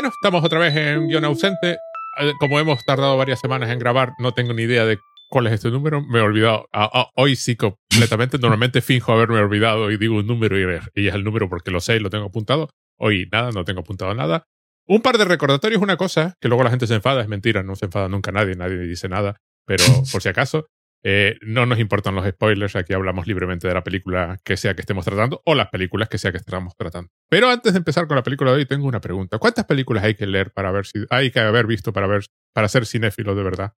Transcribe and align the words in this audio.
Bueno, 0.00 0.14
estamos 0.14 0.42
otra 0.42 0.58
vez 0.58 0.74
en 0.74 1.08
guion 1.08 1.26
ausente. 1.26 1.72
Eh, 2.18 2.32
Como 2.40 2.58
hemos 2.58 2.82
tardado 2.86 3.18
varias 3.18 3.38
semanas 3.38 3.68
en 3.68 3.78
grabar, 3.78 4.14
no 4.18 4.32
tengo 4.32 4.54
ni 4.54 4.62
idea 4.62 4.86
de 4.86 4.98
cuál 5.28 5.46
es 5.46 5.52
este 5.52 5.70
número. 5.70 6.00
Me 6.00 6.20
he 6.20 6.22
olvidado. 6.22 6.64
Ah, 6.72 6.88
ah, 6.90 7.10
hoy 7.16 7.36
sí 7.36 7.54
completamente. 7.54 8.38
Normalmente 8.38 8.80
finjo 8.80 9.12
haberme 9.12 9.36
olvidado 9.40 9.90
y 9.90 9.98
digo 9.98 10.16
un 10.16 10.26
número 10.26 10.58
y, 10.58 11.06
es 11.06 11.14
el 11.14 11.22
número 11.22 11.50
porque 11.50 11.70
lo 11.70 11.82
sé 11.82 11.96
y 11.96 11.98
lo 11.98 12.08
tengo 12.08 12.24
apuntado. 12.24 12.70
Hoy 12.98 13.28
nada, 13.30 13.50
no 13.50 13.66
tengo 13.66 13.80
apuntado 13.80 14.14
nada. 14.14 14.44
Un 14.86 15.02
par 15.02 15.18
de 15.18 15.26
recordatorios, 15.26 15.82
una 15.82 15.98
cosa, 15.98 16.32
que 16.40 16.48
luego 16.48 16.64
la 16.64 16.70
gente 16.70 16.86
se 16.86 16.94
enfada, 16.94 17.20
es 17.20 17.28
mentira, 17.28 17.62
no 17.62 17.76
se 17.76 17.84
enfada 17.84 18.08
nunca 18.08 18.32
nadie, 18.32 18.54
nadie 18.54 18.78
dice 18.78 19.10
nada, 19.10 19.36
pero 19.66 19.84
por 20.10 20.22
si 20.22 20.30
acaso, 20.30 20.64
eh, 21.02 21.38
no 21.40 21.64
nos 21.64 21.78
importan 21.78 22.14
los 22.14 22.28
spoilers, 22.28 22.76
aquí 22.76 22.92
hablamos 22.92 23.26
libremente 23.26 23.66
de 23.66 23.72
la 23.72 23.82
película 23.82 24.38
que 24.44 24.56
sea 24.56 24.74
que 24.74 24.82
estemos 24.82 25.04
tratando 25.04 25.40
o 25.46 25.54
las 25.54 25.68
películas 25.68 26.08
que 26.08 26.18
sea 26.18 26.30
que 26.30 26.38
estemos 26.38 26.76
tratando. 26.76 27.10
Pero 27.28 27.48
antes 27.48 27.72
de 27.72 27.78
empezar 27.78 28.06
con 28.06 28.16
la 28.16 28.22
película 28.22 28.50
de 28.50 28.58
hoy, 28.58 28.66
tengo 28.66 28.86
una 28.86 29.00
pregunta. 29.00 29.38
¿Cuántas 29.38 29.64
películas 29.64 30.04
hay 30.04 30.14
que 30.14 30.26
leer 30.26 30.52
para 30.52 30.70
ver 30.72 30.86
si 30.86 31.04
hay 31.08 31.30
que 31.30 31.40
haber 31.40 31.66
visto 31.66 31.92
para 31.92 32.06
ver 32.06 32.26
para 32.52 32.68
ser 32.68 32.84
cinéfilo 32.84 33.34
de 33.34 33.42
verdad? 33.42 33.72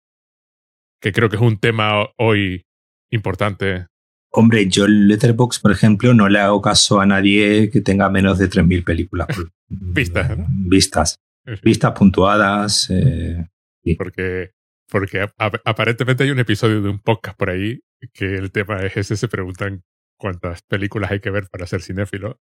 Que 0.99 1.11
creo 1.11 1.29
que 1.29 1.35
es 1.35 1.41
un 1.41 1.59
tema 1.59 2.07
hoy 2.17 2.65
importante. 3.11 3.87
Hombre, 4.31 4.67
yo 4.67 4.85
en 4.85 5.07
Letterboxd, 5.07 5.61
por 5.61 5.71
ejemplo, 5.71 6.13
no 6.13 6.29
le 6.29 6.39
hago 6.39 6.61
caso 6.61 7.01
a 7.01 7.05
nadie 7.05 7.69
que 7.69 7.81
tenga 7.81 8.09
menos 8.09 8.39
de 8.39 8.49
3.000 8.49 8.83
películas. 8.83 9.27
Vistas, 9.67 10.37
¿no? 10.37 10.47
Vistas. 10.49 11.19
Vistas 11.61 11.91
puntuadas. 11.91 12.89
Eh, 12.89 13.45
sí. 13.83 13.95
Porque 13.95 14.51
porque 14.91 15.21
ap 15.21 15.55
aparentemente 15.65 16.23
hay 16.23 16.31
un 16.31 16.39
episodio 16.39 16.81
de 16.81 16.89
un 16.89 16.99
podcast 16.99 17.37
por 17.37 17.49
ahí 17.49 17.79
que 18.13 18.35
el 18.35 18.51
tema 18.51 18.77
es 18.81 18.97
ese, 18.97 19.15
se 19.15 19.27
preguntan 19.27 19.83
cuántas 20.17 20.61
películas 20.63 21.11
hay 21.11 21.21
que 21.21 21.31
ver 21.31 21.47
para 21.49 21.65
ser 21.65 21.81
cinéfilo. 21.81 22.39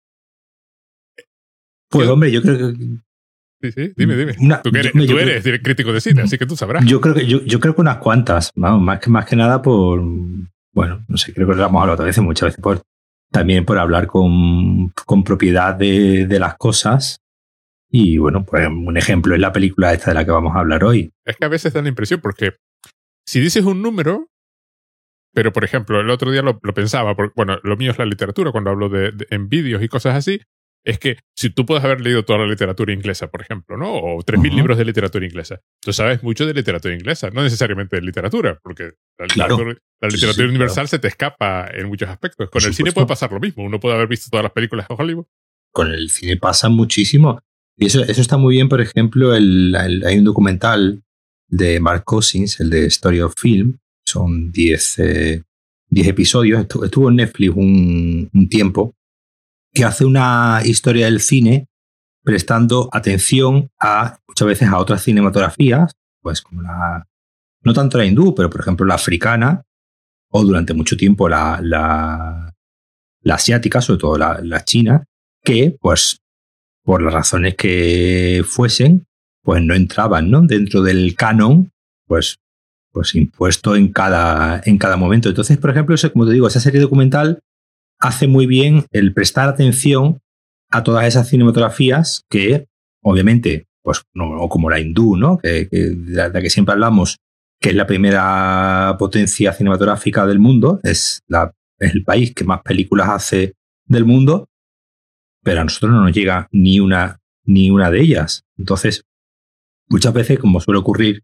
Pues 1.90 2.08
hombre, 2.08 2.30
yo 2.30 2.40
creo 2.40 2.72
que... 2.72 2.74
Sí, 3.62 3.72
sí, 3.72 3.92
dime, 3.96 4.16
dime. 4.16 4.34
Una, 4.38 4.62
tú, 4.62 4.68
eres, 4.68 4.92
yo, 4.94 5.06
tú 5.06 5.18
eres 5.18 5.42
creo, 5.42 5.60
crítico 5.62 5.92
de 5.92 6.00
cine, 6.00 6.22
así 6.22 6.38
que 6.38 6.46
tú 6.46 6.56
sabrás. 6.56 6.84
Yo 6.84 7.00
creo 7.00 7.14
que, 7.14 7.26
yo, 7.26 7.42
yo 7.42 7.58
creo 7.58 7.74
que 7.74 7.80
unas 7.80 7.98
cuantas, 7.98 8.50
vamos, 8.54 8.82
más 8.82 9.00
que, 9.00 9.10
más 9.10 9.26
que 9.26 9.36
nada 9.36 9.60
por... 9.62 10.00
Bueno, 10.72 11.04
no 11.08 11.16
sé, 11.16 11.32
creo 11.32 11.48
que 11.48 11.54
lo 11.54 11.66
hemos 11.66 11.80
hablado 11.80 12.04
veces, 12.04 12.22
muchas 12.22 12.48
veces 12.48 12.62
por, 12.62 12.82
también 13.30 13.64
por 13.64 13.78
hablar 13.78 14.06
con, 14.06 14.90
con 14.90 15.24
propiedad 15.24 15.74
de, 15.74 16.26
de 16.26 16.38
las 16.38 16.56
cosas 16.56 17.22
y 17.90 18.18
bueno, 18.18 18.44
pues 18.44 18.66
un 18.66 18.96
ejemplo 18.96 19.34
es 19.34 19.40
la 19.40 19.52
película 19.52 19.92
esta 19.92 20.10
de 20.10 20.14
la 20.14 20.24
que 20.24 20.30
vamos 20.30 20.54
a 20.56 20.60
hablar 20.60 20.84
hoy. 20.84 21.12
Es 21.24 21.36
que 21.36 21.44
a 21.44 21.48
veces 21.48 21.72
da 21.72 21.82
la 21.82 21.88
impresión 21.88 22.20
porque 22.20 22.54
si 23.26 23.40
dices 23.40 23.64
un 23.64 23.82
número, 23.82 24.28
pero 25.34 25.52
por 25.52 25.64
ejemplo, 25.64 26.00
el 26.00 26.10
otro 26.10 26.30
día 26.30 26.42
lo, 26.42 26.58
lo 26.62 26.74
pensaba, 26.74 27.14
porque, 27.14 27.32
bueno, 27.36 27.58
lo 27.62 27.76
mío 27.76 27.90
es 27.90 27.98
la 27.98 28.06
literatura, 28.06 28.52
cuando 28.52 28.70
hablo 28.70 28.88
de, 28.88 29.12
de, 29.12 29.26
en 29.30 29.48
vídeos 29.48 29.82
y 29.82 29.88
cosas 29.88 30.14
así, 30.14 30.40
es 30.86 31.00
que 31.00 31.18
si 31.36 31.50
tú 31.50 31.66
puedes 31.66 31.84
haber 31.84 32.00
leído 32.00 32.24
toda 32.24 32.38
la 32.38 32.46
literatura 32.46 32.92
inglesa, 32.92 33.26
por 33.26 33.42
ejemplo, 33.42 33.76
¿no? 33.76 33.92
O 33.92 34.22
3.000 34.22 34.38
uh 34.38 34.42
-huh. 34.42 34.54
libros 34.54 34.78
de 34.78 34.84
literatura 34.84 35.26
inglesa, 35.26 35.60
tú 35.82 35.92
sabes 35.92 36.22
mucho 36.22 36.46
de 36.46 36.54
literatura 36.54 36.94
inglesa, 36.94 37.28
no 37.30 37.42
necesariamente 37.42 37.96
de 37.96 38.02
literatura, 38.02 38.58
porque 38.62 38.92
la 39.18 39.26
claro. 39.26 39.56
literatura, 39.56 39.86
la 40.00 40.08
literatura 40.08 40.32
sí, 40.32 40.42
sí, 40.42 40.48
universal 40.48 40.74
claro. 40.74 40.88
se 40.88 40.98
te 41.00 41.08
escapa 41.08 41.68
en 41.72 41.88
muchos 41.88 42.08
aspectos. 42.08 42.48
Con 42.48 42.52
por 42.52 42.62
el 42.62 42.72
supuesto. 42.72 42.84
cine 42.84 42.92
puede 42.92 43.06
pasar 43.08 43.32
lo 43.32 43.40
mismo, 43.40 43.64
uno 43.64 43.80
puede 43.80 43.96
haber 43.96 44.06
visto 44.06 44.30
todas 44.30 44.44
las 44.44 44.52
películas 44.52 44.86
de 44.88 44.94
Hollywood. 44.96 45.26
Con 45.72 45.92
el 45.92 46.08
cine 46.08 46.36
pasa 46.36 46.68
muchísimo. 46.68 47.40
Y 47.78 47.86
eso, 47.86 48.02
eso 48.02 48.20
está 48.20 48.36
muy 48.36 48.54
bien, 48.54 48.68
por 48.68 48.80
ejemplo, 48.80 49.34
el, 49.34 49.74
hay 49.76 50.18
un 50.18 50.24
documental 50.24 51.02
de 51.48 51.78
Mark 51.78 52.04
Cousins, 52.04 52.58
el 52.60 52.70
de 52.70 52.86
Story 52.86 53.20
of 53.20 53.34
Film, 53.36 53.78
son 54.04 54.50
10 54.50 54.98
eh, 55.00 55.42
episodios, 55.90 56.66
estuvo, 56.82 57.10
en 57.10 57.16
Netflix 57.16 57.52
un, 57.54 58.48
tiempo, 58.50 58.94
que 59.72 59.84
hace 59.84 60.04
una 60.04 60.60
historia 60.64 61.06
del 61.06 61.20
cine 61.20 61.68
prestando 62.22 62.88
atención 62.92 63.70
a 63.78 64.18
muchas 64.26 64.48
veces 64.48 64.68
a 64.68 64.78
otras 64.78 65.02
cinematografías, 65.02 65.92
pues 66.22 66.40
como 66.40 66.62
la, 66.62 67.06
no 67.62 67.72
tanto 67.72 67.98
la 67.98 68.06
hindú, 68.06 68.34
pero 68.34 68.48
por 68.48 68.62
ejemplo 68.62 68.86
la 68.86 68.94
africana, 68.94 69.62
o 70.30 70.42
durante 70.42 70.74
mucho 70.74 70.96
tiempo 70.96 71.28
la, 71.28 71.60
la, 71.62 72.54
la 73.20 73.34
asiática, 73.34 73.80
sobre 73.80 74.00
todo 74.00 74.18
la 74.18 74.64
china, 74.64 75.04
que 75.44 75.76
pues 75.80 76.20
por 76.86 77.02
las 77.02 77.12
razones 77.12 77.56
que 77.56 78.44
fuesen, 78.46 79.06
pues 79.42 79.60
no 79.60 79.74
entraban 79.74 80.30
¿no? 80.30 80.42
dentro 80.42 80.82
del 80.82 81.16
canon, 81.16 81.72
pues, 82.06 82.38
pues 82.92 83.16
impuesto 83.16 83.74
en 83.74 83.92
cada, 83.92 84.62
en 84.64 84.78
cada 84.78 84.96
momento. 84.96 85.28
Entonces, 85.28 85.58
por 85.58 85.70
ejemplo, 85.70 85.96
eso, 85.96 86.12
como 86.12 86.26
te 86.26 86.32
digo, 86.32 86.46
esa 86.46 86.60
serie 86.60 86.80
documental 86.80 87.40
hace 87.98 88.28
muy 88.28 88.46
bien 88.46 88.84
el 88.92 89.12
prestar 89.12 89.48
atención 89.48 90.20
a 90.70 90.84
todas 90.84 91.06
esas 91.06 91.28
cinematografías 91.28 92.22
que, 92.30 92.66
obviamente, 93.02 93.66
pues 93.82 94.02
no 94.14 94.48
como 94.48 94.70
la 94.70 94.78
hindú, 94.78 95.16
¿no? 95.16 95.40
De 95.42 95.68
la 96.06 96.30
que 96.40 96.50
siempre 96.50 96.74
hablamos, 96.74 97.18
que 97.60 97.70
es 97.70 97.74
la 97.74 97.88
primera 97.88 98.94
potencia 98.96 99.52
cinematográfica 99.52 100.24
del 100.24 100.38
mundo, 100.38 100.78
es, 100.84 101.20
la, 101.26 101.52
es 101.80 101.94
el 101.94 102.04
país 102.04 102.32
que 102.32 102.44
más 102.44 102.62
películas 102.62 103.08
hace 103.08 103.54
del 103.86 104.04
mundo, 104.04 104.46
pero 105.46 105.60
a 105.60 105.64
nosotros 105.64 105.92
no 105.92 106.02
nos 106.02 106.12
llega 106.12 106.48
ni 106.50 106.80
una, 106.80 107.20
ni 107.44 107.70
una 107.70 107.88
de 107.92 108.00
ellas. 108.00 108.44
Entonces, 108.58 109.04
muchas 109.88 110.12
veces, 110.12 110.40
como 110.40 110.60
suele 110.60 110.80
ocurrir 110.80 111.22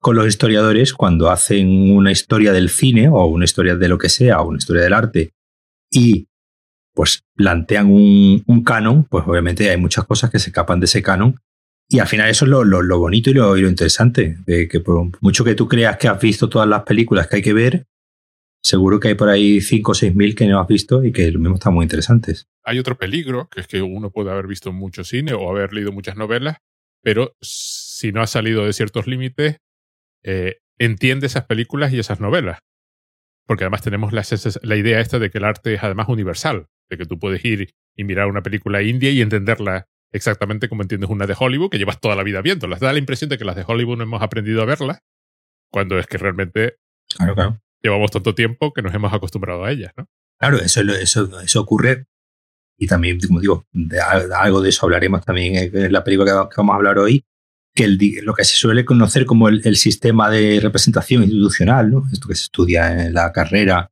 con 0.00 0.16
los 0.16 0.26
historiadores, 0.26 0.92
cuando 0.92 1.30
hacen 1.30 1.92
una 1.92 2.10
historia 2.10 2.52
del 2.52 2.68
cine 2.68 3.08
o 3.08 3.24
una 3.26 3.44
historia 3.44 3.76
de 3.76 3.86
lo 3.86 3.96
que 3.96 4.08
sea, 4.08 4.40
o 4.40 4.48
una 4.48 4.58
historia 4.58 4.82
del 4.82 4.92
arte, 4.92 5.34
y 5.88 6.26
pues 6.94 7.22
plantean 7.36 7.92
un, 7.92 8.64
canon, 8.64 9.04
pues 9.04 9.22
obviamente 9.24 9.70
hay 9.70 9.76
muchas 9.76 10.04
cosas 10.04 10.30
que 10.30 10.40
se 10.40 10.50
escapan 10.50 10.80
de 10.80 10.86
ese 10.86 11.00
canon. 11.00 11.36
Y 11.88 12.00
al 12.00 12.08
final 12.08 12.28
eso 12.28 12.46
es 12.46 12.50
lo, 12.50 12.64
lo, 12.64 12.82
lo 12.82 12.98
bonito 12.98 13.30
y 13.30 13.34
lo, 13.34 13.56
y 13.56 13.60
lo 13.60 13.68
interesante, 13.68 14.36
de 14.46 14.66
que 14.66 14.80
por 14.80 15.10
mucho 15.20 15.44
que 15.44 15.54
tú 15.54 15.68
creas 15.68 15.96
que 15.96 16.08
has 16.08 16.20
visto 16.20 16.48
todas 16.48 16.68
las 16.68 16.82
películas 16.82 17.28
que 17.28 17.36
hay 17.36 17.42
que 17.42 17.52
ver, 17.52 17.86
seguro 18.62 19.00
que 19.00 19.08
hay 19.08 19.14
por 19.14 19.28
ahí 19.28 19.60
5 19.60 19.90
o 19.90 19.94
6 19.94 20.14
mil 20.14 20.34
que 20.34 20.46
no 20.46 20.60
has 20.60 20.66
visto 20.66 21.04
y 21.04 21.12
que 21.12 21.30
lo 21.30 21.38
mismo 21.38 21.56
están 21.56 21.74
muy 21.74 21.84
interesantes. 21.84 22.48
Hay 22.64 22.78
otro 22.78 22.96
peligro, 22.96 23.48
que 23.48 23.60
es 23.60 23.66
que 23.66 23.82
uno 23.82 24.10
puede 24.10 24.30
haber 24.30 24.46
visto 24.46 24.72
mucho 24.72 25.04
cine 25.04 25.32
o 25.32 25.48
haber 25.50 25.72
leído 25.72 25.92
muchas 25.92 26.16
novelas, 26.16 26.58
pero 27.02 27.36
si 27.40 28.12
no 28.12 28.20
ha 28.22 28.26
salido 28.26 28.64
de 28.64 28.72
ciertos 28.72 29.06
límites, 29.06 29.58
eh, 30.22 30.58
entiende 30.78 31.26
esas 31.26 31.46
películas 31.46 31.92
y 31.92 31.98
esas 31.98 32.20
novelas. 32.20 32.58
Porque 33.46 33.64
además 33.64 33.82
tenemos 33.82 34.12
la, 34.12 34.22
la, 34.62 34.76
idea 34.76 35.00
esta 35.00 35.18
de 35.18 35.30
que 35.30 35.38
el 35.38 35.44
arte 35.44 35.74
es 35.74 35.82
además 35.82 36.08
universal, 36.08 36.66
de 36.88 36.98
que 36.98 37.06
tú 37.06 37.18
puedes 37.18 37.44
ir 37.44 37.70
y 37.96 38.04
mirar 38.04 38.28
una 38.28 38.42
película 38.42 38.82
india 38.82 39.10
y 39.10 39.22
entenderla 39.22 39.86
exactamente 40.12 40.68
como 40.68 40.82
entiendes 40.82 41.10
una 41.10 41.26
de 41.26 41.34
Hollywood, 41.36 41.70
que 41.70 41.78
llevas 41.78 42.00
toda 42.00 42.14
la 42.14 42.22
vida 42.22 42.42
viéndolas. 42.42 42.80
Da 42.80 42.92
la 42.92 42.98
impresión 42.98 43.30
de 43.30 43.38
que 43.38 43.44
las 43.44 43.56
de 43.56 43.64
Hollywood 43.66 43.96
no 43.96 44.04
hemos 44.04 44.22
aprendido 44.22 44.62
a 44.62 44.66
verlas, 44.66 45.00
cuando 45.72 45.98
es 45.98 46.06
que 46.06 46.18
realmente 46.18 46.76
claro, 47.08 47.34
claro 47.34 47.60
llevamos 47.82 48.10
tanto 48.10 48.34
tiempo 48.34 48.72
que 48.72 48.82
nos 48.82 48.94
hemos 48.94 49.12
acostumbrado 49.12 49.64
a 49.64 49.70
ellas, 49.70 49.92
¿no? 49.96 50.06
Claro, 50.38 50.58
eso, 50.58 50.80
eso, 50.80 51.40
eso 51.40 51.60
ocurre. 51.60 52.06
Y 52.78 52.86
también, 52.86 53.18
como 53.20 53.40
digo, 53.40 53.66
de 53.72 54.00
algo 54.00 54.62
de 54.62 54.70
eso 54.70 54.86
hablaremos 54.86 55.24
también 55.24 55.70
en 55.74 55.92
la 55.92 56.02
película 56.02 56.48
que 56.48 56.56
vamos 56.56 56.72
a 56.72 56.76
hablar 56.76 56.98
hoy, 56.98 57.24
que 57.74 57.84
el, 57.84 57.98
lo 58.22 58.32
que 58.32 58.44
se 58.44 58.54
suele 58.54 58.86
conocer 58.86 59.26
como 59.26 59.48
el, 59.48 59.60
el, 59.64 59.76
sistema 59.76 60.30
de 60.30 60.60
representación 60.60 61.22
institucional, 61.22 61.90
¿no? 61.90 62.04
Esto 62.10 62.26
que 62.26 62.34
se 62.34 62.44
estudia 62.44 63.06
en 63.06 63.12
la 63.12 63.32
carrera, 63.32 63.90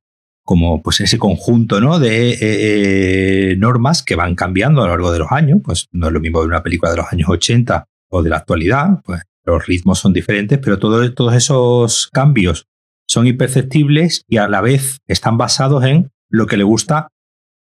como 0.48 0.82
pues 0.82 1.02
ese 1.02 1.18
conjunto 1.18 1.78
¿no? 1.78 1.98
de 1.98 2.30
eh, 2.30 2.38
eh, 2.40 3.56
normas 3.58 4.02
que 4.02 4.14
van 4.14 4.34
cambiando 4.34 4.80
a 4.80 4.86
lo 4.86 4.92
largo 4.92 5.12
de 5.12 5.18
los 5.18 5.30
años. 5.30 5.60
Pues 5.62 5.88
no 5.92 6.06
es 6.06 6.12
lo 6.14 6.20
mismo 6.20 6.40
de 6.40 6.46
una 6.46 6.62
película 6.62 6.90
de 6.90 6.96
los 6.96 7.12
años 7.12 7.28
80 7.28 7.84
o 8.08 8.22
de 8.22 8.30
la 8.30 8.38
actualidad, 8.38 9.02
pues 9.04 9.20
los 9.44 9.66
ritmos 9.66 9.98
son 9.98 10.14
diferentes, 10.14 10.58
pero 10.58 10.78
todo, 10.78 11.12
todos 11.12 11.34
esos 11.34 12.08
cambios 12.10 12.66
son 13.08 13.26
imperceptibles 13.26 14.22
y 14.28 14.36
a 14.36 14.48
la 14.48 14.60
vez 14.60 14.98
están 15.06 15.38
basados 15.38 15.84
en 15.84 16.10
lo 16.28 16.46
que 16.46 16.56
le 16.56 16.64
gusta 16.64 17.08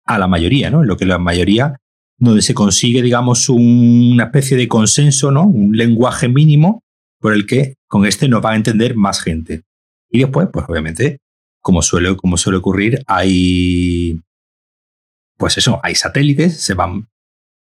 a 0.05 0.19
la 0.19 0.27
mayoría, 0.27 0.71
¿no? 0.71 0.83
En 0.83 0.89
lo 0.89 0.97
que 0.97 1.07
la 1.07 1.19
mayoría, 1.19 1.77
donde 2.19 2.43
se 2.43 2.55
consigue, 2.55 3.03
digamos, 3.03 3.49
un, 3.49 4.11
una 4.13 4.25
especie 4.25 4.57
de 4.57 4.69
consenso, 4.69 5.31
¿no? 5.31 5.45
Un 5.45 5.77
lenguaje 5.77 6.29
mínimo 6.29 6.83
por 7.21 7.33
el 7.33 7.47
que 7.47 7.75
con 7.89 8.07
este 8.07 8.29
nos 8.29 8.45
va 8.45 8.53
a 8.53 8.57
entender 8.57 8.97
más 8.97 9.23
gente. 9.23 9.63
Y 10.11 10.21
después, 10.21 10.49
pues 10.53 10.67
obviamente, 10.69 11.19
como 11.61 11.83
suele, 11.83 12.17
como 12.17 12.37
suele 12.37 12.59
ocurrir, 12.59 13.03
hay, 13.07 14.21
pues 15.37 15.57
eso, 15.59 15.81
hay 15.83 15.95
satélites, 15.95 16.61
se 16.61 16.75
van, 16.75 17.09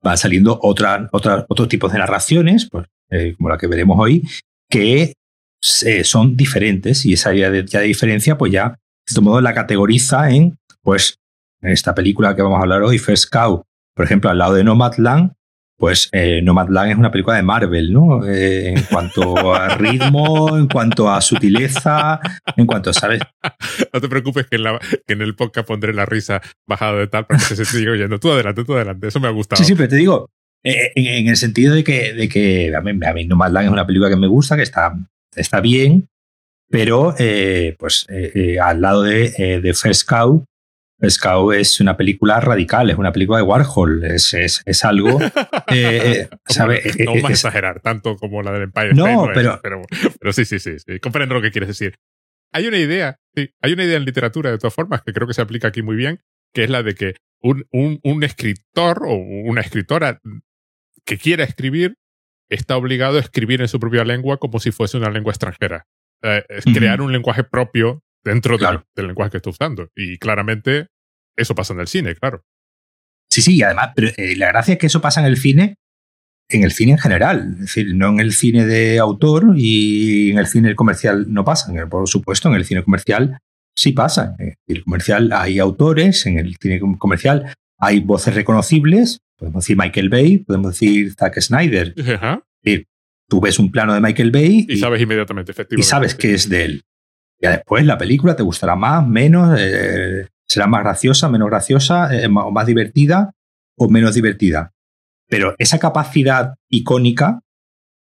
van 0.03 0.19
saliendo 0.19 0.59
otra, 0.63 1.09
otra, 1.13 1.47
otros 1.49 1.69
tipos 1.69 1.93
de 1.93 1.99
narraciones, 1.99 2.69
pues, 2.71 2.87
eh, 3.11 3.35
como 3.37 3.49
la 3.49 3.59
que 3.59 3.67
veremos 3.67 3.97
hoy, 3.99 4.29
que 4.69 5.15
eh, 5.87 6.05
son 6.05 6.37
diferentes 6.37 7.07
y 7.07 7.15
esa 7.15 7.33
ya 7.33 7.51
de, 7.51 7.65
ya 7.65 7.81
de, 7.81 7.87
diferencia 7.87 8.37
pues 8.37 8.53
ya 8.53 8.69
de 8.69 8.77
este 9.07 9.21
modo 9.21 9.41
la 9.41 9.55
categoriza 9.55 10.31
en 10.31 10.59
pues 10.83 11.19
en 11.63 11.71
esta 11.71 11.95
película 11.95 12.37
que 12.37 12.43
vamos 12.43 12.59
a 12.59 12.63
hablar 12.63 12.83
hoy 12.83 12.99
First 12.99 13.33
Cow. 13.33 13.63
Por 13.95 14.05
ejemplo 14.05 14.31
al 14.31 14.39
lado 14.39 14.55
de 14.55 14.65
Nomadland 14.65 15.33
pues 15.77 16.09
eh, 16.13 16.41
Nomadland 16.43 16.93
es 16.93 16.99
una 16.99 17.11
película 17.11 17.37
de 17.37 17.43
Marvel 17.43 17.93
¿no? 17.93 18.27
Eh, 18.27 18.75
en 18.75 18.83
cuanto 18.83 19.55
a 19.55 19.69
ritmo 19.79 20.57
en 20.57 20.69
cuanto 20.69 21.11
a 21.11 21.21
sutileza 21.21 22.21
en 22.57 22.67
cuanto 22.67 22.93
sabes 22.93 23.21
no 23.93 24.01
te 24.01 24.09
preocupes 24.09 24.47
que 24.47 24.57
en, 24.57 24.65
la, 24.65 24.79
que 25.07 25.15
en 25.15 25.23
el 25.23 25.35
podcast 25.35 25.67
pondré 25.67 25.95
la 25.95 26.07
risa 26.07 26.43
bajada 26.67 26.99
de 26.99 27.07
tal 27.07 27.27
para 27.27 27.41
que 27.41 27.57
se 27.57 27.65
siga 27.65 27.93
oyendo. 27.93 28.21
Tú 28.21 28.31
adelante 28.31 28.65
tú 28.65 28.75
adelante 28.75 29.09
eso 29.09 29.21
me 29.21 29.29
ha 29.29 29.33
gustado. 29.33 29.63
Sí 29.63 29.65
sí 29.67 29.75
pero 29.75 29.89
te 29.89 29.97
digo 29.97 30.31
Eh, 30.63 30.93
en, 30.95 31.29
el 31.29 31.37
sentido 31.37 31.75
de 31.75 31.85
que, 31.85 32.15
de 32.15 32.29
que 32.29 32.75
a 32.75 32.81
mí, 32.81 32.93
a 33.05 33.13
mí 33.13 33.27
Nomadland 33.27 33.67
es 33.67 33.73
una 33.73 33.87
película 33.87 34.09
que 34.09 34.17
me 34.17 34.29
gusta, 34.29 34.57
que 34.57 34.63
está, 34.63 34.95
está 35.37 35.61
bien, 35.61 36.09
pero 36.69 37.15
eh, 37.19 37.77
pues 37.79 38.07
eh, 38.09 38.59
al 38.61 38.81
lado 38.81 39.03
de, 39.03 39.61
de 39.63 39.75
First 39.75 40.09
Cow, 40.09 40.45
First 40.99 41.21
Cow 41.21 41.53
es 41.53 41.81
una 41.81 41.97
película 41.97 42.41
radical, 42.41 42.91
es 42.91 42.97
una 42.97 43.13
película 43.13 43.39
de 43.39 43.45
Warhol, 43.45 44.05
es, 44.05 44.33
es, 44.35 44.63
es 44.65 44.85
algo... 44.85 45.19
¿sabe? 46.47 46.83
no 47.05 47.15
vamos 47.15 47.31
a 47.31 47.33
exagerar 47.33 47.81
tanto 47.81 48.17
como 48.17 48.43
la 48.43 48.53
del 48.53 48.63
Empire 48.63 48.95
no, 48.95 49.29
pero, 49.35 49.61
pero, 49.63 49.83
pero, 50.21 50.33
sí, 50.33 50.45
sí, 50.45 50.59
sí, 50.59 50.79
sí, 50.79 51.01
comprendo 51.01 51.35
lo 51.35 51.43
que 51.43 51.51
quieres 51.51 51.69
decir. 51.69 51.97
Hay 52.53 52.67
una 52.69 52.79
idea, 52.79 53.19
sí, 53.35 53.51
hay 53.61 53.73
una 53.73 53.85
idea 53.85 53.97
en 53.97 54.05
literatura 54.05 54.51
de 54.51 54.59
todas 54.59 54.75
formas 54.75 55.03
que 55.03 55.13
creo 55.13 55.27
que 55.27 55.35
se 55.35 55.43
aplica 55.43 55.69
aquí 55.69 55.83
muy 55.83 55.97
bien, 55.97 56.21
que 56.55 56.65
es 56.65 56.71
la 56.71 56.83
de 56.83 56.95
que 56.95 57.15
un, 57.43 57.67
un, 57.73 57.99
un 58.03 58.23
escritor 58.23 59.03
o 59.07 59.15
una 59.15 59.61
escritora 59.61 60.21
que 61.05 61.19
quiera 61.19 61.45
escribir 61.45 61.97
está 62.51 62.77
obligado 62.77 63.17
a 63.17 63.21
escribir 63.21 63.61
en 63.61 63.69
su 63.69 63.81
propia 63.81 64.05
lengua 64.05 64.39
como 64.39 64.61
si 64.61 64.71
fuese 64.71 64.97
una 64.97 65.11
lengua 65.11 65.33
extranjera. 65.33 65.87
es 66.23 66.65
crear 66.65 67.01
un 67.01 67.13
lenguaje 67.13 67.45
propio 67.45 68.03
dentro 68.25 68.57
del 68.59 69.07
lenguaje 69.07 69.33
que 69.33 69.37
está 69.39 69.51
usando. 69.51 69.91
Y 69.95 70.19
claramente 70.19 70.89
eso 71.37 71.55
pasa 71.55 71.75
en 71.75 71.81
el 71.81 71.89
cine, 71.89 72.15
claro. 72.15 72.43
Sí, 73.31 73.43
sí, 73.43 73.63
además, 73.63 73.91
pero 73.95 74.09
eh, 74.17 74.37
la 74.37 74.49
gracia 74.49 74.75
es 74.75 74.79
que 74.79 74.87
eso 74.87 75.01
pasa 75.01 75.21
en 75.21 75.27
el 75.27 75.37
cine, 75.37 75.77
en 76.49 76.63
el 76.63 76.73
cine 76.73 76.93
en 76.93 76.99
general, 76.99 77.55
es 77.55 77.61
decir, 77.61 77.95
no 77.95 78.11
en 78.11 78.21
el 78.21 78.33
cine 78.33 78.67
de 78.67 78.99
autor 78.99 79.55
y 79.57 80.31
en 80.31 80.39
el 80.39 80.47
cine 80.47 80.75
comercial 80.75 81.27
no 81.33 81.45
pasa. 81.45 81.73
Por 81.89 82.09
supuesto, 82.09 82.49
en 82.49 82.55
el 82.55 82.65
cine 82.65 82.85
comercial 82.85 83.39
sí 83.75 83.93
pasa. 83.93 84.37
En 84.39 84.55
el 84.69 84.85
comercial 84.85 85.33
hay 85.33 85.59
autores, 85.59 86.27
en 86.27 86.39
el 86.39 86.57
cine 86.57 86.81
comercial 86.99 87.55
hay 87.79 88.01
voces 88.01 88.35
reconocibles, 88.35 89.21
podemos 89.37 89.65
decir 89.65 89.77
Michael 89.77 90.09
Bay, 90.09 90.39
podemos 90.39 90.73
decir 90.73 91.15
Zack 91.15 91.41
Snyder. 91.41 91.95
tú 93.29 93.41
ves 93.41 93.59
un 93.59 93.71
plano 93.71 93.95
de 93.95 94.01
Michael 94.01 94.31
Bay 94.31 94.67
y, 94.69 94.77
sabes 94.77 95.01
inmediatamente, 95.01 95.53
efectivamente. 95.53 95.87
Y 95.87 95.89
sabes 95.89 96.15
que 96.15 96.35
es 96.35 96.49
de 96.49 96.65
él. 96.65 96.85
Y 97.41 97.47
después 97.47 97.85
la 97.85 97.99
película 97.99 98.37
te 98.37 98.43
gustará 98.43 98.77
más, 98.77 99.07
menos, 99.07 99.59
eh, 99.59 100.29
será 100.47 100.67
más 100.67 100.83
graciosa, 100.83 101.29
menos 101.29 101.49
graciosa, 101.49 102.09
o 102.09 102.13
eh, 102.13 102.29
más 102.29 102.67
divertida 102.67 103.33
o 103.77 103.89
menos 103.89 104.15
divertida. 104.15 104.73
Pero 105.29 105.55
esa 105.59 105.79
capacidad 105.79 106.55
icónica, 106.69 107.41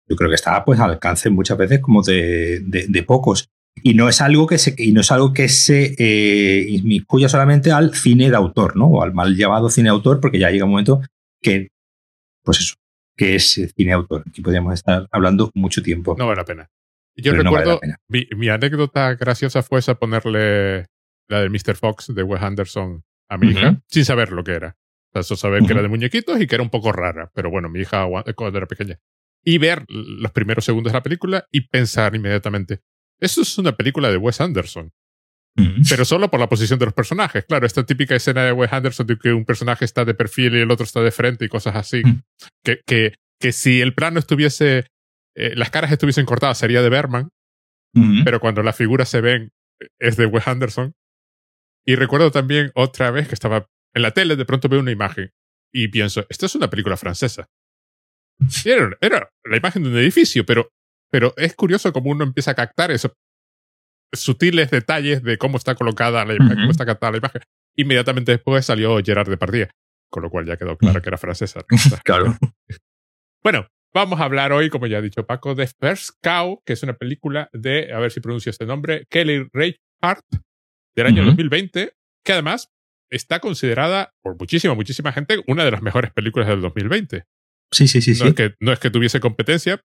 yo 0.08 0.16
creo 0.16 0.28
que 0.28 0.34
está 0.34 0.64
pues 0.64 0.80
al 0.80 0.90
alcance 0.90 1.30
muchas 1.30 1.56
veces 1.56 1.80
como 1.80 2.02
de, 2.02 2.60
de 2.62 3.02
pocos. 3.04 3.51
Y 3.82 3.94
no 3.94 4.08
es 4.08 4.20
algo 4.20 4.46
que 4.46 4.58
se, 4.58 4.74
y 4.78 4.92
no 4.92 5.00
es 5.00 5.10
algo 5.10 5.32
que 5.32 5.48
se 5.48 5.94
eh, 5.98 6.66
inmiscuya 6.68 7.28
solamente 7.28 7.72
al 7.72 7.94
cine 7.94 8.30
de 8.30 8.36
autor, 8.36 8.76
¿no? 8.76 8.86
O 8.86 9.02
al 9.02 9.12
mal 9.12 9.36
llamado 9.36 9.70
cine 9.70 9.86
de 9.86 9.94
autor, 9.94 10.20
porque 10.20 10.38
ya 10.38 10.50
llega 10.50 10.64
un 10.64 10.70
momento 10.70 11.00
que, 11.40 11.68
pues 12.42 12.60
eso, 12.60 12.74
que 13.16 13.34
es 13.34 13.52
cine 13.52 13.90
de 13.90 13.92
autor. 13.92 14.24
Aquí 14.26 14.40
podríamos 14.40 14.74
estar 14.74 15.08
hablando 15.10 15.50
mucho 15.54 15.82
tiempo. 15.82 16.14
No 16.18 16.26
vale 16.26 16.40
la 16.40 16.44
pena. 16.44 16.70
Yo 17.16 17.32
recuerdo, 17.34 17.80
Mi, 18.08 18.48
anécdota 18.48 19.14
graciosa 19.14 19.62
fue 19.62 19.80
esa 19.80 19.96
ponerle 19.96 20.86
la 21.28 21.42
de 21.42 21.50
Mr. 21.50 21.76
Fox 21.76 22.14
de 22.14 22.22
Wes 22.22 22.42
Anderson 22.42 23.04
a 23.28 23.38
mi 23.38 23.48
hija, 23.48 23.80
sin 23.86 24.04
saber 24.04 24.32
lo 24.32 24.44
que 24.44 24.52
era. 24.52 24.76
O 25.08 25.12
sea, 25.12 25.20
eso 25.20 25.36
saber 25.36 25.62
que 25.64 25.72
era 25.72 25.82
de 25.82 25.88
muñequitos 25.88 26.40
y 26.40 26.46
que 26.46 26.54
era 26.54 26.62
un 26.62 26.70
poco 26.70 26.92
rara, 26.92 27.30
pero 27.34 27.50
bueno, 27.50 27.68
mi 27.68 27.80
hija 27.80 28.06
cuando 28.34 28.58
era 28.58 28.66
pequeña. 28.66 28.98
Y 29.44 29.58
ver 29.58 29.84
los 29.88 30.32
primeros 30.32 30.64
segundos 30.64 30.92
de 30.92 30.98
la 30.98 31.02
película 31.02 31.46
y 31.50 31.62
pensar 31.68 32.14
inmediatamente, 32.14 32.80
eso 33.20 33.42
es 33.42 33.58
una 33.58 33.72
película 33.76 34.10
de 34.10 34.16
Wes 34.16 34.40
Anderson. 34.40 34.90
Mm. 35.56 35.82
Pero 35.88 36.04
solo 36.04 36.30
por 36.30 36.40
la 36.40 36.48
posición 36.48 36.78
de 36.78 36.86
los 36.86 36.94
personajes. 36.94 37.44
Claro, 37.44 37.66
esta 37.66 37.84
típica 37.84 38.14
escena 38.14 38.44
de 38.44 38.52
Wes 38.52 38.72
Anderson 38.72 39.06
de 39.06 39.18
que 39.18 39.32
un 39.32 39.44
personaje 39.44 39.84
está 39.84 40.04
de 40.04 40.14
perfil 40.14 40.56
y 40.56 40.60
el 40.60 40.70
otro 40.70 40.84
está 40.84 41.00
de 41.00 41.10
frente 41.10 41.44
y 41.44 41.48
cosas 41.48 41.76
así. 41.76 42.02
Mm. 42.04 42.22
Que, 42.64 42.80
que, 42.86 43.14
que 43.38 43.52
si 43.52 43.80
el 43.80 43.94
plano 43.94 44.18
estuviese, 44.18 44.86
eh, 45.36 45.54
las 45.54 45.70
caras 45.70 45.92
estuviesen 45.92 46.24
cortadas 46.24 46.58
sería 46.58 46.82
de 46.82 46.88
Berman. 46.88 47.28
Mm. 47.94 48.24
Pero 48.24 48.40
cuando 48.40 48.62
las 48.62 48.76
figuras 48.76 49.08
se 49.08 49.20
ven 49.20 49.50
es 49.98 50.16
de 50.16 50.26
Wes 50.26 50.48
Anderson. 50.48 50.94
Y 51.84 51.96
recuerdo 51.96 52.30
también 52.30 52.70
otra 52.74 53.10
vez 53.10 53.28
que 53.28 53.34
estaba 53.34 53.66
en 53.94 54.02
la 54.02 54.12
tele, 54.12 54.36
de 54.36 54.44
pronto 54.44 54.68
veo 54.68 54.80
una 54.80 54.92
imagen 54.92 55.32
y 55.72 55.88
pienso, 55.88 56.26
esto 56.28 56.46
es 56.46 56.54
una 56.54 56.70
película 56.70 56.96
francesa. 56.96 57.48
era, 58.64 58.96
era 59.00 59.30
la 59.44 59.56
imagen 59.56 59.82
de 59.82 59.90
un 59.90 59.96
edificio, 59.96 60.44
pero 60.44 60.70
pero 61.12 61.34
es 61.36 61.54
curioso 61.54 61.92
cómo 61.92 62.10
uno 62.10 62.24
empieza 62.24 62.52
a 62.52 62.54
captar 62.54 62.90
esos 62.90 63.12
sutiles 64.14 64.70
detalles 64.70 65.22
de 65.22 65.36
cómo 65.36 65.58
está 65.58 65.74
colocada 65.74 66.24
la 66.24 66.34
imagen, 66.34 66.56
cómo 66.56 66.70
está 66.70 66.86
captada 66.86 67.12
la 67.12 67.18
imagen. 67.18 67.42
Inmediatamente 67.76 68.32
después 68.32 68.64
salió 68.64 68.98
Gerard 69.04 69.28
Depardieu, 69.28 69.68
con 70.10 70.22
lo 70.22 70.30
cual 70.30 70.46
ya 70.46 70.56
quedó 70.56 70.76
claro 70.78 71.02
que 71.02 71.10
era 71.10 71.18
francesa. 71.18 71.60
claro. 72.04 72.36
Bueno, 73.44 73.66
vamos 73.92 74.20
a 74.20 74.24
hablar 74.24 74.52
hoy, 74.52 74.70
como 74.70 74.86
ya 74.86 74.98
ha 74.98 75.00
dicho 75.00 75.26
Paco, 75.26 75.56
de 75.56 75.66
First 75.66 76.10
Cow, 76.22 76.62
que 76.64 76.74
es 76.74 76.82
una 76.84 76.92
película 76.92 77.50
de, 77.52 77.92
a 77.92 77.98
ver 77.98 78.12
si 78.12 78.20
pronuncio 78.20 78.50
este 78.50 78.66
nombre, 78.66 79.04
Kelly 79.10 79.48
Reichardt, 79.52 80.24
del 80.94 81.06
año 81.06 81.24
2020, 81.24 81.92
que 82.24 82.32
además 82.32 82.70
está 83.10 83.40
considerada 83.40 84.14
por 84.22 84.38
muchísima, 84.38 84.74
muchísima 84.74 85.10
gente 85.10 85.42
una 85.48 85.64
de 85.64 85.72
las 85.72 85.82
mejores 85.82 86.12
películas 86.12 86.46
del 86.46 86.60
2020. 86.60 87.24
Sí, 87.72 87.88
sí, 87.88 88.00
sí. 88.00 88.14
No, 88.22 88.28
Es 88.28 88.34
que, 88.34 88.54
no 88.60 88.72
es 88.72 88.78
que 88.78 88.90
tuviese 88.90 89.18
competencia, 89.18 89.82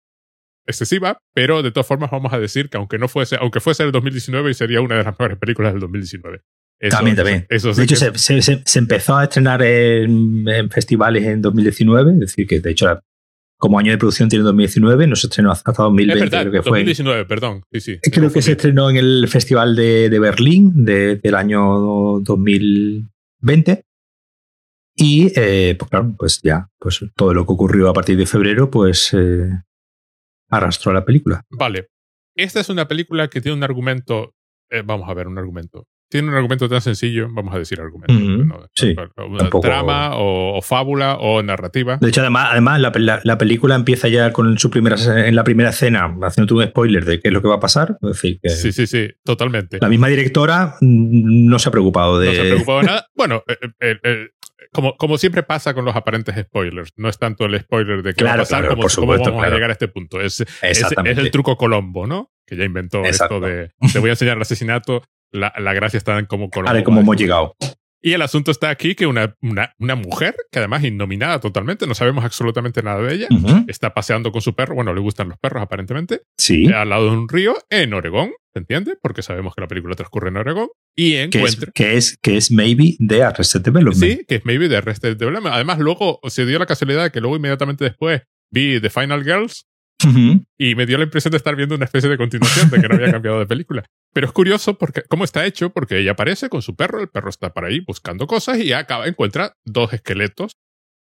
excesiva, 0.68 1.20
pero 1.34 1.64
de 1.64 1.72
todas 1.72 1.88
formas 1.88 2.12
vamos 2.12 2.32
a 2.34 2.40
decir 2.40 2.70
que 2.70 2.78
aunque 2.78 3.00
no 3.00 3.08
fuese, 3.08 3.38
aunque 3.40 3.60
fuese 3.60 3.84
el 3.84 3.92
2019 3.92 4.54
sería 4.54 4.82
una 4.82 4.98
de 4.98 5.04
las 5.04 5.14
mejores 5.14 5.38
películas 5.38 5.74
del 5.74 5.82
2019. 5.82 6.42
también, 6.90 7.16
también. 7.16 7.48
de 7.50 7.56
hecho, 7.84 7.96
se, 7.96 8.80
empezó 8.80 9.18
a 9.18 9.24
estrenar 9.24 9.64
en, 9.64 10.70
festivales 10.70 11.26
en 11.26 11.42
2019, 11.42 12.12
es 12.12 12.20
decir, 12.20 12.46
que 12.46 12.60
de 12.60 12.72
hecho 12.72 13.00
como 13.60 13.80
año 13.80 13.92
de 13.92 13.98
producción 13.98 14.30
tiene 14.30 14.44
2019, 14.44 15.08
no 15.08 15.16
se 15.16 15.28
estrenó 15.28 15.52
hasta 15.52 15.72
2020. 15.72 16.30
creo 16.30 16.52
que 16.52 16.58
2019, 16.60 17.26
perdón. 17.26 17.64
Sí, 17.72 17.80
sí. 17.80 18.00
Creo 18.12 18.32
que 18.32 18.44
se 18.44 18.52
estrenó 18.52 18.92
en 18.92 18.98
el 18.98 19.28
Festival 19.28 19.76
de, 19.76 20.20
Berlín 20.20 20.86
del 20.86 21.34
año 21.34 22.20
2020. 22.20 23.84
Y, 25.00 25.32
eh, 25.36 25.76
pues 25.78 25.90
claro, 25.90 26.14
pues 26.18 26.40
ya, 26.44 26.70
pues 26.80 27.00
todo 27.16 27.34
lo 27.34 27.46
que 27.46 27.54
ocurrió 27.54 27.90
a 27.90 27.94
partir 27.94 28.18
de 28.18 28.26
febrero, 28.26 28.70
pues 28.70 29.12
eh, 29.14 29.50
arrastró 30.50 30.92
a 30.92 30.96
la 30.96 31.06
película. 31.06 31.44
Vale. 31.50 31.90
Esta 32.36 32.60
es 32.60 32.70
una 32.70 32.88
película 32.88 33.30
que 33.30 33.42
tiene 33.42 33.58
un 33.58 33.64
argumento. 33.64 34.36
Eh, 34.70 34.84
vamos 34.86 35.10
a 35.10 35.14
ver, 35.14 35.28
un 35.28 35.38
argumento. 35.38 35.88
Tiene 36.10 36.30
un 36.30 36.36
argumento 36.36 36.70
tan 36.70 36.80
sencillo, 36.80 37.28
vamos 37.30 37.54
a 37.54 37.60
decir 37.60 37.82
argumento. 37.82 38.70
Sí, 38.74 38.96
una 39.18 39.50
trama 39.50 40.12
o, 40.14 40.62
fábula 40.62 41.18
o 41.18 41.44
narrativa. 41.44 41.98
De 42.00 42.08
hecho, 42.08 42.22
además, 42.22 42.50
además 42.52 42.80
la, 42.80 43.38
película 43.38 43.76
empieza 43.76 44.08
ya 44.08 44.32
con 44.32 44.58
su 44.58 44.70
primera, 44.70 44.96
en 45.28 45.36
la 45.36 45.44
primera 45.44 45.72
escena, 45.72 46.16
haciendo 46.24 46.56
un 46.56 46.64
spoiler 46.64 47.04
de 47.04 47.20
qué 47.20 47.28
es 47.28 47.34
lo 47.34 47.42
que 47.42 47.50
va 47.50 47.56
a 47.56 47.60
pasar. 47.60 47.98
decir, 48.00 48.40
que 48.42 48.50
sí, 48.50 48.72
sí, 48.72 48.88
sí, 48.88 49.10
totalmente. 49.26 49.80
La 49.82 49.90
misma 49.90 50.08
directora 50.08 50.76
mm, 50.80 51.50
no 51.50 51.60
se 51.60 51.68
ha 51.68 51.72
preocupado 51.74 52.20
de. 52.20 52.28
No 52.28 52.34
se 52.34 52.40
ha 52.40 52.44
preocupado 52.44 52.80
de 52.80 52.86
nada. 52.86 53.08
Bueno, 53.14 53.44
eh, 53.82 53.98
eh, 54.02 54.28
como, 54.72 54.98
como 54.98 55.18
siempre 55.18 55.44
pasa 55.44 55.74
con 55.74 55.86
los 55.86 55.96
aparentes 55.96 56.36
spoilers, 56.36 56.92
no 56.96 57.10
es 57.10 57.18
tanto 57.18 57.46
el 57.46 57.60
spoiler 57.60 58.04
de 58.04 58.14
qué 58.14 58.24
va 58.24 58.34
a 58.34 58.38
pasar 58.38 58.68
como 58.68 58.88
cómo 58.88 59.18
vamos 59.18 59.44
a 59.44 59.50
llegar 59.50 59.70
a 59.70 59.74
este 59.74 59.88
punto. 59.88 60.22
Es, 60.22 60.42
es, 60.62 60.86
el 61.06 61.32
truco 61.32 61.58
Colombo, 61.58 62.08
¿no? 62.08 62.32
Que 62.46 62.56
ya 62.56 62.64
inventó 62.64 63.04
esto 63.04 63.40
de 63.40 63.72
te 63.94 64.00
voy 64.00 64.10
a 64.10 64.14
enseñar 64.14 64.38
el 64.38 64.42
asesinato, 64.42 65.04
la, 65.32 65.54
la 65.58 65.74
gracia 65.74 65.98
está 65.98 66.18
en 66.18 66.26
cómo 66.26 66.50
Colombo. 66.50 66.72
A 66.72 66.74
ver 66.74 66.84
cómo 66.84 67.02
hemos 67.02 67.18
llegado. 67.18 67.56
Y 68.02 68.14
el 68.14 68.22
asunto 68.22 68.52
está 68.52 68.70
aquí 68.70 68.96
que 68.96 69.08
una, 69.08 69.36
una, 69.42 69.74
una, 69.80 69.96
mujer, 69.96 70.36
que 70.52 70.60
además 70.60 70.84
es 70.84 70.92
innominada 70.92 71.40
totalmente, 71.40 71.88
no 71.88 71.96
sabemos 71.96 72.24
absolutamente 72.24 72.84
nada 72.84 73.02
de 73.02 73.16
ella, 73.16 73.28
está 73.68 73.94
paseando 73.94 74.32
con 74.32 74.42
su 74.42 74.56
perro, 74.56 74.76
bueno, 74.76 74.94
le 74.94 75.02
gustan 75.02 75.30
los 75.30 75.38
perros 75.40 75.64
aparentemente, 75.64 76.22
sí. 76.38 76.72
al 76.72 76.90
lado 76.90 77.06
de 77.06 77.18
un 77.18 77.28
río 77.28 77.58
en 77.70 77.94
Oregón, 77.94 78.34
¿se 78.54 78.60
entiende? 78.60 78.98
Porque 79.02 79.24
sabemos 79.24 79.56
que 79.56 79.62
la 79.62 79.68
película 79.68 79.96
transcurre 79.96 80.30
en 80.30 80.38
Oregón. 80.38 80.70
Y 80.98 81.16
encuentra... 81.16 81.72
Que 81.74 81.96
es, 81.96 82.18
que 82.18 82.38
es, 82.38 82.52
Maybe 82.52 82.96
de 82.98 83.24
Arrested 83.24 83.62
Development. 83.62 84.04
Sí, 84.04 84.26
que 84.28 84.36
es 84.36 84.46
Maybe 84.46 84.68
de 84.68 84.78
Arrested 84.78 85.16
Development. 85.16 85.54
Además, 85.54 85.78
luego 85.78 86.20
se 86.28 86.46
dio 86.46 86.58
la 86.58 86.66
casualidad 86.66 87.12
que 87.12 87.22
luego 87.22 87.36
inmediatamente 87.36 87.84
después 87.84 88.24
vi 88.52 88.82
The 88.82 88.90
Final 88.90 89.24
Girls 89.24 89.68
y 90.58 90.76
me 90.76 90.86
dio 90.86 90.98
la 90.98 91.04
impresión 91.04 91.32
de 91.32 91.38
estar 91.38 91.56
viendo 91.56 91.76
una 91.76 91.86
especie 91.86 92.10
de 92.10 92.18
continuación 92.18 92.70
de 92.70 92.82
que 92.82 92.88
no 92.88 92.96
había 92.96 93.12
cambiado 93.12 93.40
de 93.40 93.46
película. 93.46 93.86
Pero 94.14 94.28
es 94.28 94.34
curioso 94.34 94.78
porque 94.78 95.04
cómo 95.04 95.24
está 95.24 95.46
hecho, 95.46 95.72
porque 95.72 96.00
ella 96.00 96.12
aparece 96.12 96.50
con 96.50 96.62
su 96.62 96.76
perro, 96.76 97.02
el 97.02 97.10
perro 97.10 97.30
está 97.30 97.54
por 97.54 97.66
ahí 97.66 97.80
buscando 97.80 98.26
cosas 98.26 98.60
y 98.60 98.74
acaba, 98.74 99.08
encuentra 99.08 99.54
dos 99.66 99.94
esqueletos 99.94 100.58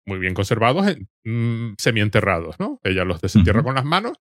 muy 0.05 0.19
bien 0.19 0.33
conservados, 0.33 0.87
en, 0.87 1.09
mm, 1.25 1.75
semienterrados, 1.77 2.59
¿no? 2.59 2.79
Ella 2.83 3.03
los 3.03 3.19
desentierra 3.19 3.61
con 3.61 3.75
las 3.75 3.83
manos, 3.83 4.17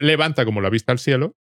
levanta 0.00 0.44
como 0.44 0.60
la 0.60 0.68
vista 0.68 0.92
al 0.92 0.98
cielo 0.98 1.36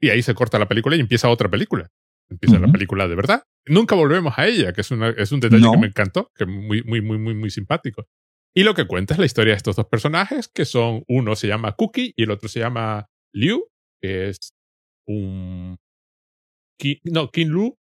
y 0.00 0.08
ahí 0.08 0.22
se 0.22 0.34
corta 0.34 0.58
la 0.58 0.68
película 0.68 0.96
y 0.96 1.00
empieza 1.00 1.28
otra 1.28 1.50
película. 1.50 1.90
Empieza 2.30 2.58
la 2.58 2.72
película 2.72 3.08
de 3.08 3.14
verdad. 3.14 3.42
Nunca 3.66 3.94
volvemos 3.94 4.34
a 4.36 4.46
ella, 4.46 4.72
que 4.72 4.80
es, 4.80 4.90
una, 4.90 5.10
es 5.10 5.32
un 5.32 5.40
detalle 5.40 5.70
que 5.70 5.78
me 5.78 5.86
encantó, 5.86 6.30
que 6.34 6.44
es 6.44 6.50
muy, 6.50 6.82
muy, 6.82 7.00
muy, 7.00 7.18
muy, 7.18 7.34
muy 7.34 7.50
simpático. 7.50 8.06
Y 8.54 8.64
lo 8.64 8.74
que 8.74 8.86
cuenta 8.86 9.14
es 9.14 9.20
la 9.20 9.26
historia 9.26 9.52
de 9.52 9.58
estos 9.58 9.76
dos 9.76 9.86
personajes, 9.86 10.48
que 10.48 10.64
son, 10.64 11.04
uno 11.08 11.36
se 11.36 11.48
llama 11.48 11.72
Cookie 11.72 12.12
y 12.16 12.24
el 12.24 12.30
otro 12.30 12.48
se 12.48 12.60
llama 12.60 13.06
Liu, 13.32 13.66
que 14.00 14.28
es 14.28 14.52
un... 15.06 15.76
no, 17.04 17.30
King 17.30 17.46
Lu, 17.46 17.76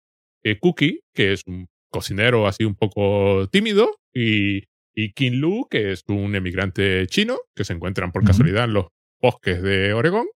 eh, 0.43 0.59
Cookie, 0.59 1.01
que 1.13 1.33
es 1.33 1.43
un 1.45 1.67
cocinero 1.91 2.47
así 2.47 2.65
un 2.65 2.75
poco 2.75 3.47
tímido, 3.49 3.97
y, 4.13 4.63
y 4.93 5.13
King 5.13 5.39
Lu, 5.39 5.67
que 5.69 5.91
es 5.91 6.03
un 6.07 6.35
emigrante 6.35 7.07
chino, 7.07 7.37
que 7.55 7.63
se 7.63 7.73
encuentran 7.73 8.11
por 8.11 8.25
casualidad 8.25 8.65
en 8.65 8.73
los 8.73 8.87
bosques 9.21 9.61
de 9.61 9.93
Oregón, 9.93 10.27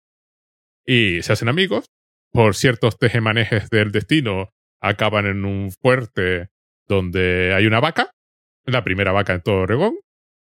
y 0.87 1.23
se 1.23 1.33
hacen 1.33 1.49
amigos. 1.49 1.87
Por 2.32 2.54
ciertos 2.54 2.96
tejemanejes 2.99 3.70
del 3.70 3.90
destino, 3.92 4.50
acaban 4.80 5.26
en 5.26 5.44
un 5.44 5.70
fuerte 5.72 6.49
donde 6.88 7.52
hay 7.54 7.66
una 7.66 7.80
vaca, 7.80 8.10
la 8.64 8.84
primera 8.84 9.12
vaca 9.12 9.34
en 9.34 9.42
todo 9.42 9.62
Oregón, 9.62 9.94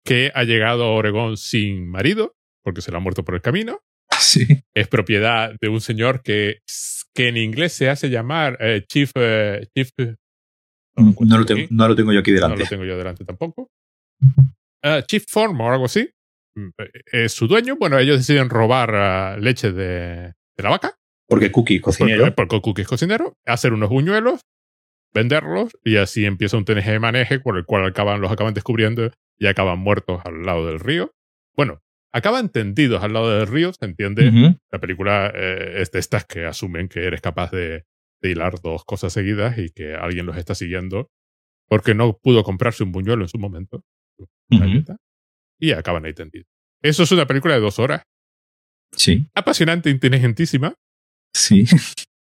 que 0.04 0.32
ha 0.34 0.44
llegado 0.44 0.84
a 0.86 0.92
Oregón 0.92 1.38
sin 1.38 1.88
marido, 1.88 2.36
porque 2.64 2.82
se 2.82 2.92
la 2.92 2.98
ha 2.98 3.02
muerto 3.02 3.24
por 3.24 3.36
el 3.36 3.42
camino. 3.42 3.80
Sí. 4.20 4.46
Es 4.74 4.88
propiedad 4.88 5.54
de 5.60 5.70
un 5.70 5.82
señor 5.82 6.22
que, 6.24 6.60
que 7.14 7.28
en 7.28 7.38
inglés 7.38 7.74
se 7.74 7.90
hace 7.90 8.10
llamar 8.10 8.58
eh, 8.60 8.84
Chief. 8.88 9.12
eh, 9.16 9.68
Chief 9.76 9.90
No 10.96 11.38
lo, 11.38 11.46
tengo, 11.46 11.68
no 11.70 11.88
lo 11.88 11.96
tengo 11.96 12.14
yo 12.14 12.20
aquí 12.22 12.32
No 12.32 12.36
delante. 12.36 12.64
lo 12.64 12.70
tengo 12.70 12.86
yo 12.86 12.98
delante 12.98 13.26
tampoco. 13.26 13.70
Eh, 14.84 15.04
Chief 15.08 15.24
Farm 15.28 15.60
o 15.62 15.72
algo 15.72 15.86
así. 15.86 16.10
Mm, 16.56 16.70
eh, 16.78 16.92
Es 17.12 17.34
su 17.34 17.48
dueño. 17.48 17.76
Bueno, 17.78 17.98
ellos 18.00 18.18
deciden 18.20 18.50
robar 18.50 18.96
ah, 18.96 19.38
leche 19.38 19.72
de, 19.72 20.34
de 20.56 20.64
la 20.64 20.70
vaca. 20.70 20.96
Porque 21.28 21.52
Cookie, 21.52 21.80
cocinero. 21.80 22.24
Porque, 22.26 22.36
porque 22.36 22.62
Cookie 22.62 22.82
es 22.84 22.88
cocinero. 22.88 23.34
Hacer 23.46 23.74
unos 23.74 23.90
buñuelos, 23.90 24.42
venderlos 25.14 25.78
y 25.84 25.98
así 25.98 26.26
empieza 26.26 26.58
un 26.58 26.66
TNG 26.66 27.00
maneje 27.00 27.40
por 27.40 27.58
el 27.58 27.66
cual 27.66 27.86
acaban, 27.86 28.22
los 28.22 28.32
acaban 28.32 28.54
descubriendo 28.54 29.12
y 29.38 29.48
acaban 29.48 29.80
muertos 29.80 30.22
al 30.26 30.44
lado 30.44 30.68
del 30.68 30.80
río. 30.80 31.14
Bueno, 31.56 31.82
acaban 32.12 32.50
tendidos 32.50 33.04
al 33.04 33.14
lado 33.14 33.38
del 33.38 33.48
río, 33.48 33.74
se 33.74 33.86
entiende. 33.86 34.30
Ujú. 34.30 34.58
La 34.72 34.80
película 34.80 35.32
eh, 35.34 35.82
es 35.82 35.92
de 35.92 36.00
estas 36.00 36.26
que 36.26 36.46
asumen 36.46 36.88
que 36.88 37.06
eres 37.06 37.22
capaz 37.22 37.52
de, 37.52 37.86
de 38.22 38.32
hilar 38.32 38.60
dos 38.62 38.84
cosas 38.86 39.14
seguidas 39.14 39.58
y 39.58 39.70
que 39.70 39.96
alguien 39.96 40.26
los 40.26 40.38
está 40.38 40.54
siguiendo 40.54 41.10
porque 41.68 41.96
no 41.96 42.18
pudo 42.18 42.44
comprarse 42.44 42.84
un 42.84 42.92
buñuelo 42.92 43.24
en 43.24 43.30
su 43.30 43.40
momento. 43.40 43.84
Ujú. 44.18 44.60
galleta, 44.60 44.98
Y 45.60 45.72
acaban 45.72 46.06
ahí 46.06 46.14
tendidos. 46.14 46.48
Eso 46.82 47.04
es 47.04 47.12
una 47.12 47.26
película 47.26 47.56
de 47.56 47.62
dos 47.62 47.80
horas. 47.80 48.04
Sí, 48.92 49.28
Apasionante, 49.34 49.90
inteligentísima, 49.90 50.76
sí. 51.36 51.66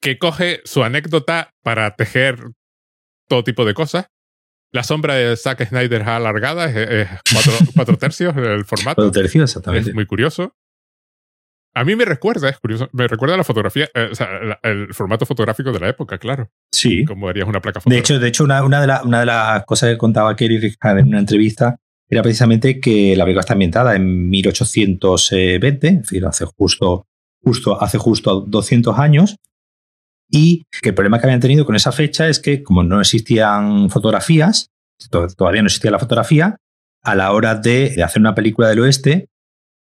que 0.02 0.18
coge 0.18 0.60
su 0.64 0.82
anécdota 0.84 1.50
para 1.62 1.94
tejer 1.96 2.38
todo 3.28 3.44
tipo 3.44 3.64
de 3.64 3.75
cosas. 3.75 4.06
La 4.72 4.82
sombra 4.82 5.14
de 5.14 5.36
Zack 5.36 5.66
Snyder 5.68 6.02
alargada 6.02 6.66
es, 6.66 6.76
es 6.76 7.08
cuatro, 7.32 7.52
cuatro 7.75 7.96
tercios 7.98 8.36
el 8.36 8.64
formato. 8.64 9.02
Cuatro 9.02 9.10
tercios, 9.12 9.50
exactamente. 9.50 9.90
Es 9.90 9.94
muy 9.94 10.06
curioso. 10.06 10.52
A 11.75 11.84
mí 11.84 11.94
me 11.94 12.06
recuerda, 12.06 12.48
es 12.48 12.58
curioso, 12.58 12.88
me 12.92 13.06
recuerda 13.06 13.36
la 13.36 13.44
fotografía, 13.44 13.88
eh, 13.94 14.08
o 14.10 14.14
sea, 14.14 14.40
la- 14.42 14.58
el 14.62 14.94
formato 14.94 15.26
fotográfico 15.26 15.72
de 15.72 15.80
la 15.80 15.88
época, 15.90 16.16
claro. 16.18 16.50
Sí. 16.72 17.04
Como 17.04 17.28
harías 17.28 17.46
una 17.46 17.60
placa 17.60 17.80
De 17.84 17.98
hecho, 17.98 18.18
de 18.18 18.28
hecho 18.28 18.44
una, 18.44 18.64
una 18.64 18.80
de 18.80 18.86
la- 18.86 19.02
una 19.02 19.20
de 19.20 19.26
las 19.26 19.64
cosas 19.66 19.90
que 19.90 19.98
contaba 19.98 20.34
Kerry 20.36 20.58
Richard 20.58 20.98
en 20.98 21.08
una 21.08 21.18
entrevista 21.18 21.76
era 22.08 22.22
precisamente 22.22 22.80
que 22.80 23.14
la 23.14 23.25
película 23.25 23.40
está 23.40 23.52
ambientada 23.52 23.94
en 23.94 24.28
1820, 24.30 25.88
es 25.88 26.00
decir, 26.02 26.25
hace 26.25 26.44
justo, 26.56 27.06
justo, 27.47 27.81
hace 27.81 27.97
justo 27.97 28.41
200 28.41 28.99
años, 28.99 29.37
y 30.29 30.65
que 30.83 30.88
el 30.88 30.95
problema 30.97 31.21
que 31.21 31.26
habían 31.26 31.38
tenido 31.41 31.65
con 31.65 31.76
esa 31.76 31.93
fecha 31.93 32.29
es 32.29 32.41
que 32.41 32.65
como 32.65 32.83
no 32.83 33.00
existían 33.00 33.88
fotografías, 33.91 34.71
to- 35.11 35.29
todavía 35.29 35.62
no 35.62 35.67
existía 35.69 35.93
la 35.93 36.00
fotografía, 36.00 36.57
a 37.05 37.15
la 37.15 37.31
hora 37.33 37.55
de, 37.55 37.91
de 37.91 38.03
hacer 38.03 38.21
una 38.21 38.35
película 38.35 38.69
del 38.69 38.81
oeste, 38.81 39.29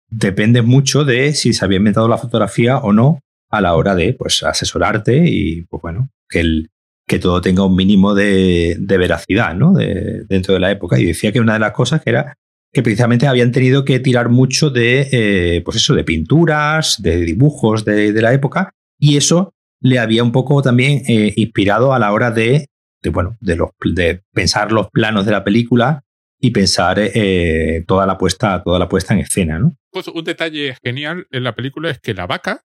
depende 0.09 0.61
mucho 0.61 1.05
de 1.05 1.33
si 1.33 1.53
se 1.53 1.63
había 1.63 1.77
inventado 1.77 2.09
la 2.09 2.17
fotografía 2.17 2.79
o 2.79 2.91
no 2.91 3.19
a 3.49 3.61
la 3.61 3.75
hora 3.75 3.95
de 3.95 4.13
pues, 4.13 4.43
asesorarte 4.43 5.23
y, 5.25 5.61
pues 5.69 5.81
bueno, 5.81 6.09
que, 6.27 6.41
el, 6.41 6.69
que 7.07 7.19
todo 7.19 7.39
tenga 7.39 7.65
un 7.65 7.75
mínimo 7.77 8.13
de, 8.13 8.75
de 8.77 8.97
veracidad 8.97 9.55
¿no? 9.55 9.71
de, 9.73 10.25
dentro 10.27 10.53
de 10.53 10.59
la 10.59 10.71
época. 10.71 10.99
Y 10.99 11.05
decía 11.05 11.31
que 11.31 11.39
una 11.39 11.53
de 11.53 11.59
las 11.59 11.71
cosas 11.71 12.01
que 12.01 12.09
era 12.09 12.35
que 12.73 12.81
precisamente 12.81 13.27
habían 13.27 13.51
tenido 13.51 13.85
que 13.85 13.99
tirar 13.99 14.29
mucho 14.29 14.71
de, 14.71 15.07
eh, 15.11 15.61
pues 15.63 15.77
eso, 15.77 15.93
de 15.93 16.03
pinturas, 16.03 17.01
de 17.01 17.17
dibujos 17.17 17.85
de, 17.85 18.11
de 18.11 18.21
la 18.21 18.33
época, 18.33 18.71
y 18.99 19.15
eso 19.15 19.53
le 19.79 19.99
había 19.99 20.23
un 20.23 20.31
poco 20.31 20.61
también 20.61 21.03
eh, 21.07 21.33
inspirado 21.35 21.93
a 21.93 21.99
la 21.99 22.11
hora 22.11 22.31
de, 22.31 22.67
de, 23.03 23.09
bueno, 23.11 23.37
de, 23.41 23.57
los, 23.57 23.69
de 23.83 24.23
pensar 24.33 24.71
los 24.71 24.89
planos 24.89 25.25
de 25.25 25.31
la 25.31 25.43
película 25.43 26.03
y 26.39 26.51
pensar 26.51 26.97
eh, 26.99 27.83
toda, 27.87 28.05
la 28.07 28.17
puesta, 28.17 28.63
toda 28.63 28.79
la 28.79 28.89
puesta 28.89 29.13
en 29.13 29.19
escena. 29.19 29.59
¿no? 29.59 29.77
Pues 29.91 30.07
un 30.07 30.23
detalle 30.23 30.75
genial 30.83 31.27
en 31.31 31.43
la 31.43 31.53
película 31.53 31.91
es 31.91 31.99
que 31.99 32.13
la 32.13 32.25
vaca, 32.27 32.63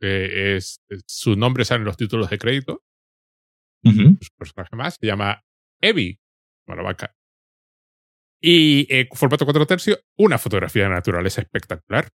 es, 0.00 0.80
su 1.06 1.34
nombre 1.34 1.64
sale 1.64 1.80
en 1.80 1.86
los 1.86 1.96
títulos 1.96 2.30
de 2.30 2.38
crédito, 2.38 2.82
Ujú. 3.82 4.18
su 4.20 4.28
personaje 4.36 4.76
más, 4.76 4.96
se 5.00 5.06
llama 5.06 5.42
Evie, 5.80 6.20
la 6.66 6.82
vaca. 6.82 7.14
Y 8.40 8.86
eh, 8.94 9.08
formato 9.12 9.44
4 9.44 9.66
tercios, 9.66 9.98
una 10.16 10.38
fotografía 10.38 10.84
de 10.84 10.90
naturaleza 10.90 11.40
espectacular. 11.40 12.08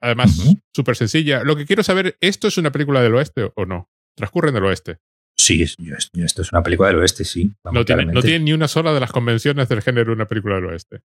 Además, 0.00 0.38
Ujú. 0.38 0.58
súper 0.74 0.96
sencilla. 0.96 1.42
Lo 1.44 1.56
que 1.56 1.66
quiero 1.66 1.82
saber, 1.82 2.16
¿esto 2.20 2.48
es 2.48 2.56
una 2.56 2.70
película 2.72 3.02
del 3.02 3.14
oeste 3.14 3.50
o 3.54 3.66
no? 3.66 3.88
Transcurre 4.16 4.50
en 4.50 4.56
el 4.56 4.64
oeste. 4.64 4.98
Sí, 5.36 5.62
esto 5.62 6.42
es 6.42 6.52
una 6.52 6.62
película 6.62 6.88
del 6.88 6.98
oeste, 6.98 7.24
sí. 7.24 7.52
vamos, 7.64 7.80
No 7.80 7.84
tiene, 7.84 8.02
no 8.02 8.06
claramente. 8.12 8.28
tiene 8.28 8.44
ni 8.44 8.52
una 8.52 8.66
sola 8.68 8.92
de 8.92 9.00
las 9.00 9.12
convenciones 9.12 9.68
del 9.68 9.82
género 9.82 10.12
una 10.12 10.26
película 10.26 10.56
del 10.56 10.66
oeste. 10.66 11.00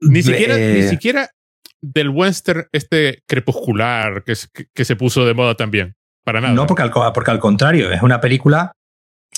Ni 0.00 0.22
siquiera, 0.22 0.56
Eh, 0.58 0.74
ni 0.74 0.82
siquiera 0.88 1.30
del 1.80 2.08
western 2.08 2.66
este 2.72 3.22
crepuscular 3.26 4.24
que, 4.24 4.32
es- 4.32 4.48
que, 4.48 4.66
que 4.74 4.84
se 4.84 4.96
puso 4.96 5.24
de 5.26 5.34
moda 5.34 5.54
también. 5.56 5.94
Para 6.24 6.40
nada. 6.40 6.54
No, 6.54 6.66
porque 6.66 6.82
al, 6.82 6.90
co- 6.90 7.12
porque 7.12 7.30
al 7.30 7.38
contrario, 7.40 7.90
es 7.92 8.02
una 8.02 8.20
película 8.20 8.72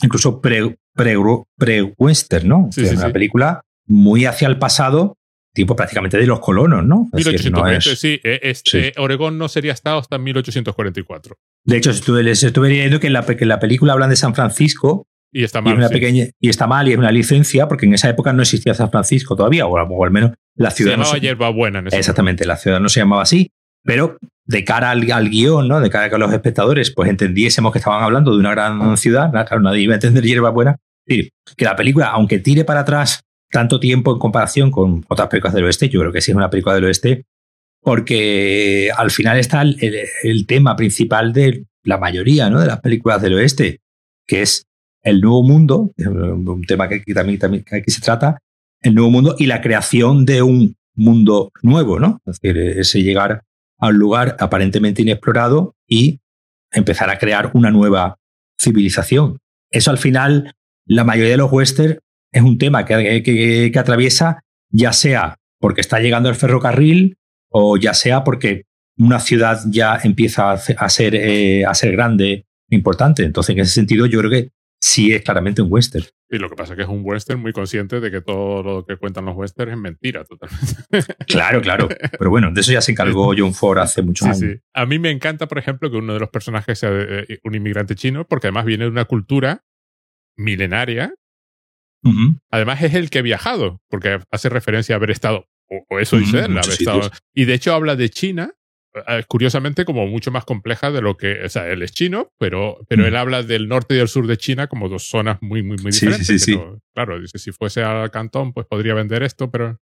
incluso 0.03 0.41
pre- 0.41 0.77
pre- 0.95 1.17
pre-western, 1.59 2.49
¿no? 2.49 2.69
Sí, 2.73 2.83
es 2.83 2.93
una 2.93 3.07
sí. 3.09 3.13
película 3.13 3.63
muy 3.91 4.25
hacia 4.25 4.49
el 4.49 4.59
pasado, 4.59 5.17
tipo 5.53 5.75
prácticamente 5.75 6.17
de 6.17 6.27
los 6.27 6.41
colonos, 6.41 6.85
¿no? 6.85 7.09
Es 7.13 7.25
decir, 7.25 7.51
no 7.53 7.65
1820, 7.65 7.91
es- 7.93 7.99
sí. 8.01 8.21
eh, 8.23 8.41
es- 8.43 8.63
sí. 8.65 8.79
eh, 8.79 8.93
Oregón 8.99 9.37
no 9.37 9.49
sería 9.49 9.73
estado 9.73 9.99
hasta 9.99 10.17
1844. 10.19 11.37
De 11.65 11.77
hecho, 11.77 11.91
estuve, 11.91 12.23
les 12.23 12.43
estuve 12.43 12.69
leyendo 12.69 13.01
que 13.01 13.09
en 13.09 13.13
la, 13.15 13.25
que 13.27 13.37
en 13.45 13.49
la 13.49 13.59
película 13.59 13.93
hablan 13.93 14.11
de 14.11 14.17
San 14.17 14.35
Francisco 14.35 15.07
Y 15.33 15.43
está 15.45 15.59
y, 15.59 15.63
es 15.63 15.65
mal. 15.67 15.77
una 15.79 15.89
sí. 15.89 15.95
pequeña, 15.95 16.25
y 16.41 16.49
está 16.49 16.67
mal 16.67 16.89
y 16.89 16.93
es 16.93 16.99
una 16.99 17.11
licencia, 17.13 17.69
porque 17.69 17.87
en 17.87 17.95
esa 17.95 18.09
época 18.09 18.33
no 18.33 18.43
existía 18.43 18.75
San 18.75 18.91
Francisco 18.91 19.35
todavía, 19.37 19.67
o, 19.67 19.73
o 19.73 20.05
al 20.05 20.11
menos 20.11 20.33
la 20.57 20.71
Se 20.71 20.79
ciudad 20.79 20.93
no 20.93 21.03
llamaba 21.03 21.15
se- 21.17 21.21
Hierbabuena 21.21 21.79
en 21.81 21.87
ese 21.89 21.99
Exactamente, 21.99 22.45
la 22.47 22.57
ciudad 22.57 22.81
no 22.81 22.89
se 22.89 23.01
llamaba 23.01 23.23
así, 23.23 23.51
pero 23.85 24.19
de 24.47 24.65
cara 24.65 24.91
al, 24.91 25.11
al 25.11 25.29
guion, 25.31 25.69
¿no? 25.69 25.81
de 25.81 25.91
cara 25.91 26.07
a 26.07 26.11
que 26.11 26.19
los 26.19 26.33
espectadores 26.33 26.93
pues 26.93 27.09
entendiésemos 27.11 27.73
que 27.73 27.79
estaban 27.79 28.03
hablando 28.03 28.33
de 28.33 28.39
una 28.39 28.51
gran 28.51 28.97
ciudad, 28.97 29.31
claro, 29.31 29.61
nadie 29.61 29.83
iba 29.83 29.95
a 29.95 29.97
entender 29.97 30.25
hierba 30.25 30.51
buena. 30.51 30.77
Es 31.07 31.17
decir, 31.17 31.31
que 31.57 31.65
la 31.65 31.77
película, 31.77 32.07
aunque 32.09 32.39
tire 32.41 32.65
para 32.65 32.81
atrás 32.81 33.21
tanto 33.51 33.81
tiempo 33.81 34.13
en 34.13 34.19
comparación 34.19 34.71
con 34.71 35.05
otras 35.09 35.29
películas 35.29 35.55
del 35.55 35.65
oeste, 35.65 35.89
yo 35.89 36.01
creo 36.01 36.13
que 36.13 36.21
sí 36.21 36.31
es 36.31 36.37
una 36.37 36.51
película 36.51 36.75
del 36.75 36.85
oeste, 36.85 37.27
porque 37.83 38.91
al 38.97 39.11
final 39.11 39.39
está 39.39 39.63
el, 39.63 40.47
tema 40.47 40.77
principal 40.77 41.33
de 41.33 41.67
la 41.83 41.99
mayoría 41.99 42.51
¿no? 42.51 42.61
de 42.61 42.67
las 42.67 42.81
películas 42.81 43.23
del 43.23 43.35
oeste, 43.35 43.81
que 44.27 44.43
es 44.43 44.67
el 45.03 45.21
nuevo 45.21 45.43
mundo, 45.43 45.93
un 45.97 46.65
tema 46.67 46.89
que 46.89 46.97
aquí 46.97 47.15
también, 47.15 47.39
también 47.39 47.65
aquí 47.73 47.91
se 47.91 48.01
trata, 48.01 48.39
el 48.83 48.95
nuevo 48.95 49.11
mundo 49.11 49.35
y 49.39 49.47
la 49.47 49.61
creación 49.61 50.25
de 50.25 50.43
un 50.43 50.77
mundo 50.95 51.51
nuevo, 51.63 51.99
¿no? 51.99 52.21
Es 52.27 52.41
decir, 52.41 52.59
ese 52.59 53.03
llegar 53.03 53.43
a 53.79 53.89
un 53.89 53.99
lugar 53.99 54.37
aparentemente 54.39 55.03
inexplorado 55.03 55.75
y 55.87 56.21
empezar 56.71 57.09
a 57.11 57.19
crear 57.19 57.51
una 57.55 57.71
nueva 57.71 58.19
civilización. 58.61 59.39
Eso 59.71 59.91
al 59.91 59.99
final, 59.99 60.55
la 60.85 61.05
mayoría 61.05 61.33
de 61.33 61.37
los 61.39 61.53
westerns 61.53 61.99
es 62.33 62.43
un 62.43 62.59
tema 62.59 62.85
que, 62.85 63.23
que- 63.23 63.71
que 63.73 63.79
atraviesa, 63.79 64.41
ya 64.71 64.93
sea 64.93 65.37
porque 65.59 65.81
está 65.81 65.99
llegando 66.01 66.29
el 66.29 66.35
ferrocarril 66.37 67.17
o 67.51 67.77
ya 67.77 67.93
sea 67.95 68.25
porque 68.25 68.65
una 68.97 69.19
ciudad 69.21 69.61
ya 69.67 69.99
empieza 70.03 70.53
a, 70.53 70.89
ser, 70.89 71.15
eh, 71.15 71.65
a 71.65 71.75
ser 71.75 71.93
grande, 71.93 72.47
importante. 72.71 73.25
Entonces, 73.25 73.55
en 73.57 73.61
ese 73.63 73.73
sentido, 73.73 74.07
yo 74.07 74.19
creo 74.21 74.31
que 74.31 74.51
sí 74.83 75.13
es 75.13 75.23
claramente 75.23 75.61
un 75.63 75.73
western. 75.73 76.05
Y 76.31 76.39
lo 76.39 76.49
que 76.49 76.55
pasa 76.55 76.73
es 76.73 76.77
que 76.77 76.83
es 76.85 76.89
un 76.89 77.01
western 77.03 77.41
muy 77.41 77.53
consciente 77.53 77.99
de 78.01 78.11
que 78.11 78.21
todo 78.21 78.63
lo 78.63 78.87
que 78.87 78.97
cuentan 78.97 79.25
los 79.25 79.37
westerns 79.37 79.73
es 79.73 79.79
mentira 79.79 80.25
totalmente. 80.25 80.75
Claro, 81.27 81.61
claro. 81.61 81.89
Pero 82.19 82.31
bueno, 82.31 82.51
de 82.53 82.61
eso 82.61 82.73
ya 82.73 82.81
se 82.81 82.93
encargó 82.93 83.33
John 83.37 83.53
Ford 83.55 83.79
hace 83.79 84.01
muchos 84.03 84.27
Sí, 84.39 84.45
años. 84.45 84.57
sí. 84.57 84.61
A 84.75 84.87
mí 84.87 84.99
me 84.99 85.11
encanta, 85.11 85.49
por 85.49 85.59
ejemplo, 85.59 85.91
que 85.91 85.97
uno 85.97 86.15
de 86.15 86.21
los 86.21 86.29
personajes 86.31 86.79
sea 86.79 86.91
eh, 86.93 87.39
un 87.45 87.55
inmigrante 87.55 87.95
chino, 87.97 88.27
porque 88.29 88.47
además 88.49 88.65
viene 88.65 88.85
de 88.85 88.91
una 88.91 89.05
cultura 89.07 89.63
milenaria. 90.37 91.13
Además 92.51 92.83
es 92.83 92.95
el 92.95 93.11
que 93.11 93.19
ha 93.21 93.23
viajado, 93.23 93.81
porque 93.89 94.19
hace 94.31 94.49
referencia 94.49 94.95
a 94.95 94.97
haber 94.97 95.11
estado, 95.11 95.47
o, 95.69 95.85
o 95.89 95.99
eso 95.99 96.17
dice 96.19 96.39
él, 96.39 96.45
haber 96.59 96.71
estado. 96.71 97.03
sitios. 97.03 97.23
Y 97.35 97.45
de 97.45 97.55
hecho 97.55 97.75
habla 97.75 97.97
de 97.97 98.09
China, 98.11 98.53
eh, 99.07 99.23
curiosamente 99.29 99.85
como 99.85 100.07
mucho 100.07 100.31
más 100.33 100.45
compleja 100.45 100.91
de 100.91 101.01
lo 101.03 101.17
que, 101.17 101.45
o 101.45 101.49
sea, 101.49 101.69
él 101.69 101.83
es 101.83 101.93
chino, 101.93 102.29
pero, 102.39 102.79
pero 102.89 103.05
Mm. 103.05 103.07
él 103.07 103.17
habla 103.17 103.43
del 103.43 103.69
norte 103.69 103.95
y 103.95 103.99
del 103.99 104.09
sur 104.09 104.27
de 104.27 104.37
China 104.37 104.67
como 104.67 104.89
dos 104.89 105.07
zonas 105.09 105.39
muy, 105.43 105.63
muy, 105.63 105.77
muy 105.79 105.93
Sí, 105.93 106.01
sí, 106.01 106.07
diferentes. 106.07 106.27
sí, 106.27 106.39
sí. 106.39 106.57
no- 106.57 106.79
claro, 106.95 107.21
dice, 107.21 107.39
si 107.39 107.53
fuese 107.53 107.83
al 107.85 108.11
Cantón, 108.11 108.53
pues 108.53 108.67
podría 108.67 108.95
vender 108.95 109.23
esto, 109.23 109.51
pero 109.51 109.79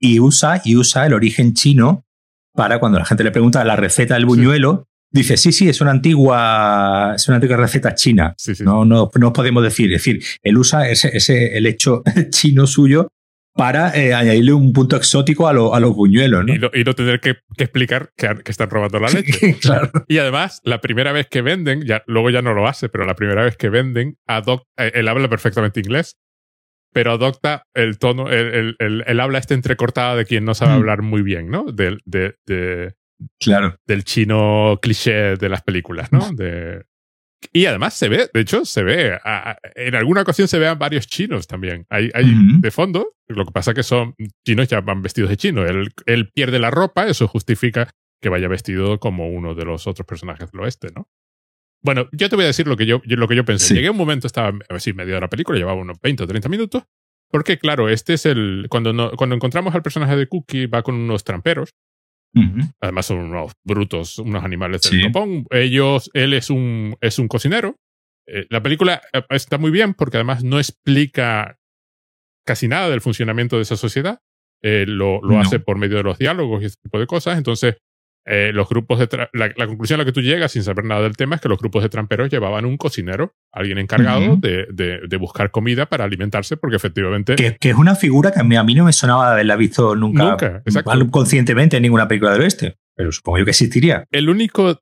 y 0.00 0.20
usa, 0.20 0.60
y 0.64 0.76
usa 0.76 1.06
el 1.06 1.14
origen 1.14 1.54
chino 1.54 2.04
para 2.52 2.78
cuando 2.80 2.98
la 2.98 3.04
gente 3.06 3.24
le 3.24 3.30
pregunta 3.30 3.64
la 3.64 3.76
receta 3.76 4.14
del 4.14 4.26
buñuelo, 4.26 4.86
dice, 5.14 5.36
sí, 5.36 5.52
sí, 5.52 5.68
es 5.68 5.80
una 5.80 5.92
antigua, 5.92 7.12
es 7.14 7.26
una 7.28 7.36
antigua 7.36 7.56
receta 7.56 7.94
china. 7.94 8.34
sí, 8.36 8.54
sí. 8.54 8.64
No, 8.64 8.84
no, 8.84 9.10
no 9.14 9.32
podemos 9.32 9.62
decir. 9.62 9.92
Es 9.92 10.04
decir, 10.04 10.22
él 10.42 10.58
usa 10.58 10.88
ese, 10.90 11.16
ese, 11.16 11.56
el 11.56 11.66
hecho 11.66 12.02
chino 12.30 12.66
suyo 12.66 13.08
para 13.54 13.96
eh, 13.96 14.12
añadirle 14.12 14.52
un 14.52 14.72
punto 14.72 14.96
exótico 14.96 15.46
a, 15.46 15.50
a 15.50 15.80
los 15.80 15.94
buñuelos, 15.94 16.44
¿no? 16.44 16.52
Y 16.52 16.82
no, 16.82 16.94
tener 16.94 17.20
que, 17.20 17.36
explicar 17.56 18.10
que, 18.16 18.26
están 18.46 18.68
robando 18.68 18.98
la 18.98 19.08
leche. 19.08 19.56
claro. 19.60 19.92
Y 20.08 20.18
además, 20.18 20.60
la 20.64 20.80
primera 20.80 21.12
vez 21.12 21.28
que 21.28 21.40
venden, 21.40 21.82
ya, 21.82 22.02
luego 22.08 22.30
ya 22.30 22.42
no 22.42 22.52
lo 22.52 22.66
hace, 22.66 22.88
pero 22.88 23.06
la 23.06 23.14
primera 23.14 23.44
vez 23.44 23.56
que 23.56 23.68
venden, 23.68 24.16
adopta, 24.26 24.66
eh, 24.76 24.92
él 24.96 25.06
habla 25.06 25.28
perfectamente 25.28 25.78
inglés, 25.78 26.16
pero 26.92 27.12
adopta 27.12 27.62
el 27.74 27.98
tono, 27.98 28.28
el, 28.28 28.74
el, 28.80 29.04
el, 29.06 29.20
habla 29.20 29.38
este 29.38 29.54
entrecortada 29.54 30.16
de 30.16 30.24
quien 30.24 30.44
no 30.44 30.54
sabe 30.54 30.72
mm. 30.72 30.74
hablar 30.74 31.02
muy 31.02 31.22
bien, 31.22 31.48
¿no? 31.48 31.64
De, 31.64 31.98
de, 32.04 32.34
de, 32.46 32.94
claro. 33.38 33.76
Del 33.86 34.04
chino 34.04 34.78
cliché 34.80 35.36
de 35.36 35.48
las 35.48 35.62
películas, 35.62 36.12
¿no? 36.12 36.30
De, 36.32 36.84
y 37.52 37.66
además 37.66 37.94
se 37.94 38.08
ve, 38.08 38.30
de 38.32 38.40
hecho, 38.40 38.64
se 38.64 38.82
ve, 38.82 39.18
en 39.74 39.94
alguna 39.94 40.22
ocasión 40.22 40.48
se 40.48 40.58
vean 40.58 40.78
varios 40.78 41.06
chinos 41.06 41.46
también. 41.46 41.86
Hay, 41.90 42.10
hay 42.14 42.32
de 42.58 42.70
fondo, 42.70 43.16
lo 43.28 43.44
que 43.44 43.52
pasa 43.52 43.72
es 43.72 43.74
que 43.74 43.82
son 43.82 44.14
chinos 44.46 44.68
ya 44.68 44.80
van 44.80 45.02
vestidos 45.02 45.30
de 45.30 45.36
chino. 45.36 45.64
Él, 45.66 45.90
él, 46.06 46.30
pierde 46.30 46.58
la 46.58 46.70
ropa, 46.70 47.06
eso 47.06 47.28
justifica 47.28 47.90
que 48.20 48.28
vaya 48.28 48.48
vestido 48.48 48.98
como 48.98 49.28
uno 49.28 49.54
de 49.54 49.64
los 49.64 49.86
otros 49.86 50.06
personajes 50.06 50.50
del 50.50 50.62
oeste, 50.62 50.88
¿no? 50.94 51.08
Bueno, 51.82 52.08
yo 52.12 52.30
te 52.30 52.36
voy 52.36 52.44
a 52.44 52.48
decir 52.48 52.66
lo 52.66 52.78
que 52.78 52.86
yo, 52.86 53.02
lo 53.04 53.28
que 53.28 53.36
yo 53.36 53.44
pensé. 53.44 53.74
Llegué 53.74 53.88
a 53.88 53.90
un 53.90 53.98
momento, 53.98 54.26
estaba 54.26 54.58
así 54.70 54.94
medio 54.94 55.14
de 55.14 55.20
la 55.20 55.28
película, 55.28 55.58
llevaba 55.58 55.78
unos 55.78 56.00
20 56.00 56.24
o 56.24 56.26
30 56.26 56.48
minutos, 56.48 56.84
porque 57.30 57.58
claro, 57.58 57.90
este 57.90 58.14
es 58.14 58.24
el, 58.24 58.68
cuando, 58.70 58.94
no, 58.94 59.10
cuando 59.12 59.36
encontramos 59.36 59.74
al 59.74 59.82
personaje 59.82 60.16
de 60.16 60.26
Cookie, 60.26 60.66
va 60.66 60.82
con 60.82 60.94
unos 60.94 61.24
tramperos, 61.24 61.74
Además 62.80 63.06
son 63.06 63.18
unos 63.18 63.52
brutos, 63.64 64.18
unos 64.18 64.44
animales 64.44 64.82
del 64.82 65.02
copón. 65.04 65.46
Ellos, 65.50 66.10
él 66.14 66.32
es 66.34 66.50
un, 66.50 66.96
es 67.00 67.18
un 67.18 67.28
cocinero. 67.28 67.76
Eh, 68.26 68.46
la 68.50 68.62
película 68.62 69.00
eh, 69.12 69.22
está 69.30 69.58
muy 69.58 69.70
bien 69.70 69.94
porque 69.94 70.16
además 70.16 70.42
no 70.42 70.58
explica 70.58 71.58
casi 72.44 72.68
nada 72.68 72.90
del 72.90 73.00
funcionamiento 73.00 73.56
de 73.56 73.62
esa 73.62 73.76
sociedad. 73.76 74.20
Eh, 74.62 74.86
lo, 74.86 75.20
lo 75.22 75.38
hace 75.38 75.60
por 75.60 75.76
medio 75.78 75.98
de 75.98 76.02
los 76.02 76.18
diálogos 76.18 76.62
y 76.62 76.66
ese 76.66 76.76
tipo 76.82 76.98
de 76.98 77.06
cosas. 77.06 77.36
Entonces, 77.36 77.76
eh, 78.26 78.52
los 78.54 78.68
grupos 78.68 78.98
de 78.98 79.28
la, 79.34 79.52
la, 79.54 79.66
conclusión 79.66 80.00
a 80.00 80.02
la 80.02 80.06
que 80.06 80.12
tú 80.12 80.22
llegas 80.22 80.52
sin 80.52 80.62
saber 80.62 80.84
nada 80.86 81.02
del 81.02 81.16
tema 81.16 81.34
es 81.36 81.42
que 81.42 81.48
los 81.48 81.58
grupos 81.58 81.82
de 81.82 81.90
tramperos 81.90 82.30
llevaban 82.30 82.64
un 82.64 82.78
cocinero, 82.78 83.34
alguien 83.52 83.76
encargado 83.76 84.36
de, 84.36 84.66
de, 84.72 85.16
buscar 85.18 85.50
comida 85.50 85.86
para 85.86 86.04
alimentarse, 86.04 86.56
porque 86.56 86.76
efectivamente. 86.76 87.36
Que, 87.36 87.56
es 87.60 87.76
una 87.76 87.94
figura 87.94 88.32
que 88.32 88.40
a 88.40 88.44
mí, 88.44 88.56
a 88.56 88.64
mí 88.64 88.74
no 88.74 88.84
me 88.84 88.92
sonaba 88.92 89.32
haberla 89.32 89.56
visto 89.56 89.94
nunca, 89.94 90.62
nunca 90.64 91.10
conscientemente 91.10 91.76
en 91.76 91.82
ninguna 91.82 92.08
película 92.08 92.32
del 92.32 92.42
oeste, 92.42 92.78
pero 92.96 93.12
supongo 93.12 93.38
yo 93.38 93.44
que 93.44 93.50
existiría. 93.50 94.06
El 94.10 94.30
único 94.30 94.80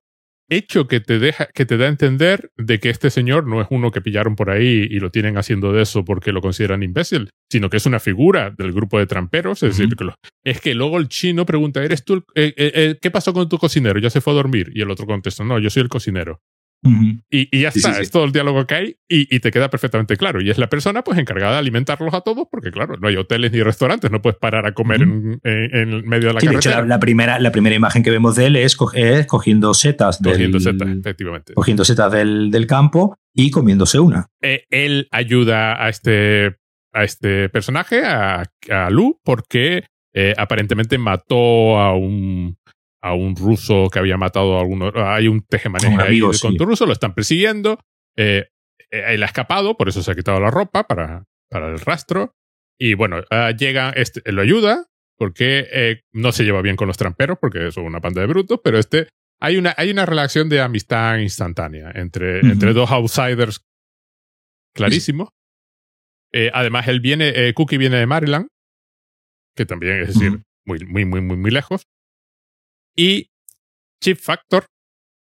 hecho 0.48 0.86
que 0.86 1.00
te 1.00 1.18
deja, 1.18 1.46
que 1.46 1.66
te 1.66 1.76
da 1.76 1.86
a 1.86 1.88
entender 1.88 2.50
de 2.56 2.78
que 2.78 2.90
este 2.90 3.10
señor 3.10 3.46
no 3.46 3.60
es 3.60 3.66
uno 3.70 3.90
que 3.90 4.00
pillaron 4.00 4.36
por 4.36 4.50
ahí 4.50 4.86
y 4.90 4.98
lo 5.00 5.10
tienen 5.10 5.36
haciendo 5.38 5.72
de 5.72 5.82
eso 5.82 6.04
porque 6.04 6.32
lo 6.32 6.40
consideran 6.40 6.82
imbécil, 6.82 7.30
sino 7.50 7.70
que 7.70 7.76
es 7.78 7.86
una 7.86 8.00
figura 8.00 8.50
del 8.50 8.72
grupo 8.72 8.98
de 8.98 9.06
tramperos. 9.06 9.62
Es 9.62 9.76
decir, 9.76 9.96
que 9.96 10.10
es 10.44 10.60
que 10.60 10.74
luego 10.74 10.98
el 10.98 11.08
chino 11.08 11.46
pregunta, 11.46 11.82
¿eres 11.82 12.04
tú? 12.04 12.24
Eh, 12.34 12.54
eh, 12.56 12.72
eh, 12.74 12.98
¿Qué 13.00 13.10
pasó 13.10 13.32
con 13.32 13.48
tu 13.48 13.58
cocinero? 13.58 13.98
Ya 13.98 14.10
se 14.10 14.20
fue 14.20 14.32
a 14.32 14.36
dormir. 14.36 14.70
Y 14.74 14.82
el 14.82 14.90
otro 14.90 15.06
contesta, 15.06 15.44
no, 15.44 15.58
yo 15.58 15.70
soy 15.70 15.82
el 15.82 15.88
cocinero 15.88 16.40
y, 17.30 17.60
ya 17.60 17.68
está, 17.68 18.00
es 18.00 18.10
todo 18.10 18.24
el 18.24 18.32
diálogo 18.32 18.66
que 18.66 18.74
hay 18.74 18.96
y, 19.08 19.38
te 19.40 19.50
queda 19.50 19.70
perfectamente 19.70 20.16
claro. 20.16 20.40
Y 20.40 20.50
es 20.50 20.58
la 20.58 20.68
persona 20.68 21.02
pues 21.04 21.18
encargada 21.18 21.52
de 21.52 21.58
alimentarlos 21.58 22.12
a 22.14 22.22
todos, 22.22 22.48
porque 22.50 22.70
claro, 22.70 22.96
no 22.96 23.08
hay 23.08 23.16
hoteles 23.16 23.52
ni 23.52 23.62
restaurantes, 23.62 24.10
no 24.10 24.20
puedes 24.20 24.38
parar 24.38 24.66
a 24.66 24.72
comer 24.72 25.02
en, 25.02 25.40
en, 25.44 26.08
medio 26.08 26.28
de 26.28 26.34
la 26.34 26.40
carretera. 26.40 26.76
De 26.76 26.80
hecho, 26.80 26.84
la, 26.86 26.98
primera, 26.98 27.38
la 27.38 27.52
primera 27.52 27.76
imagen 27.76 28.02
que 28.02 28.10
vemos 28.10 28.36
de 28.36 28.46
él 28.46 28.56
es, 28.56 28.76
cogiendo 28.76 29.74
setas. 29.74 30.18
Cogiendo 30.22 30.58
setas, 30.60 30.88
efectivamente. 30.88 31.54
Cogiendo 31.54 31.84
setas 31.84 32.12
del, 32.12 32.50
del 32.50 32.66
campo 32.66 33.16
y 33.34 33.50
comiéndose 33.50 33.98
una. 34.00 34.26
Eh, 34.40 34.64
él 34.70 35.08
ayuda 35.10 35.82
a 35.84 35.88
este, 35.88 36.56
a 36.92 37.04
este 37.04 37.48
personaje, 37.48 38.04
a, 38.04 38.44
a 38.70 38.90
Lu, 38.90 39.20
porque 39.24 39.84
eh, 40.14 40.34
aparentemente 40.36 40.98
mató 40.98 41.78
a 41.78 41.96
un 41.96 42.58
a 43.02 43.14
un 43.14 43.34
ruso 43.36 43.88
que 43.90 43.98
había 43.98 44.16
matado 44.16 44.56
a 44.56 44.60
alguno. 44.60 44.92
Hay 44.94 45.26
un 45.26 45.42
tejemaneje 45.42 46.00
ahí 46.00 46.20
con 46.40 46.56
tu 46.56 46.64
ruso, 46.64 46.86
lo 46.86 46.92
están 46.92 47.14
persiguiendo. 47.14 47.78
Eh, 48.16 48.48
eh, 48.90 49.04
él 49.08 49.22
ha 49.22 49.26
escapado, 49.26 49.76
por 49.76 49.88
eso 49.88 50.02
se 50.02 50.12
ha 50.12 50.14
quitado 50.14 50.40
la 50.40 50.50
ropa 50.50 50.86
para, 50.86 51.24
para 51.50 51.68
el 51.68 51.80
rastro. 51.80 52.34
Y 52.78 52.94
bueno, 52.94 53.22
ah, 53.30 53.50
llega, 53.50 53.90
este, 53.90 54.30
lo 54.30 54.40
ayuda 54.42 54.86
porque 55.18 55.66
eh, 55.72 56.02
no 56.12 56.32
se 56.32 56.44
lleva 56.44 56.62
bien 56.62 56.76
con 56.76 56.88
los 56.88 56.96
tramperos, 56.96 57.38
porque 57.40 57.70
son 57.70 57.84
una 57.84 58.00
panda 58.00 58.20
de 58.20 58.26
brutos, 58.26 58.60
pero 58.62 58.78
este, 58.78 59.08
hay 59.40 59.56
una, 59.56 59.74
hay 59.76 59.90
una 59.90 60.06
relación 60.06 60.48
de 60.48 60.60
amistad 60.60 61.18
instantánea 61.18 61.90
entre, 61.94 62.40
entre 62.40 62.72
dos 62.72 62.90
outsiders 62.90 63.64
clarísimo. 64.74 65.32
además, 66.52 66.88
él 66.88 67.00
viene, 67.00 67.52
Cookie 67.54 67.78
viene 67.78 67.98
de 67.98 68.06
Maryland, 68.06 68.48
que 69.54 69.66
también 69.66 70.00
es 70.00 70.14
decir, 70.14 70.42
muy, 70.64 70.80
muy, 70.80 71.04
muy, 71.04 71.20
muy, 71.20 71.36
muy 71.36 71.50
lejos. 71.50 71.86
Y 72.96 73.30
Chip 74.02 74.18
Factor 74.18 74.66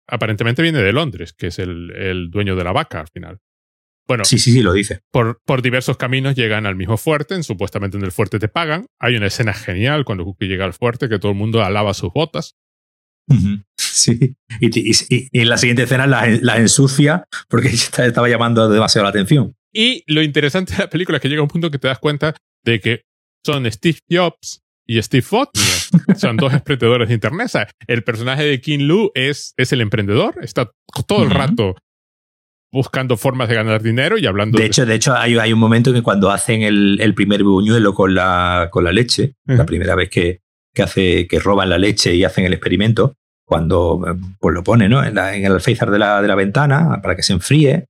aparentemente 0.07 0.61
viene 0.61 0.81
de 0.81 0.93
Londres, 0.93 1.33
que 1.33 1.47
es 1.47 1.59
el, 1.59 1.91
el 1.91 2.29
dueño 2.29 2.55
de 2.55 2.63
la 2.63 2.71
vaca 2.71 2.99
al 2.99 3.07
final. 3.07 3.39
Bueno, 4.07 4.25
sí, 4.25 4.39
sí, 4.39 4.51
sí, 4.51 4.61
lo 4.61 4.73
dice. 4.73 5.01
Por, 5.11 5.39
por, 5.45 5.61
diversos 5.61 5.95
caminos 5.95 6.35
llegan 6.35 6.65
al 6.65 6.75
mismo 6.75 6.97
fuerte, 6.97 7.41
supuestamente 7.43 7.97
en 7.97 8.03
el 8.03 8.11
fuerte 8.11 8.39
te 8.39 8.49
pagan. 8.49 8.87
Hay 8.99 9.15
una 9.15 9.27
escena 9.27 9.53
genial 9.53 10.03
cuando 10.03 10.25
Cookie 10.25 10.47
llega 10.47 10.65
al 10.65 10.73
fuerte 10.73 11.07
que 11.07 11.19
todo 11.19 11.31
el 11.31 11.37
mundo 11.37 11.63
alaba 11.63 11.93
sus 11.93 12.11
botas. 12.11 12.55
Sí, 13.77 14.35
y, 14.59 14.91
y, 14.91 15.29
en 15.31 15.47
la 15.47 15.57
siguiente 15.57 15.83
escena 15.83 16.05
la, 16.07 16.57
ensucia 16.57 17.23
porque 17.47 17.69
estaba 17.69 18.27
llamando 18.27 18.67
demasiado 18.67 19.03
la 19.03 19.11
atención. 19.11 19.55
Y 19.73 20.03
lo 20.07 20.21
interesante 20.21 20.73
de 20.73 20.79
la 20.79 20.89
película 20.89 21.17
es 21.17 21.21
que 21.21 21.29
llega 21.29 21.41
un 21.41 21.47
punto 21.47 21.71
que 21.71 21.79
te 21.79 21.87
das 21.87 21.99
cuenta 21.99 22.35
de 22.65 22.81
que 22.81 23.03
son 23.45 23.71
Steve 23.71 23.99
Jobs 24.09 24.61
y 24.91 25.01
Steve 25.01 25.25
Wozniak. 25.31 26.17
Son 26.17 26.35
dos 26.35 26.53
emprendedores 26.53 27.07
de 27.07 27.13
Internet. 27.13 27.51
el 27.87 28.03
personaje 28.03 28.43
de 28.43 28.59
King 28.59 28.79
Lu 28.79 29.11
es, 29.15 29.53
es 29.57 29.71
el 29.71 29.81
emprendedor, 29.81 30.35
está 30.41 30.69
todo 31.07 31.23
el 31.23 31.31
rato 31.31 31.75
buscando 32.73 33.17
formas 33.17 33.49
de 33.49 33.55
ganar 33.55 33.81
dinero 33.81 34.17
y 34.17 34.25
hablando 34.25 34.57
de... 34.57 34.65
hecho, 34.65 34.85
de 34.85 34.95
hecho 34.95 35.13
hay, 35.13 35.37
hay 35.37 35.51
un 35.51 35.59
momento 35.59 35.89
en 35.89 35.97
que 35.97 36.01
cuando 36.01 36.31
hacen 36.31 36.61
el, 36.61 36.99
el 37.01 37.13
primer 37.13 37.43
buñuelo 37.43 37.93
con 37.93 38.13
la, 38.13 38.69
con 38.71 38.83
la 38.83 38.93
leche, 38.93 39.35
la 39.45 39.65
primera 39.65 39.95
vez 39.95 40.09
que, 40.09 40.41
que, 40.73 40.83
hace, 40.83 41.27
que 41.27 41.39
roban 41.39 41.69
la 41.69 41.77
leche 41.77 42.15
y 42.15 42.23
hacen 42.23 42.45
el 42.45 42.53
experimento, 42.53 43.15
cuando 43.45 44.01
pues 44.39 44.55
lo 44.55 44.63
pone 44.63 44.87
¿no? 44.87 45.03
en, 45.03 45.17
en 45.17 45.45
el 45.45 45.51
alféizar 45.51 45.91
de 45.91 45.99
la, 45.99 46.21
de 46.21 46.27
la 46.29 46.35
ventana 46.35 47.01
para 47.01 47.15
que 47.15 47.23
se 47.23 47.33
enfríe, 47.33 47.87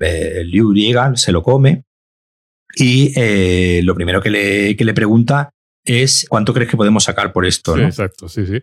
eh, 0.00 0.42
Liu 0.44 0.72
llega, 0.72 1.14
se 1.16 1.30
lo 1.30 1.42
come 1.42 1.84
y 2.74 3.12
eh, 3.16 3.80
lo 3.84 3.94
primero 3.94 4.20
que 4.20 4.30
le, 4.30 4.76
que 4.76 4.84
le 4.84 4.94
pregunta 4.94 5.50
es 5.88 6.26
cuánto 6.28 6.54
crees 6.54 6.70
que 6.70 6.76
podemos 6.76 7.04
sacar 7.04 7.32
por 7.32 7.46
esto, 7.46 7.76
¿no? 7.76 7.86
exacto, 7.86 8.28
sí, 8.28 8.46
sí. 8.46 8.60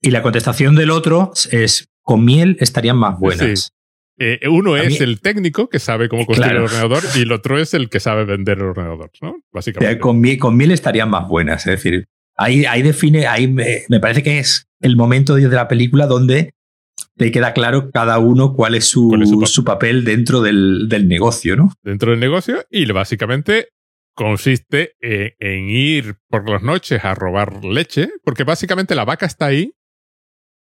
Y 0.00 0.10
la 0.10 0.22
contestación 0.22 0.74
del 0.74 0.90
otro 0.90 1.32
es 1.50 1.88
con 2.02 2.24
miel 2.24 2.56
estarían 2.60 2.96
más 2.96 3.18
buenas. 3.18 3.72
Eh, 4.16 4.38
uno 4.48 4.76
es 4.76 5.00
el 5.00 5.20
técnico 5.20 5.68
que 5.68 5.80
sabe 5.80 6.08
cómo 6.08 6.24
construir 6.24 6.52
el 6.52 6.62
ordenador 6.62 7.02
y 7.16 7.22
el 7.22 7.32
otro 7.32 7.58
es 7.58 7.74
el 7.74 7.88
que 7.88 7.98
sabe 7.98 8.24
vender 8.24 8.58
el 8.58 8.66
ordenador, 8.66 9.10
¿no? 9.20 9.40
Básicamente. 9.52 9.98
Con 9.98 10.20
miel, 10.20 10.38
con 10.38 10.56
miel 10.56 10.70
estarían 10.70 11.10
más 11.10 11.26
buenas. 11.26 11.66
Es 11.66 11.82
decir, 11.82 12.06
ahí, 12.36 12.64
ahí 12.64 12.82
define, 12.82 13.26
ahí 13.26 13.48
me, 13.48 14.00
parece 14.00 14.22
que 14.22 14.38
es 14.38 14.68
el 14.80 14.96
momento 14.96 15.34
de 15.34 15.48
la 15.48 15.66
película 15.66 16.06
donde 16.06 16.54
le 17.16 17.32
queda 17.32 17.52
claro 17.52 17.90
cada 17.90 18.18
uno 18.18 18.54
cuál 18.54 18.76
es 18.76 18.86
su, 18.86 19.10
su, 19.46 19.64
papel? 19.64 20.04
dentro 20.04 20.42
del, 20.42 20.88
del, 20.88 21.08
negocio, 21.08 21.56
¿no? 21.56 21.72
Dentro 21.82 22.12
del 22.12 22.20
negocio 22.20 22.64
y 22.70 22.86
básicamente 22.86 23.68
consiste 24.14 24.94
en, 25.00 25.68
ir 25.68 26.16
por 26.28 26.48
las 26.48 26.62
noches 26.62 27.04
a 27.04 27.14
robar 27.14 27.64
leche, 27.64 28.10
porque 28.22 28.44
básicamente 28.44 28.94
la 28.94 29.04
vaca 29.04 29.26
está 29.26 29.46
ahí 29.46 29.74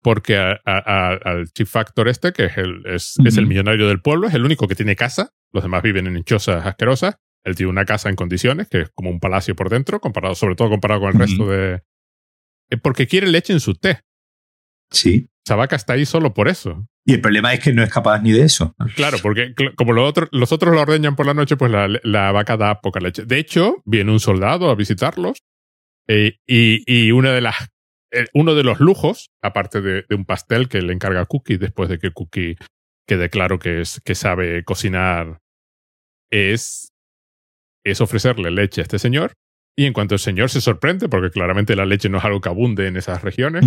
porque 0.02 0.36
al 0.36 1.50
Chief 1.52 1.68
Factor 1.68 2.08
este, 2.08 2.32
que 2.32 2.44
es 2.46 2.56
el, 2.56 2.86
es, 2.86 3.18
el 3.18 3.46
millonario 3.46 3.88
del 3.88 4.00
pueblo, 4.00 4.28
es 4.28 4.34
el 4.34 4.44
único 4.44 4.68
que 4.68 4.74
tiene 4.74 4.96
casa, 4.96 5.34
los 5.52 5.62
demás 5.62 5.82
viven 5.82 6.06
en 6.06 6.22
chozas 6.24 6.64
asquerosas, 6.64 7.16
él 7.44 7.56
tiene 7.56 7.70
una 7.70 7.84
casa 7.84 8.08
en 8.08 8.16
condiciones, 8.16 8.68
que 8.68 8.82
es 8.82 8.90
como 8.90 9.10
un 9.10 9.20
palacio 9.20 9.56
por 9.56 9.70
dentro, 9.70 10.00
comparado, 10.00 10.34
sobre 10.34 10.54
todo 10.54 10.70
comparado 10.70 11.00
con 11.00 11.12
el 11.12 11.18
resto 11.18 11.48
de... 11.48 11.82
Eh, 12.70 12.76
porque 12.76 13.06
quiere 13.06 13.26
leche 13.26 13.52
en 13.52 13.60
su 13.60 13.74
té. 13.74 14.00
Sí. 14.90 15.28
Esa 15.44 15.56
vaca 15.56 15.76
está 15.76 15.94
ahí 15.94 16.04
solo 16.04 16.34
por 16.34 16.48
eso. 16.48 16.86
Y 17.08 17.14
el 17.14 17.22
problema 17.22 17.54
es 17.54 17.60
que 17.60 17.72
no 17.72 17.82
es 17.82 17.90
capaz 17.90 18.20
ni 18.20 18.32
de 18.32 18.42
eso. 18.42 18.74
Claro, 18.94 19.16
porque 19.22 19.54
como 19.76 19.94
los 19.94 20.06
otros, 20.06 20.28
los 20.30 20.52
otros 20.52 20.74
lo 20.74 20.82
ordeñan 20.82 21.16
por 21.16 21.24
la 21.24 21.32
noche, 21.32 21.56
pues 21.56 21.72
la, 21.72 22.32
vaca 22.32 22.58
da 22.58 22.82
poca 22.82 23.00
leche. 23.00 23.24
De 23.24 23.38
hecho, 23.38 23.76
viene 23.86 24.12
un 24.12 24.20
soldado 24.20 24.68
a 24.68 24.74
visitarlos 24.74 25.38
eh, 26.06 26.36
y, 26.46 26.82
y, 26.86 27.10
una 27.12 27.32
de 27.32 27.40
las, 27.40 27.54
eh, 28.12 28.26
uno 28.34 28.54
de 28.54 28.62
los 28.62 28.80
lujos, 28.80 29.30
aparte 29.40 29.80
de, 29.80 30.04
un 30.10 30.26
pastel 30.26 30.68
que 30.68 30.82
le 30.82 30.92
encarga 30.92 31.24
Cookie 31.24 31.56
después 31.56 31.88
de 31.88 31.98
que 31.98 32.10
Cookie 32.10 32.56
quede 33.06 33.30
claro 33.30 33.58
que, 33.58 33.80
es, 33.80 34.02
que 34.04 34.14
sabe 34.14 34.62
cocinar, 34.64 35.38
es, 36.30 36.92
es 37.86 38.02
ofrecerle 38.02 38.50
leche 38.50 38.82
a 38.82 38.84
este 38.84 38.98
señor 38.98 39.32
y 39.78 39.86
en 39.86 39.92
cuanto 39.92 40.16
el 40.16 40.18
señor 40.18 40.50
se 40.50 40.60
sorprende, 40.60 41.08
porque 41.08 41.30
claramente 41.30 41.76
la 41.76 41.86
leche 41.86 42.08
no 42.08 42.18
es 42.18 42.24
algo 42.24 42.40
que 42.40 42.48
abunde 42.48 42.88
en 42.88 42.96
esas 42.96 43.22
regiones, 43.22 43.64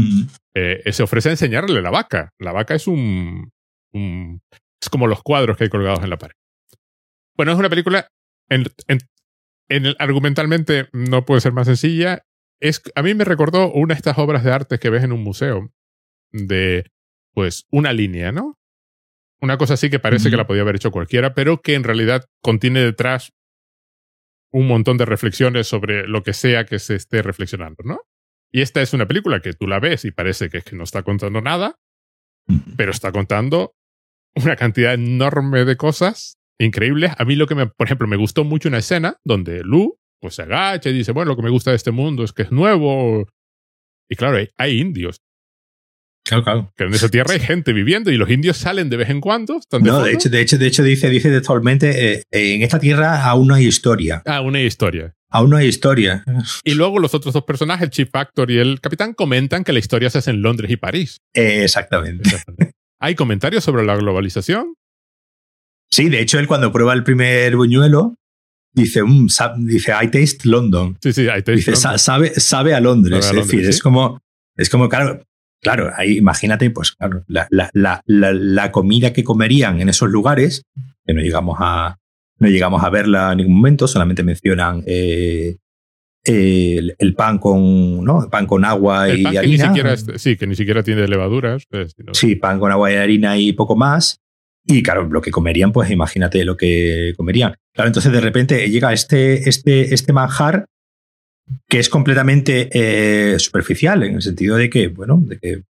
eh, 0.54 0.84
se 0.92 1.04
ofrece 1.04 1.30
a 1.30 1.32
enseñarle 1.32 1.82
la 1.82 1.90
vaca. 1.90 2.34
La 2.38 2.52
vaca 2.52 2.76
es 2.76 2.86
un, 2.86 3.50
Es 3.94 4.90
como 4.90 5.08
los 5.08 5.24
cuadros 5.24 5.56
que 5.56 5.64
hay 5.64 5.70
colgados 5.70 6.04
en 6.04 6.10
la 6.10 6.18
pared. 6.18 6.36
Bueno, 7.38 7.54
es 7.54 7.58
una 7.58 7.70
película 7.70 8.10
en 8.50 8.66
el, 9.70 9.96
argumentalmente 10.00 10.90
no 10.92 11.24
puede 11.24 11.40
ser 11.40 11.54
más 11.54 11.68
sencilla. 11.68 12.24
Es, 12.60 12.82
a 12.94 13.04
mí 13.04 13.14
me 13.14 13.24
recordó 13.24 13.72
una 13.72 13.94
de 13.94 14.00
estas 14.00 14.18
obras 14.18 14.44
de 14.44 14.52
arte 14.52 14.80
que 14.80 14.90
ves 14.90 15.06
en 15.06 15.14
un 15.14 15.24
museo 15.24 15.72
de, 16.34 16.92
pues, 17.34 17.68
una 17.72 17.94
línea, 17.94 18.34
¿no? 18.34 18.58
Una 19.40 19.58
cosa 19.58 19.76
así 19.76 19.90
que 19.90 20.00
parece 20.00 20.30
que 20.30 20.36
la 20.36 20.46
podía 20.46 20.64
haber 20.64 20.76
hecho 20.76 20.92
cualquiera, 20.92 21.34
pero 21.34 21.62
que 21.62 21.76
en 21.76 21.86
realidad 21.86 22.26
contiene 22.44 22.82
detrás 22.82 23.32
un 24.52 24.68
montón 24.68 24.98
de 24.98 25.06
reflexiones 25.06 25.68
sobre 25.68 26.08
lo 26.08 26.24
que 26.24 26.34
sea 26.34 26.66
que 26.66 26.80
se 26.80 26.96
esté 26.96 27.22
reflexionando, 27.22 27.84
¿no? 27.84 28.02
Y 28.52 28.62
esta 28.62 28.82
es 28.82 28.94
una 28.94 29.08
película 29.08 29.40
que 29.40 29.54
tú 29.54 29.68
la 29.68 29.80
ves 29.80 30.04
y 30.04 30.12
parece 30.12 30.50
que, 30.50 30.62
que 30.62 30.76
no 30.76 30.84
está 30.84 31.04
contando 31.04 31.42
nada, 31.42 31.78
pero 32.76 32.92
está 32.92 33.12
contando 33.12 33.74
una 34.36 34.56
cantidad 34.56 34.94
enorme 34.94 35.66
de 35.66 35.78
cosas 35.78 36.38
increíbles. 36.60 37.14
A 37.18 37.26
mí 37.26 37.36
lo 37.36 37.48
que, 37.48 37.56
me, 37.56 37.68
por 37.68 37.88
ejemplo, 37.88 38.08
me 38.08 38.18
gustó 38.18 38.44
mucho 38.44 38.70
una 38.70 38.80
escena 38.80 39.18
donde 39.24 39.64
Lu 39.64 39.98
pues 40.22 40.36
se 40.36 40.44
agacha 40.44 40.90
y 40.90 40.94
dice, 40.94 41.12
bueno, 41.12 41.32
lo 41.32 41.36
que 41.36 41.42
me 41.44 41.50
gusta 41.50 41.72
de 41.72 41.78
este 41.78 41.92
mundo 41.92 42.24
es 42.24 42.32
que 42.32 42.44
es 42.44 42.52
nuevo. 42.52 43.28
Y 44.08 44.16
claro, 44.16 44.38
hay, 44.58 44.80
indios. 44.80 45.18
Claro, 46.24 46.44
claro. 46.44 46.74
Que 46.78 46.84
en 46.84 46.94
esa 46.94 47.10
tierra 47.10 47.34
hay 47.34 47.40
gente 47.40 47.74
viviendo 47.74 48.12
y 48.12 48.18
los 48.18 48.30
indios 48.30 48.58
salen 48.58 48.90
de 48.90 48.98
vez 48.98 49.10
en 49.10 49.22
cuando. 49.22 49.60
no, 49.80 50.04
de, 50.04 50.14
hecho, 50.14 50.30
de 50.30 50.42
hecho, 50.42 50.58
de 50.58 50.68
hecho 50.68 50.84
dice, 50.84 51.10
dice 51.10 51.30
textualmente, 51.30 52.14
eh, 52.14 52.24
en 52.32 52.62
esta 52.62 52.80
tierra 52.80 53.24
aún 53.26 53.48
no 53.48 53.56
hay 53.56 53.66
historia. 53.66 54.22
Aún 54.26 54.54
no 54.54 54.58
hay 54.58 54.66
historia. 54.66 55.16
Aún 55.30 55.50
no 55.50 55.58
hay 55.58 55.68
historia. 55.68 56.24
Y 56.64 56.74
luego 56.74 57.00
los 57.00 57.14
otros 57.14 57.34
dos 57.34 57.44
personajes, 57.44 57.86
el 57.86 57.90
Chief 57.90 58.10
Factor 58.12 58.52
y 58.52 58.60
el 58.60 58.82
Capitán, 58.82 59.14
comentan 59.14 59.64
que 59.64 59.74
la 59.74 59.80
historia 59.80 60.10
se 60.10 60.20
hace 60.20 60.32
en 60.32 60.42
Londres 60.42 60.70
y 60.70 60.78
París. 60.78 61.22
exactamente. 61.34 62.30
¿Hay 63.00 63.16
comentarios 63.16 63.64
sobre 63.64 63.84
la 63.84 63.96
globalización? 63.96 64.76
Sí, 65.90 66.08
de 66.10 66.22
hecho, 66.22 66.38
él 66.38 66.48
cuando 66.48 66.72
prueba 66.72 66.94
el 66.94 67.04
primer 67.04 67.56
buñuelo, 67.56 68.16
dice, 68.74 69.04
mm, 69.04 69.28
dice 69.66 69.94
I 70.02 70.08
taste 70.10 70.48
London. 70.48 70.98
Sí, 71.02 71.12
sí, 71.12 71.24
I 71.24 71.42
taste 71.42 71.56
dice, 71.56 71.76
Sabe, 71.76 72.40
sabe 72.40 72.74
a 72.74 72.80
Londres. 72.80 73.26
es 73.26 73.36
decir, 73.36 73.68
es 73.68 73.82
como, 73.82 74.22
es 74.56 74.70
como, 74.70 74.88
claro, 74.88 75.24
claro, 75.62 75.92
ahí 75.96 76.18
imagínate, 76.18 76.70
pues 76.72 76.92
claro, 76.92 77.24
la, 77.28 77.48
la, 77.50 78.04
la, 78.06 78.72
comida 78.72 79.14
que 79.14 79.24
comerían 79.24 79.80
en 79.80 79.90
esos 79.90 80.10
lugares, 80.10 80.64
que 81.06 81.14
no 81.14 81.22
llegamos 81.22 81.58
a, 81.60 81.98
no 82.40 82.48
llegamos 82.48 82.84
a 82.84 82.90
verla 82.90 83.32
en 83.32 83.38
ningún 83.38 83.56
momento, 83.56 83.88
solamente 83.88 84.24
mencionan 84.24 84.84
eh, 84.86 85.58
el, 86.24 87.14
pan 87.16 87.38
con 87.38 88.04
¿no? 88.04 88.30
pan 88.30 88.46
con 88.46 88.66
agua 88.66 89.10
y 89.10 89.26
harina. 89.26 89.74
sí, 90.18 90.38
que 90.38 90.48
ni 90.48 90.56
siquiera 90.56 90.84
tiene 90.84 91.08
levaduras. 91.08 91.66
Pues, 91.70 91.96
sí, 92.14 92.36
pan 92.36 92.60
con 92.60 92.72
agua 92.72 92.92
y 92.92 92.96
harina 92.96 93.38
y 93.38 93.54
poco 93.54 93.76
más. 93.76 94.20
Y 94.66 94.84
claro, 94.84 95.10
lo 95.10 95.22
que 95.22 95.32
comerían, 95.32 95.72
pues 95.72 95.90
imagínate 95.90 96.46
lo 96.46 96.56
que 96.56 97.14
comerían. 97.18 97.56
Claro, 97.74 97.88
entonces 97.88 98.12
de 98.12 98.22
repente 98.22 98.70
llega 98.70 98.94
este, 98.94 99.50
este, 99.50 99.94
este 99.94 100.14
manjar 100.14 100.68
que 101.68 101.80
es 101.80 101.90
completamente 101.90 102.70
eh, 102.72 103.40
superficial, 103.40 104.04
en 104.04 104.16
el 104.16 104.22
sentido 104.22 104.58
de 104.58 104.70
que, 104.70 104.88
bueno, 104.88 105.22
de 105.22 105.40
que 105.40 105.64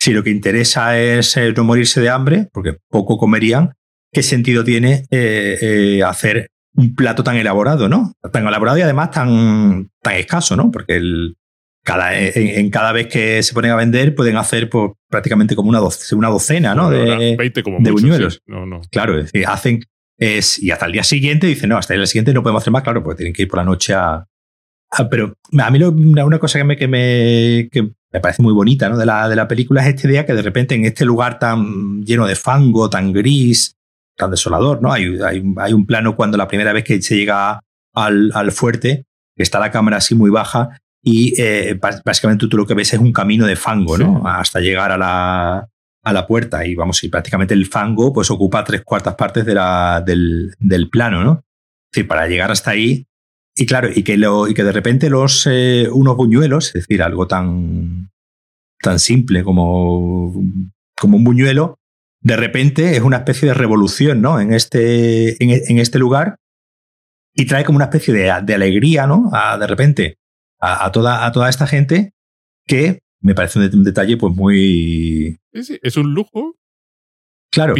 si 0.00 0.12
lo 0.12 0.22
que 0.22 0.30
interesa 0.30 0.98
es 0.98 1.36
eh, 1.36 1.52
no 1.56 1.64
morirse 1.64 2.00
de 2.00 2.08
hambre, 2.08 2.48
porque 2.52 2.76
poco 2.88 3.18
comerían, 3.18 3.72
¿qué 4.12 4.22
sentido 4.22 4.64
tiene 4.64 5.04
eh, 5.10 6.02
hacer 6.06 6.50
un 6.74 6.94
plato 6.94 7.24
tan 7.24 7.36
elaborado, 7.36 7.88
¿no? 7.88 8.12
Tan 8.32 8.46
elaborado 8.46 8.78
y 8.78 8.82
además 8.82 9.10
tan, 9.10 9.90
tan 10.00 10.14
escaso, 10.14 10.56
¿no? 10.56 10.70
Porque 10.70 10.96
el, 10.96 11.36
cada, 11.84 12.16
en, 12.18 12.70
cada 12.70 12.92
vez 12.92 13.06
que 13.08 13.42
se 13.42 13.54
ponen 13.54 13.70
a 13.70 13.76
vender 13.76 14.14
pueden 14.14 14.36
hacer 14.36 14.68
pues, 14.68 14.92
prácticamente 15.08 15.56
como 15.56 15.70
una, 15.70 15.80
una 16.12 16.28
docena, 16.28 16.74
¿no? 16.74 16.90
de, 16.90 17.36
de 17.36 17.90
buñuelos. 17.90 18.42
No, 18.46 18.66
no. 18.66 18.82
Claro, 18.90 19.18
es 19.18 19.32
decir, 19.32 19.46
hacen 19.46 19.80
es, 20.18 20.62
y 20.62 20.70
hasta 20.70 20.86
el 20.86 20.92
día 20.92 21.04
siguiente 21.04 21.46
dicen, 21.46 21.70
no, 21.70 21.78
hasta 21.78 21.94
el 21.94 22.00
día 22.00 22.06
siguiente 22.06 22.34
no 22.34 22.42
podemos 22.42 22.62
hacer 22.62 22.72
más, 22.72 22.82
claro, 22.82 23.02
porque 23.02 23.18
tienen 23.18 23.32
que 23.32 23.42
ir 23.42 23.48
por 23.48 23.58
la 23.58 23.64
noche 23.64 23.94
a... 23.94 24.26
pero 25.10 25.34
a 25.58 25.70
mí 25.70 25.82
una 25.82 26.38
cosa 26.38 26.58
que 26.58 26.64
me, 26.64 26.76
que 26.76 26.88
me, 26.88 27.68
que 27.70 27.82
me 28.12 28.20
parece 28.20 28.42
muy 28.42 28.52
bonita 28.52 28.88
¿no? 28.88 28.96
de, 28.96 29.06
la, 29.06 29.28
de 29.28 29.36
la 29.36 29.48
película 29.48 29.82
es 29.82 29.94
este 29.94 30.08
día 30.08 30.24
que 30.24 30.34
de 30.34 30.42
repente 30.42 30.74
en 30.74 30.84
este 30.84 31.04
lugar 31.04 31.38
tan 31.38 32.04
lleno 32.04 32.26
de 32.26 32.34
fango, 32.36 32.88
tan 32.88 33.12
gris, 33.12 33.76
tan 34.16 34.30
desolador, 34.30 34.82
¿no? 34.82 34.92
Hay, 34.92 35.18
hay, 35.20 35.42
hay 35.58 35.72
un 35.72 35.86
plano 35.86 36.16
cuando 36.16 36.36
la 36.36 36.48
primera 36.48 36.72
vez 36.72 36.84
que 36.84 37.00
se 37.02 37.16
llega 37.16 37.60
al, 37.94 38.32
al 38.34 38.52
fuerte, 38.52 39.04
está 39.36 39.60
la 39.60 39.70
cámara 39.70 39.98
así 39.98 40.14
muy 40.14 40.30
baja 40.30 40.80
y 41.02 41.40
eh, 41.40 41.78
básicamente 42.04 42.48
tú 42.48 42.56
lo 42.56 42.66
que 42.66 42.74
ves 42.74 42.92
es 42.92 43.00
un 43.00 43.12
camino 43.12 43.46
de 43.46 43.56
fango, 43.56 43.96
¿no? 43.96 44.26
Hasta 44.26 44.60
llegar 44.60 44.90
a 44.90 44.98
la, 44.98 45.68
a 46.02 46.12
la 46.12 46.26
puerta 46.26 46.66
y 46.66 46.74
vamos, 46.74 47.02
y 47.04 47.08
prácticamente 47.08 47.54
el 47.54 47.66
fango 47.66 48.12
pues 48.12 48.30
ocupa 48.30 48.64
tres 48.64 48.82
cuartas 48.82 49.14
partes 49.14 49.44
de 49.44 49.54
la, 49.54 50.02
del, 50.04 50.54
del 50.58 50.90
plano, 50.90 51.22
¿no? 51.22 51.44
Decir, 51.92 52.08
para 52.08 52.26
llegar 52.26 52.50
hasta 52.50 52.72
ahí 52.72 53.06
y 53.60 53.66
claro, 53.66 53.88
y 53.92 54.04
que, 54.04 54.16
lo, 54.16 54.46
y 54.46 54.54
que 54.54 54.62
de 54.62 54.70
repente 54.70 55.10
los, 55.10 55.44
eh, 55.50 55.88
unos 55.92 56.16
buñuelos, 56.16 56.68
es 56.68 56.74
decir, 56.74 57.02
algo 57.02 57.26
tan, 57.26 58.08
tan 58.80 59.00
simple 59.00 59.42
como, 59.42 60.32
como 60.96 61.16
un 61.16 61.24
buñuelo, 61.24 61.80
de 62.20 62.36
repente 62.36 62.96
es 62.96 63.02
una 63.02 63.16
especie 63.16 63.48
de 63.48 63.54
revolución, 63.54 64.22
¿no? 64.22 64.38
En 64.40 64.52
este, 64.52 65.42
en, 65.42 65.78
este 65.78 65.98
lugar 65.98 66.36
y 67.34 67.46
trae 67.46 67.64
como 67.64 67.76
una 67.76 67.86
especie 67.86 68.14
de, 68.14 68.32
de 68.44 68.54
alegría, 68.54 69.08
¿no? 69.08 69.30
de 69.58 69.66
repente 69.66 70.18
a, 70.60 70.90
toda, 70.92 71.26
a 71.26 71.32
toda 71.32 71.48
esta 71.48 71.66
gente 71.66 72.12
que 72.64 73.00
me 73.20 73.34
parece 73.34 73.58
un, 73.58 73.82
detalle 73.84 74.16
pues 74.16 74.34
muy... 74.34 75.36
es 75.52 75.96
un 75.96 76.14
lujo. 76.14 76.54
Claro. 77.50 77.74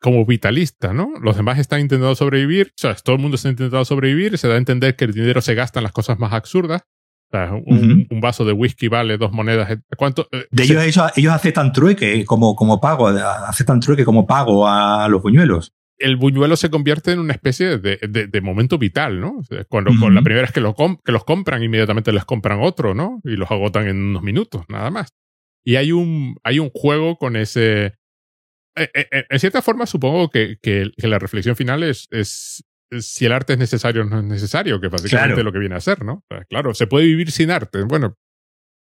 como 0.00 0.26
vitalista, 0.26 0.92
¿no? 0.92 1.12
Los 1.20 1.36
demás 1.36 1.58
están 1.58 1.80
intentando 1.80 2.14
sobrevivir, 2.14 2.68
o 2.68 2.78
sea, 2.78 2.94
todo 2.94 3.16
el 3.16 3.22
mundo 3.22 3.36
está 3.36 3.48
intentando 3.48 3.84
sobrevivir, 3.84 4.36
se 4.36 4.48
da 4.48 4.54
a 4.54 4.58
entender 4.58 4.96
que 4.96 5.06
el 5.06 5.14
dinero 5.14 5.40
se 5.40 5.54
gasta 5.54 5.80
en 5.80 5.84
las 5.84 5.92
cosas 5.92 6.18
más 6.18 6.32
absurdas. 6.32 6.82
O 7.28 7.36
sea, 7.36 7.52
un, 7.52 8.06
vaso 8.20 8.44
de 8.44 8.52
whisky 8.52 8.88
vale 8.88 9.16
dos 9.18 9.32
monedas. 9.32 9.78
¿Cuánto? 9.96 10.28
Eh, 10.30 10.46
de 10.50 10.62
ellos, 10.62 10.84
ellos, 10.84 11.12
ellos 11.16 11.32
aceptan 11.32 11.72
trueque 11.72 12.24
como, 12.24 12.54
como 12.54 12.80
pago, 12.80 13.08
aceptan 13.08 13.80
trueque 13.80 14.04
como 14.04 14.26
pago 14.26 14.68
a 14.68 15.08
los 15.08 15.22
buñuelos 15.22 15.72
el 15.98 16.16
buñuelo 16.16 16.56
se 16.56 16.70
convierte 16.70 17.12
en 17.12 17.18
una 17.18 17.32
especie 17.32 17.78
de, 17.78 17.96
de, 17.98 18.40
momento 18.40 18.78
vital, 18.78 19.20
¿no? 19.20 19.40
cuando 19.68 19.92
con 19.98 20.14
la 20.14 20.22
primera 20.22 20.42
vez 20.42 20.52
que, 20.52 20.60
lo 20.60 20.74
que 20.74 21.12
los 21.12 21.24
compran, 21.24 21.62
inmediatamente 21.62 22.12
les 22.12 22.24
compran 22.24 22.60
otro, 22.60 22.94
¿no? 22.94 23.20
Y 23.24 23.36
los 23.36 23.50
agotan 23.50 23.86
en 23.88 24.02
unos 24.02 24.22
minutos, 24.22 24.64
nada 24.68 24.90
más. 24.90 25.14
Y 25.64 25.76
hay 25.76 25.92
un, 25.92 26.36
hay 26.42 26.58
un 26.58 26.70
juego 26.70 27.16
con 27.16 27.36
ese... 27.36 27.94
Eh, 28.76 28.90
eh, 28.94 29.08
eh, 29.10 29.24
en 29.28 29.40
cierta 29.40 29.62
forma, 29.62 29.86
supongo 29.86 30.30
que, 30.30 30.58
que, 30.60 30.90
la 30.96 31.18
reflexión 31.18 31.56
final 31.56 31.82
es, 31.82 32.08
es, 32.10 32.64
si 32.98 33.26
el 33.26 33.32
arte 33.32 33.52
es 33.52 33.58
necesario 33.58 34.02
o 34.02 34.04
no 34.04 34.18
es 34.18 34.24
necesario, 34.24 34.80
que 34.80 34.88
básicamente 34.88 35.44
lo 35.44 35.52
que 35.52 35.58
viene 35.60 35.76
a 35.76 35.80
ser, 35.80 36.04
¿no? 36.04 36.24
claro, 36.48 36.74
se 36.74 36.86
puede 36.86 37.06
vivir 37.06 37.30
sin 37.30 37.50
arte. 37.50 37.82
Bueno, 37.84 38.16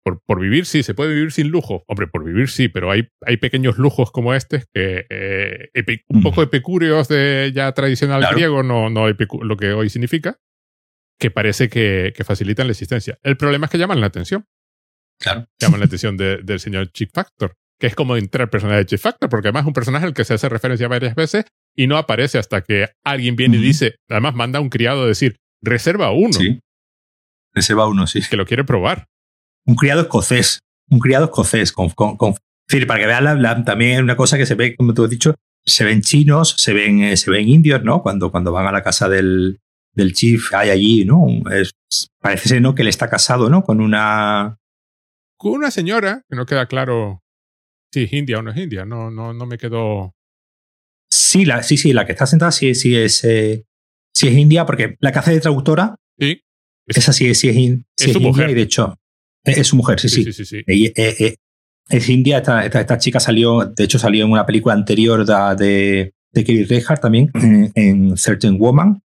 por, 0.04 0.22
por, 0.26 0.40
vivir 0.40 0.66
sí, 0.66 0.84
se 0.84 0.94
puede 0.94 1.14
vivir 1.14 1.32
sin 1.32 1.50
lujo. 1.50 1.84
Hombre, 1.88 2.08
por 2.08 2.24
vivir 2.24 2.50
sí, 2.50 2.68
pero 2.68 2.92
hay, 2.92 3.10
hay 3.22 3.38
pequeños 3.38 3.78
lujos 3.78 4.12
como 4.12 4.34
este 4.34 4.64
que 4.74 5.06
eh, 5.10 5.70
un 6.10 6.24
poco 6.24 6.44
epicúreos 6.44 7.08
de 7.08 7.52
ya 7.54 7.72
tradicional 7.74 8.26
griego, 8.34 8.64
no, 8.64 8.90
no 8.90 9.08
lo 9.08 9.58
que 9.58 9.74
hoy 9.74 9.90
significa, 9.90 10.40
que 11.20 11.32
parece 11.32 11.70
que, 11.70 12.14
que, 12.16 12.24
facilitan 12.24 12.68
la 12.68 12.72
existencia. 12.72 13.18
El 13.24 13.38
problema 13.38 13.66
es 13.66 13.72
que 13.72 13.78
llaman 13.78 14.02
la 14.02 14.08
atención. 14.08 14.46
Claro. 15.20 15.48
Llaman 15.60 15.80
la 15.80 15.86
atención 15.86 16.18
del 16.18 16.60
señor 16.60 16.92
Chick 16.92 17.12
Factor, 17.14 17.56
que 17.84 17.88
es 17.88 17.96
como 17.96 18.16
entrar 18.16 18.44
el 18.44 18.50
personaje 18.50 18.78
de 18.78 18.86
Chick 18.86 19.00
Factor, 19.00 19.30
porque 19.30 19.50
además 19.50 19.64
es 19.64 19.68
un 19.68 19.74
personaje 19.74 20.06
al 20.06 20.14
que 20.14 20.24
se 20.24 20.34
hace 20.34 20.48
referencia 20.48 20.88
varias 20.88 21.16
veces 21.16 21.44
y 21.76 21.88
no 21.88 21.98
aparece 21.98 22.38
hasta 22.38 22.62
que 22.62 22.88
alguien 23.04 23.36
viene 23.36 23.58
y 23.58 23.60
dice, 23.60 23.96
además 24.10 24.36
manda 24.36 24.60
a 24.60 24.62
un 24.62 24.70
criado 24.70 25.04
a 25.04 25.06
decir, 25.06 25.36
reserva 25.62 26.12
uno. 26.12 26.32
Sí. 26.32 26.62
Reserva 27.54 27.86
uno, 27.86 28.08
sí. 28.08 28.22
Que 28.30 28.38
lo 28.38 28.46
quiere 28.46 28.64
probar 28.64 29.10
un 29.66 29.76
criado 29.76 30.00
escocés, 30.00 30.62
un 30.90 31.00
criado 31.00 31.26
escocés, 31.26 31.74
con, 31.74 31.90
con, 31.90 32.36
decir, 32.70 32.88
para 32.88 33.02
que 33.02 33.06
vean 33.06 33.42
la, 33.42 33.66
también 33.66 34.02
una 34.02 34.16
cosa 34.16 34.38
que 34.38 34.46
se 34.46 34.56
ve, 34.56 34.78
como 34.78 34.94
tú 34.94 35.04
has 35.04 35.10
dicho, 35.10 35.36
se 35.66 35.84
ven 35.84 36.00
chinos, 36.00 36.56
se 36.58 36.72
ven, 36.72 37.04
eh, 37.04 37.18
se 37.18 37.32
ven 37.32 37.50
indios, 37.50 37.84
¿no? 37.84 38.02
Cuando, 38.02 38.32
cuando 38.32 38.54
van 38.54 38.66
a 38.66 38.72
la 38.72 38.82
casa 38.82 39.10
del, 39.10 39.60
del 39.92 40.14
chief, 40.14 40.54
hay 40.54 40.70
allí, 40.70 41.04
¿no? 41.04 41.28
Es, 41.52 41.74
parece 42.22 42.48
ser, 42.48 42.62
¿no? 42.62 42.76
Que 42.76 42.84
él 42.84 42.88
está 42.88 43.10
casado, 43.10 43.50
¿no? 43.50 43.62
Con 43.62 43.82
una... 43.82 44.58
Con 45.36 45.52
una 45.52 45.70
señora, 45.70 46.22
que 46.30 46.38
no 46.38 46.46
queda 46.46 46.68
claro 46.68 47.23
si 47.94 48.04
es 48.04 48.14
india 48.14 48.40
o 48.40 48.42
no 48.42 48.52
es 48.52 48.58
india, 48.58 48.86
no, 48.86 49.12
no, 49.12 49.34
no 49.34 49.46
me 49.46 49.58
quedó... 49.58 50.16
Sí, 51.12 51.46
la, 51.46 51.62
sí, 51.62 51.78
sí, 51.78 51.94
la 51.94 52.06
que 52.06 52.14
está 52.14 52.26
sentada 52.26 52.52
sí, 52.52 52.74
sí 52.74 52.96
es, 52.96 53.24
eh, 53.24 53.66
sí 54.12 54.28
es 54.30 54.34
india, 54.34 54.66
porque 54.66 54.98
la 55.00 55.12
que 55.12 55.20
hace 55.20 55.32
de 55.34 55.40
traductora... 55.40 55.96
Sí. 56.20 56.42
Esa 56.88 57.14
sí, 57.14 57.26
sí 57.26 57.30
es, 57.30 57.40
sí 57.40 57.50
es, 57.50 57.56
india 57.56 58.50
y 58.50 58.54
de 58.54 58.62
hecho 58.62 58.98
es 59.46 59.68
su 59.68 59.78
mujer, 59.78 60.00
sí, 60.00 60.10
sí. 60.10 60.34
sí, 60.34 60.46
sí, 60.46 60.64
eh, 60.68 60.94
eh, 60.98 61.36
es 61.90 62.10
india, 62.10 62.40
esta, 62.40 62.66
esta, 62.66 62.98
chica 62.98 63.20
salió, 63.20 63.66
de 63.66 63.84
hecho 63.84 64.00
salió 64.00 64.26
en 64.26 64.32
una 64.32 64.46
película 64.46 64.74
anterior 64.74 65.26
de, 65.26 66.14
de 66.32 66.44
Kelly 66.44 66.66
Reichardt 66.66 67.02
también, 67.02 67.32
en, 67.76 68.18
Certain 68.18 68.58
Woman. 68.58 69.02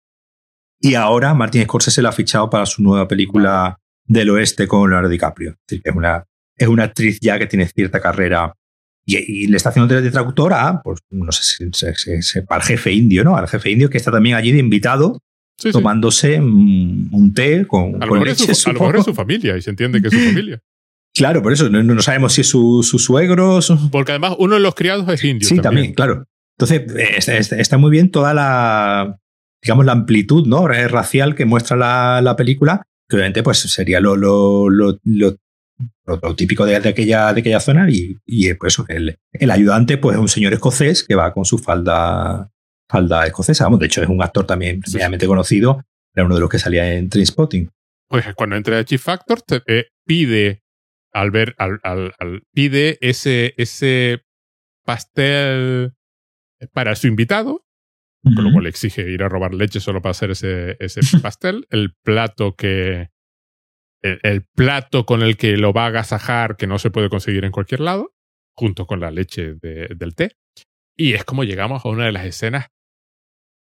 Y 0.81 0.95
ahora 0.95 1.35
Martin 1.35 1.65
Scorsese 1.65 2.03
la 2.03 2.09
ha 2.09 2.13
fichado 2.13 2.51
para 2.51 2.67
su 2.67 2.83
nueva 2.83 3.07
película 3.07 3.79
del 4.05 4.31
oeste 4.31 4.67
con 4.67 4.89
Leonardo 4.89 5.09
DiCaprio. 5.09 5.57
Es, 5.69 5.81
es, 5.85 5.95
una, 5.95 6.25
es 6.57 6.69
una 6.69 6.85
actriz 6.85 7.21
ya 7.21 7.39
que 7.39 7.47
tiene 7.47 7.69
cierta 7.69 8.01
carrera 8.01 8.55
y, 9.17 9.47
le 9.47 9.57
está 9.57 9.71
haciendo 9.71 10.01
de, 10.01 10.11
traductora, 10.11 10.83
pues 10.85 11.01
no 11.11 11.33
sé, 11.33 11.71
si, 11.73 12.41
para 12.43 12.63
el 12.63 12.67
jefe 12.67 12.93
indio, 12.93 13.25
¿no? 13.25 13.37
Al 13.37 13.49
jefe 13.49 13.71
indio 13.71 13.89
que 13.89 13.97
está 13.97 14.11
también 14.11 14.37
allí 14.37 14.53
de 14.53 14.59
invitado 14.59 15.23
tomándose 15.73 16.41
un, 16.41 17.33
té 17.35 17.67
con, 17.67 18.01
a 18.03 18.07
lo, 18.07 18.13
mejor 18.13 18.29
leche, 18.29 18.55
su, 18.55 18.71
a 18.71 18.73
lo 18.73 18.81
mejor 18.81 18.97
es 18.99 19.05
su 19.05 19.15
familia 19.15 19.57
y 19.57 19.63
se 19.63 19.71
entiende 19.71 20.01
que 20.01 20.09
es 20.09 20.15
su 20.15 20.21
familia. 20.21 20.61
Claro, 21.15 21.43
por 21.43 21.53
eso 21.53 21.69
no, 21.69 22.01
sabemos 22.03 22.35
si 22.35 22.43
es 22.43 22.49
su, 22.49 22.83
suegro. 22.83 23.59
Porque 23.91 24.13
además 24.13 24.37
uno 24.39 24.55
de 24.55 24.61
los 24.61 24.77
criados 24.77 25.09
es 25.09 25.25
indio. 25.25 25.49
Sí, 25.49 25.59
también, 25.59 25.93
claro. 25.93 26.27
Entonces, 26.57 26.83
está, 27.51 27.77
muy 27.77 27.91
bien 27.91 28.13
toda 28.13 28.35
la, 28.35 29.19
digamos, 29.61 29.85
la 29.85 29.93
amplitud 29.93 30.47
¿no? 30.47 30.69
racial 30.69 31.35
que 31.35 31.45
muestra 31.45 31.77
la, 32.21 32.37
película, 32.37 32.83
que 33.09 33.17
obviamente 33.17 33.43
pues, 33.43 33.59
sería 33.59 33.99
lo, 33.99 34.15
lo, 34.15 34.71
lo, 34.71 35.01
lo 35.03 35.37
típico 36.37 36.65
de, 36.65 36.77
aquella, 36.77 37.33
de 37.33 37.41
aquella 37.41 37.61
zona 37.61 37.89
y, 37.91 38.17
y 38.27 38.55
pues 38.55 38.79
el, 38.89 39.19
el, 39.33 39.51
ayudante 39.51 39.99
pues 39.99 40.17
es 40.17 40.21
un 40.21 40.29
señor 40.29 40.53
escocés 40.53 41.05
que 41.05 41.15
va 41.15 41.33
con 41.33 41.45
su 41.45 41.59
falda, 41.59 42.51
falda 42.89 43.27
escocesa. 43.27 43.65
Vamos, 43.65 43.81
de 43.81 43.87
hecho 43.87 44.03
es 44.03 44.09
un 44.09 44.23
actor 44.23 44.47
también 44.47 44.81
realmente 44.93 45.27
conocido, 45.27 45.85
era 46.15 46.25
uno 46.25 46.35
de 46.35 46.41
los 46.41 46.51
que 46.51 46.59
salía 46.59 46.93
en 46.95 47.09
Trainspotting. 47.09 47.71
Pues 48.09 48.25
cuando 48.35 48.57
entra 48.57 48.79
a 48.79 48.85
Chief 48.85 49.03
Factor 49.03 49.43
te, 49.43 49.63
eh, 49.67 49.87
pide 50.07 50.63
al 51.13 51.31
ver, 51.31 51.55
al, 51.59 51.81
al, 51.83 52.43
pide 52.53 52.99
ese, 53.01 53.55
ese 53.57 54.25
pastel 54.85 55.93
para 56.73 56.97
su 56.97 57.07
invitado, 57.07 57.67
con 58.23 58.45
lo 58.45 58.53
cual 58.53 58.65
le 58.65 58.71
exige 58.71 59.09
ir 59.11 59.23
a 59.23 59.29
robar 59.29 59.55
leche 59.55 59.81
solo 59.81 60.03
para 60.03 60.11
hacer 60.11 60.31
ese, 60.31 60.77
ese 60.81 61.01
pastel. 61.23 61.67
El 61.71 61.95
plato 62.03 62.57
que, 62.57 63.11
el, 64.03 64.45
plato 64.55 65.07
con 65.07 65.23
el 65.23 65.37
que 65.37 65.57
lo 65.57 65.73
va 65.73 65.85
a 65.85 65.89
agasajar 65.89 66.57
que 66.57 66.67
no 66.67 66.79
se 66.79 66.91
puede 66.91 67.09
conseguir 67.09 67.45
en 67.45 67.53
cualquier 67.53 67.81
lado, 67.81 68.13
junto 68.57 68.87
con 68.87 69.01
la 69.01 69.11
leche 69.11 69.55
del 69.55 70.15
té. 70.15 70.37
Y 70.97 71.15
es 71.15 71.25
como 71.25 71.45
llegamos 71.45 71.85
a 71.85 71.89
una 71.89 72.07
de 72.07 72.13
las 72.13 72.25
escenas 72.25 72.69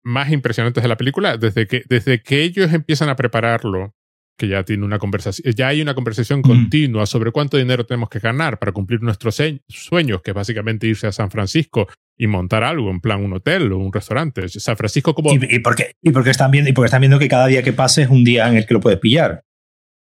más 0.04 0.30
impresionantes 0.30 0.82
de 0.82 0.88
la 0.88 0.96
película, 0.96 1.36
desde 1.36 1.66
que, 1.66 1.82
desde 1.88 2.22
que 2.22 2.42
ellos 2.42 2.72
empiezan 2.72 3.08
a 3.08 3.16
prepararlo, 3.16 3.94
que 4.38 4.48
ya 4.48 4.64
tiene 4.64 4.84
una 4.84 4.98
conversación, 4.98 5.52
ya 5.52 5.68
hay 5.68 5.82
una 5.82 5.94
conversación 5.94 6.42
continua 6.42 7.06
sobre 7.06 7.32
cuánto 7.32 7.56
dinero 7.56 7.84
tenemos 7.84 8.08
que 8.08 8.20
ganar 8.20 8.58
para 8.60 8.70
cumplir 8.70 9.02
nuestros 9.02 9.42
sueños, 9.68 10.22
que 10.22 10.30
es 10.30 10.34
básicamente 10.34 10.86
irse 10.86 11.08
a 11.08 11.12
San 11.12 11.30
Francisco 11.30 11.88
y 12.16 12.28
montar 12.28 12.62
algo, 12.62 12.90
en 12.90 13.00
plan 13.00 13.22
un 13.24 13.32
hotel 13.32 13.72
o 13.72 13.78
un 13.78 13.92
restaurante. 13.92 14.48
San 14.48 14.76
Francisco 14.76 15.14
como... 15.14 15.32
¿Y, 15.32 15.58
por 15.58 15.74
qué? 15.74 15.92
y 16.00 16.12
porque 16.12 16.30
están 16.30 16.52
viendo, 16.52 16.70
y 16.70 16.72
porque 16.72 16.86
están 16.86 17.00
viendo 17.00 17.18
que 17.18 17.28
cada 17.28 17.48
día 17.48 17.64
que 17.64 17.72
pase 17.72 18.02
es 18.02 18.10
un 18.10 18.22
día 18.22 18.48
en 18.48 18.56
el 18.56 18.66
que 18.66 18.74
lo 18.74 18.80
puedes 18.80 19.00
pillar 19.00 19.44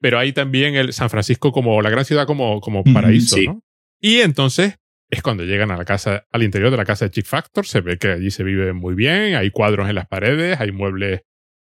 pero 0.03 0.19
hay 0.19 0.33
también 0.33 0.75
el 0.75 0.93
San 0.93 1.09
Francisco 1.09 1.53
como 1.53 1.81
la 1.81 1.89
gran 1.89 2.05
ciudad 2.05 2.27
como, 2.27 2.61
como 2.61 2.83
paraíso, 2.85 3.37
¿no? 3.47 3.63
Y 4.01 4.21
entonces 4.21 4.81
es 5.09 5.23
cuando 5.23 5.45
llegan 5.45 5.71
a 5.71 5.77
la 5.77 5.85
casa, 5.85 6.27
al 6.33 6.43
interior 6.43 6.71
de 6.71 6.77
la 6.77 6.85
casa 6.85 7.05
de 7.05 7.13
Chick 7.13 7.27
Factor, 7.27 7.67
se 7.67 7.81
ve 7.81 7.99
que 7.99 8.09
allí 8.09 8.31
se 8.31 8.43
vive 8.43 8.73
muy 8.73 8.95
bien, 8.95 9.37
hay 9.37 9.51
cuadros 9.51 9.89
en 9.89 9.95
las 9.95 10.09
paredes, 10.09 10.59
hay 10.61 10.73
muebles, 10.73 11.21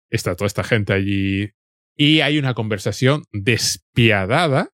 está 0.10 0.36
toda 0.36 0.48
esta 0.48 0.64
gente 0.64 0.94
allí 0.94 1.52
y 1.98 2.22
hay 2.22 2.40
una 2.40 2.54
conversación 2.54 3.24
despiadada, 3.34 4.70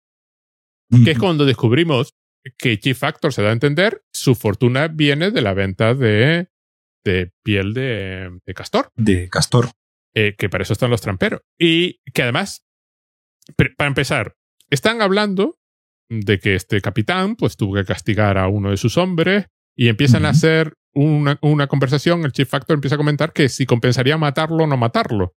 que 1.04 1.12
es 1.12 1.17
cuando 1.17 1.45
descubrimos 1.45 2.13
que 2.60 2.78
Chief 2.78 2.97
Factor 2.97 3.34
se 3.34 3.41
da 3.41 3.49
a 3.49 3.54
entender, 3.54 4.04
su 4.13 4.36
fortuna 4.36 4.89
viene 4.89 5.32
de 5.32 5.41
la 5.41 5.56
venta 5.56 5.95
de, 5.95 6.49
de 7.04 7.32
piel 7.43 7.73
de, 7.73 8.39
de 8.45 8.54
castor. 8.54 8.89
De 8.95 9.28
castor. 9.30 9.71
Eh, 10.13 10.36
que 10.38 10.49
para 10.49 10.62
eso 10.62 10.73
están 10.73 10.91
los 10.91 11.01
tramperos. 11.01 11.41
Y 11.60 11.99
que 12.13 12.21
además 12.21 12.64
para 13.77 13.88
empezar, 13.88 14.36
están 14.69 15.01
hablando 15.01 15.58
de 16.10 16.39
que 16.39 16.55
este 16.55 16.81
capitán 16.81 17.36
pues 17.36 17.58
tuvo 17.58 17.75
que 17.75 17.86
castigar 17.86 18.38
a 18.38 18.47
uno 18.47 18.71
de 18.71 18.77
sus 18.77 18.97
hombres 18.97 19.47
y 19.75 19.88
empiezan 19.88 20.25
a 20.25 20.29
hacer 20.29 20.73
una, 20.93 21.38
una, 21.41 21.67
conversación, 21.67 22.23
el 22.23 22.31
Chief 22.31 22.47
Factor 22.47 22.75
empieza 22.75 22.95
a 22.95 22.97
comentar 22.97 23.34
que 23.34 23.49
si 23.49 23.65
compensaría 23.65 24.17
matarlo 24.17 24.63
o 24.63 24.67
no 24.67 24.77
matarlo. 24.77 25.36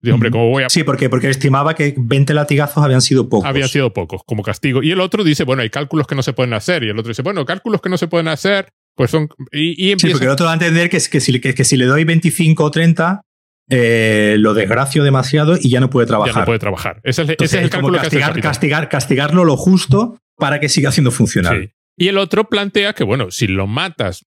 Digo, 0.00 0.16
hombre, 0.16 0.30
¿cómo 0.30 0.50
voy 0.50 0.64
a...? 0.64 0.68
Sí, 0.68 0.84
porque, 0.84 1.08
porque 1.08 1.30
estimaba 1.30 1.74
que 1.74 1.94
20 1.96 2.34
latigazos 2.34 2.84
habían 2.84 3.00
sido 3.00 3.28
pocos. 3.28 3.48
Habían 3.48 3.68
sido 3.68 3.92
pocos, 3.92 4.22
como 4.26 4.42
castigo. 4.42 4.82
Y 4.82 4.90
el 4.90 5.00
otro 5.00 5.24
dice, 5.24 5.44
bueno, 5.44 5.62
hay 5.62 5.70
cálculos 5.70 6.06
que 6.06 6.14
no 6.14 6.22
se 6.22 6.32
pueden 6.32 6.52
hacer. 6.52 6.82
Y 6.82 6.90
el 6.90 6.98
otro 6.98 7.08
dice, 7.08 7.22
bueno, 7.22 7.44
cálculos 7.44 7.80
que 7.80 7.88
no 7.88 7.96
se 7.96 8.08
pueden 8.08 8.28
hacer, 8.28 8.68
pues 8.94 9.10
son... 9.10 9.28
Y, 9.52 9.94
Sí, 9.98 10.10
porque 10.10 10.26
el 10.26 10.30
otro 10.30 10.46
va 10.46 10.52
a 10.52 10.54
entender 10.54 10.90
que, 10.90 10.98
que, 10.98 11.20
si, 11.20 11.40
que, 11.40 11.54
que 11.54 11.64
si 11.64 11.76
le 11.76 11.86
doy 11.86 12.04
25 12.04 12.64
o 12.64 12.70
30, 12.70 13.22
eh, 13.68 14.36
lo 14.38 14.54
desgracio 14.54 15.02
demasiado 15.02 15.56
y 15.60 15.70
ya 15.70 15.80
no 15.80 15.90
puede 15.90 16.06
trabajar. 16.06 16.34
Ya 16.34 16.40
no 16.40 16.46
puede 16.46 16.58
trabajar. 16.58 17.00
Ese 17.02 17.22
es, 17.38 17.54
el 17.54 17.70
cálculo 17.70 17.98
castigar, 17.98 18.32
que 18.32 18.40
castigar, 18.40 18.88
castigarlo 18.88 19.44
lo 19.44 19.56
justo 19.56 20.18
para 20.36 20.60
que 20.60 20.68
siga 20.68 20.90
haciendo 20.90 21.10
funcionar. 21.10 21.70
Y 21.96 22.08
el 22.08 22.18
otro 22.18 22.48
plantea 22.48 22.92
que, 22.92 23.04
bueno, 23.04 23.30
si 23.30 23.46
lo 23.46 23.66
matas, 23.66 24.24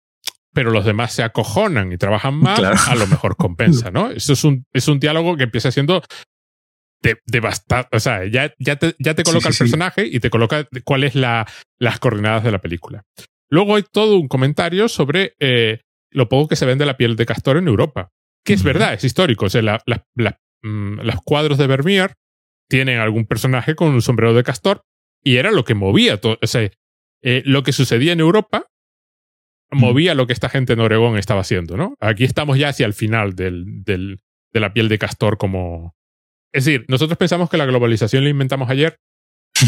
pero 0.54 0.72
los 0.72 0.84
demás 0.84 1.14
se 1.14 1.24
acojonan 1.24 1.92
y 1.94 1.98
trabajan 1.98 2.36
mal, 2.36 2.66
a 2.66 2.96
lo 2.96 3.08
mejor 3.08 3.38
compensa, 3.38 3.92
¿no? 3.92 4.10
Eso 4.12 4.34
es 4.34 4.44
un, 4.44 4.66
es 4.74 4.88
un 4.88 5.00
diálogo 5.00 5.38
que 5.38 5.44
empieza 5.44 5.72
siendo 5.72 6.02
devastado. 7.26 7.88
O 7.94 8.00
sea, 8.00 8.26
ya, 8.26 8.54
ya 8.60 8.76
te, 8.76 8.96
ya 9.00 9.14
te 9.16 9.24
coloca 9.24 9.48
el 9.48 9.56
personaje 9.56 10.06
y 10.06 10.20
te 10.20 10.30
coloca 10.30 10.68
cuáles 10.84 11.16
la, 11.16 11.48
las 11.78 12.00
coordenadas 12.00 12.44
de 12.44 12.52
la 12.52 12.60
película. 12.60 13.04
Luego 13.50 13.78
hay 13.78 13.84
todo 13.90 14.18
un 14.18 14.28
comentario 14.28 14.90
sobre 14.90 15.34
eh, 15.40 15.80
lo 16.12 16.28
poco 16.28 16.50
que 16.50 16.56
se 16.58 16.66
vende 16.66 16.86
la 16.86 16.98
piel 16.98 17.16
de 17.16 17.26
castor 17.26 17.58
en 17.58 17.68
Europa 17.68 18.12
que 18.44 18.54
es 18.54 18.64
verdad, 18.64 18.94
es 18.94 19.04
histórico. 19.04 19.46
O 19.46 19.50
sea, 19.50 19.62
la, 19.62 19.82
mm, 20.62 21.02
los 21.02 21.16
cuadros 21.24 21.58
de 21.58 21.68
Vermeer 21.68 22.16
tienen 22.70 23.00
algún 23.00 23.26
personaje 23.26 23.76
con 23.76 23.90
un 23.90 24.02
sombrero 24.02 24.34
de 24.34 24.44
castor 24.44 24.84
y 25.24 25.38
era 25.38 25.52
lo 25.52 25.64
que 25.64 25.76
movía 25.76 26.18
todo. 26.18 26.38
O 26.42 26.48
sea, 26.48 26.70
eh, 27.22 27.42
lo 27.46 27.64
que 27.64 27.74
sucedía 27.74 28.14
en 28.14 28.20
Europa 28.20 28.68
movía 29.72 30.16
lo 30.16 30.26
que 30.26 30.34
esta 30.34 30.50
gente 30.50 30.74
en 30.74 30.80
Oregón 30.80 31.18
estaba 31.18 31.42
haciendo, 31.42 31.78
¿no? 31.78 31.96
Aquí 32.00 32.24
estamos 32.24 32.58
ya 32.58 32.70
hacia 32.70 32.86
el 32.86 32.94
final 32.94 33.36
del, 33.36 33.84
del, 33.84 34.20
de 34.52 34.60
la 34.60 34.74
piel 34.74 34.90
de 34.90 34.98
castor 34.98 35.38
como... 35.38 35.96
Es 36.52 36.66
decir, 36.66 36.86
nosotros 36.88 37.18
pensamos 37.18 37.50
que 37.50 37.58
la 37.58 37.68
globalización 37.68 38.24
la 38.24 38.32
inventamos 38.32 38.70
ayer 38.70 38.98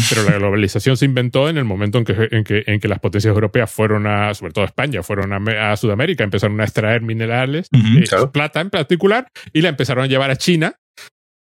pero 0.08 0.24
la 0.24 0.38
globalización 0.38 0.96
se 0.96 1.04
inventó 1.04 1.48
en 1.48 1.58
el 1.58 1.64
momento 1.64 1.98
en 1.98 2.04
que, 2.04 2.28
en 2.30 2.44
que, 2.44 2.64
en 2.66 2.80
que 2.80 2.88
las 2.88 2.98
potencias 2.98 3.32
europeas 3.34 3.70
fueron 3.70 4.06
a, 4.06 4.34
sobre 4.34 4.52
todo 4.52 4.64
España, 4.64 5.02
fueron 5.02 5.32
a, 5.32 5.76
Sudamérica, 5.76 6.24
empezaron 6.24 6.60
a 6.60 6.64
extraer 6.64 7.02
minerales, 7.02 7.68
eh, 7.72 8.04
plata 8.32 8.60
en 8.60 8.70
particular, 8.70 9.28
y 9.52 9.62
la 9.62 9.68
empezaron 9.68 10.04
a 10.04 10.06
llevar 10.06 10.30
a 10.30 10.36
China 10.36 10.76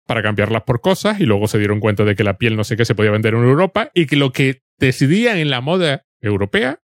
para 0.07 0.23
cambiarlas 0.23 0.63
por 0.63 0.81
cosas, 0.81 1.21
y 1.21 1.27
luego 1.27 1.47
se 1.49 1.59
dieron 1.59 1.81
cuenta 1.81 2.05
de 2.05 2.17
que 2.17 2.25
la 2.25 2.37
piel 2.37 2.57
no 2.57 2.65
sé 2.65 2.77
qué 2.77 2.85
se 2.85 2.95
podía 2.95 3.11
vender 3.11 3.35
en 3.35 3.45
Europa, 3.45 3.91
y 3.95 4.07
que 4.07 4.17
lo 4.17 4.33
que 4.33 4.63
decidían 4.79 5.39
en 5.39 5.51
la 5.51 5.61
moda 5.61 6.05
europea 6.21 6.81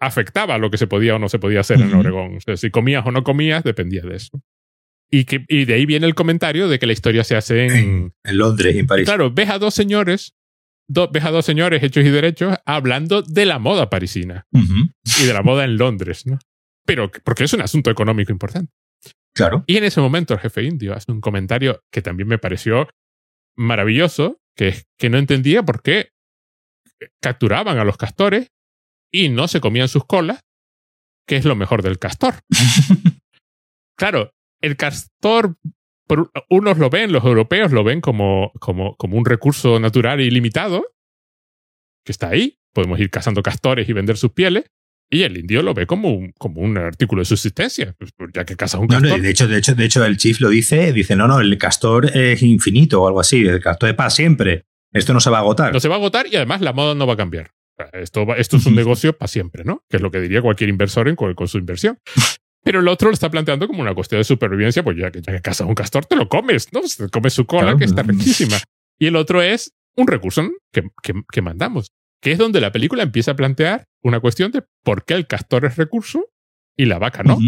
afectaba 0.00 0.58
lo 0.58 0.70
que 0.70 0.78
se 0.78 0.86
podía 0.86 1.16
o 1.16 1.18
no 1.18 1.28
se 1.28 1.38
podía 1.38 1.60
hacer 1.60 1.80
en 1.80 1.94
Oregón. 1.94 2.36
O 2.36 2.40
sea, 2.40 2.56
si 2.56 2.70
comías 2.70 3.06
o 3.06 3.10
no 3.10 3.22
comías, 3.22 3.64
dependía 3.64 4.02
de 4.02 4.16
eso. 4.16 4.40
Y, 5.10 5.24
que, 5.24 5.44
y 5.48 5.64
de 5.64 5.74
ahí 5.74 5.86
viene 5.86 6.06
el 6.06 6.14
comentario 6.14 6.68
de 6.68 6.78
que 6.78 6.86
la 6.86 6.92
historia 6.92 7.24
se 7.24 7.36
hace 7.36 7.66
en, 7.66 8.12
en 8.24 8.38
Londres 8.38 8.74
y 8.74 8.80
en 8.80 8.86
París. 8.86 9.04
Claro, 9.04 9.30
ves 9.30 9.48
a 9.50 9.58
dos 9.58 9.74
señores 9.74 10.34
ves 10.88 11.24
a 11.24 11.30
dos 11.30 11.44
señores 11.44 11.82
hechos 11.82 12.04
y 12.04 12.10
derechos 12.10 12.56
hablando 12.64 13.22
de 13.22 13.46
la 13.46 13.58
moda 13.58 13.90
parisina 13.90 14.46
y 14.52 15.26
de 15.26 15.32
la 15.32 15.42
moda 15.42 15.64
en 15.64 15.76
Londres, 15.76 16.26
¿no? 16.26 16.38
Pero 16.86 17.10
porque 17.24 17.44
es 17.44 17.52
un 17.52 17.62
asunto 17.62 17.90
económico 17.90 18.32
importante. 18.32 18.72
Claro. 19.34 19.64
Y 19.66 19.76
en 19.76 19.84
ese 19.84 20.00
momento 20.00 20.34
el 20.34 20.40
jefe 20.40 20.62
indio 20.62 20.94
hace 20.94 21.10
un 21.10 21.20
comentario 21.20 21.82
que 21.90 22.02
también 22.02 22.28
me 22.28 22.38
pareció 22.38 22.88
maravilloso, 23.56 24.40
que 24.54 24.68
es 24.68 24.86
que 24.98 25.10
no 25.10 25.18
entendía 25.18 25.62
por 25.62 25.82
qué 25.82 26.10
capturaban 27.20 27.78
a 27.78 27.84
los 27.84 27.96
castores 27.96 28.52
y 29.12 29.28
no 29.28 29.48
se 29.48 29.60
comían 29.60 29.88
sus 29.88 30.04
colas, 30.04 30.40
que 31.26 31.36
es 31.36 31.44
lo 31.44 31.56
mejor 31.56 31.82
del 31.82 31.98
castor. 31.98 32.34
claro, 33.98 34.32
el 34.60 34.76
castor 34.76 35.56
unos 36.50 36.78
lo 36.78 36.90
ven, 36.90 37.12
los 37.12 37.24
europeos 37.24 37.72
lo 37.72 37.84
ven 37.84 38.00
como, 38.00 38.52
como, 38.60 38.96
como 38.96 39.16
un 39.16 39.24
recurso 39.24 39.80
natural 39.80 40.20
ilimitado, 40.20 40.84
que 42.04 42.12
está 42.12 42.28
ahí, 42.28 42.58
podemos 42.72 43.00
ir 43.00 43.10
cazando 43.10 43.42
castores 43.42 43.88
y 43.88 43.92
vender 43.92 44.16
sus 44.16 44.32
pieles, 44.32 44.64
y 45.10 45.22
el 45.22 45.36
indio 45.36 45.62
lo 45.62 45.74
ve 45.74 45.86
como 45.86 46.10
un, 46.10 46.32
como 46.32 46.60
un 46.60 46.76
artículo 46.76 47.20
de 47.20 47.26
subsistencia, 47.26 47.94
pues, 47.98 48.10
pues, 48.16 48.30
ya 48.34 48.44
que 48.44 48.56
caza 48.56 48.78
un 48.78 48.88
castor. 48.88 49.20
de, 49.20 49.30
hecho, 49.30 49.46
de, 49.46 49.58
hecho, 49.58 49.74
de 49.74 49.84
hecho, 49.84 50.04
el 50.04 50.16
chief 50.16 50.40
lo 50.40 50.48
dice, 50.48 50.92
dice, 50.92 51.14
no, 51.14 51.28
no, 51.28 51.40
el 51.40 51.56
castor 51.58 52.16
es 52.16 52.42
infinito 52.42 53.02
o 53.02 53.06
algo 53.06 53.20
así, 53.20 53.42
el 53.46 53.60
castor 53.60 53.90
es 53.90 53.94
para 53.94 54.10
siempre, 54.10 54.66
esto 54.92 55.12
no 55.12 55.20
se 55.20 55.30
va 55.30 55.38
a 55.38 55.40
agotar. 55.40 55.72
No 55.72 55.80
se 55.80 55.88
va 55.88 55.96
a 55.96 55.98
agotar 55.98 56.26
y 56.30 56.36
además 56.36 56.60
la 56.60 56.72
moda 56.72 56.94
no 56.94 57.06
va 57.06 57.14
a 57.14 57.16
cambiar. 57.16 57.50
Esto, 57.92 58.34
esto 58.36 58.56
es 58.56 58.66
un 58.66 58.76
negocio 58.76 59.16
para 59.16 59.26
siempre, 59.26 59.64
¿no? 59.64 59.84
Que 59.88 59.96
es 59.96 60.02
lo 60.02 60.12
que 60.12 60.20
diría 60.20 60.40
cualquier 60.40 60.70
inversor 60.70 61.08
en, 61.08 61.16
con 61.16 61.48
su 61.48 61.58
inversión. 61.58 61.98
Pero 62.64 62.80
el 62.80 62.88
otro 62.88 63.08
lo 63.08 63.14
está 63.14 63.30
planteando 63.30 63.68
como 63.68 63.82
una 63.82 63.94
cuestión 63.94 64.20
de 64.20 64.24
supervivencia, 64.24 64.82
pues 64.82 64.96
ya 64.96 65.10
que, 65.10 65.20
ya 65.20 65.32
que 65.32 65.40
cazas 65.40 65.68
un 65.68 65.74
castor, 65.74 66.06
te 66.06 66.16
lo 66.16 66.28
comes, 66.28 66.72
¿no? 66.72 66.80
Te 66.80 67.08
comes 67.10 67.34
su 67.34 67.44
cola, 67.44 67.76
que 67.76 67.84
está 67.84 68.02
riquísima. 68.02 68.56
Y 68.98 69.06
el 69.06 69.16
otro 69.16 69.42
es 69.42 69.74
un 69.96 70.06
recurso 70.06 70.50
que, 70.72 70.82
que, 71.30 71.42
mandamos, 71.42 71.88
que 72.22 72.32
es 72.32 72.38
donde 72.38 72.60
la 72.60 72.72
película 72.72 73.02
empieza 73.02 73.32
a 73.32 73.36
plantear 73.36 73.84
una 74.02 74.20
cuestión 74.20 74.50
de 74.50 74.64
por 74.82 75.04
qué 75.04 75.14
el 75.14 75.26
castor 75.26 75.66
es 75.66 75.76
recurso 75.76 76.26
y 76.76 76.86
la 76.86 76.98
vaca 76.98 77.22
no. 77.22 77.38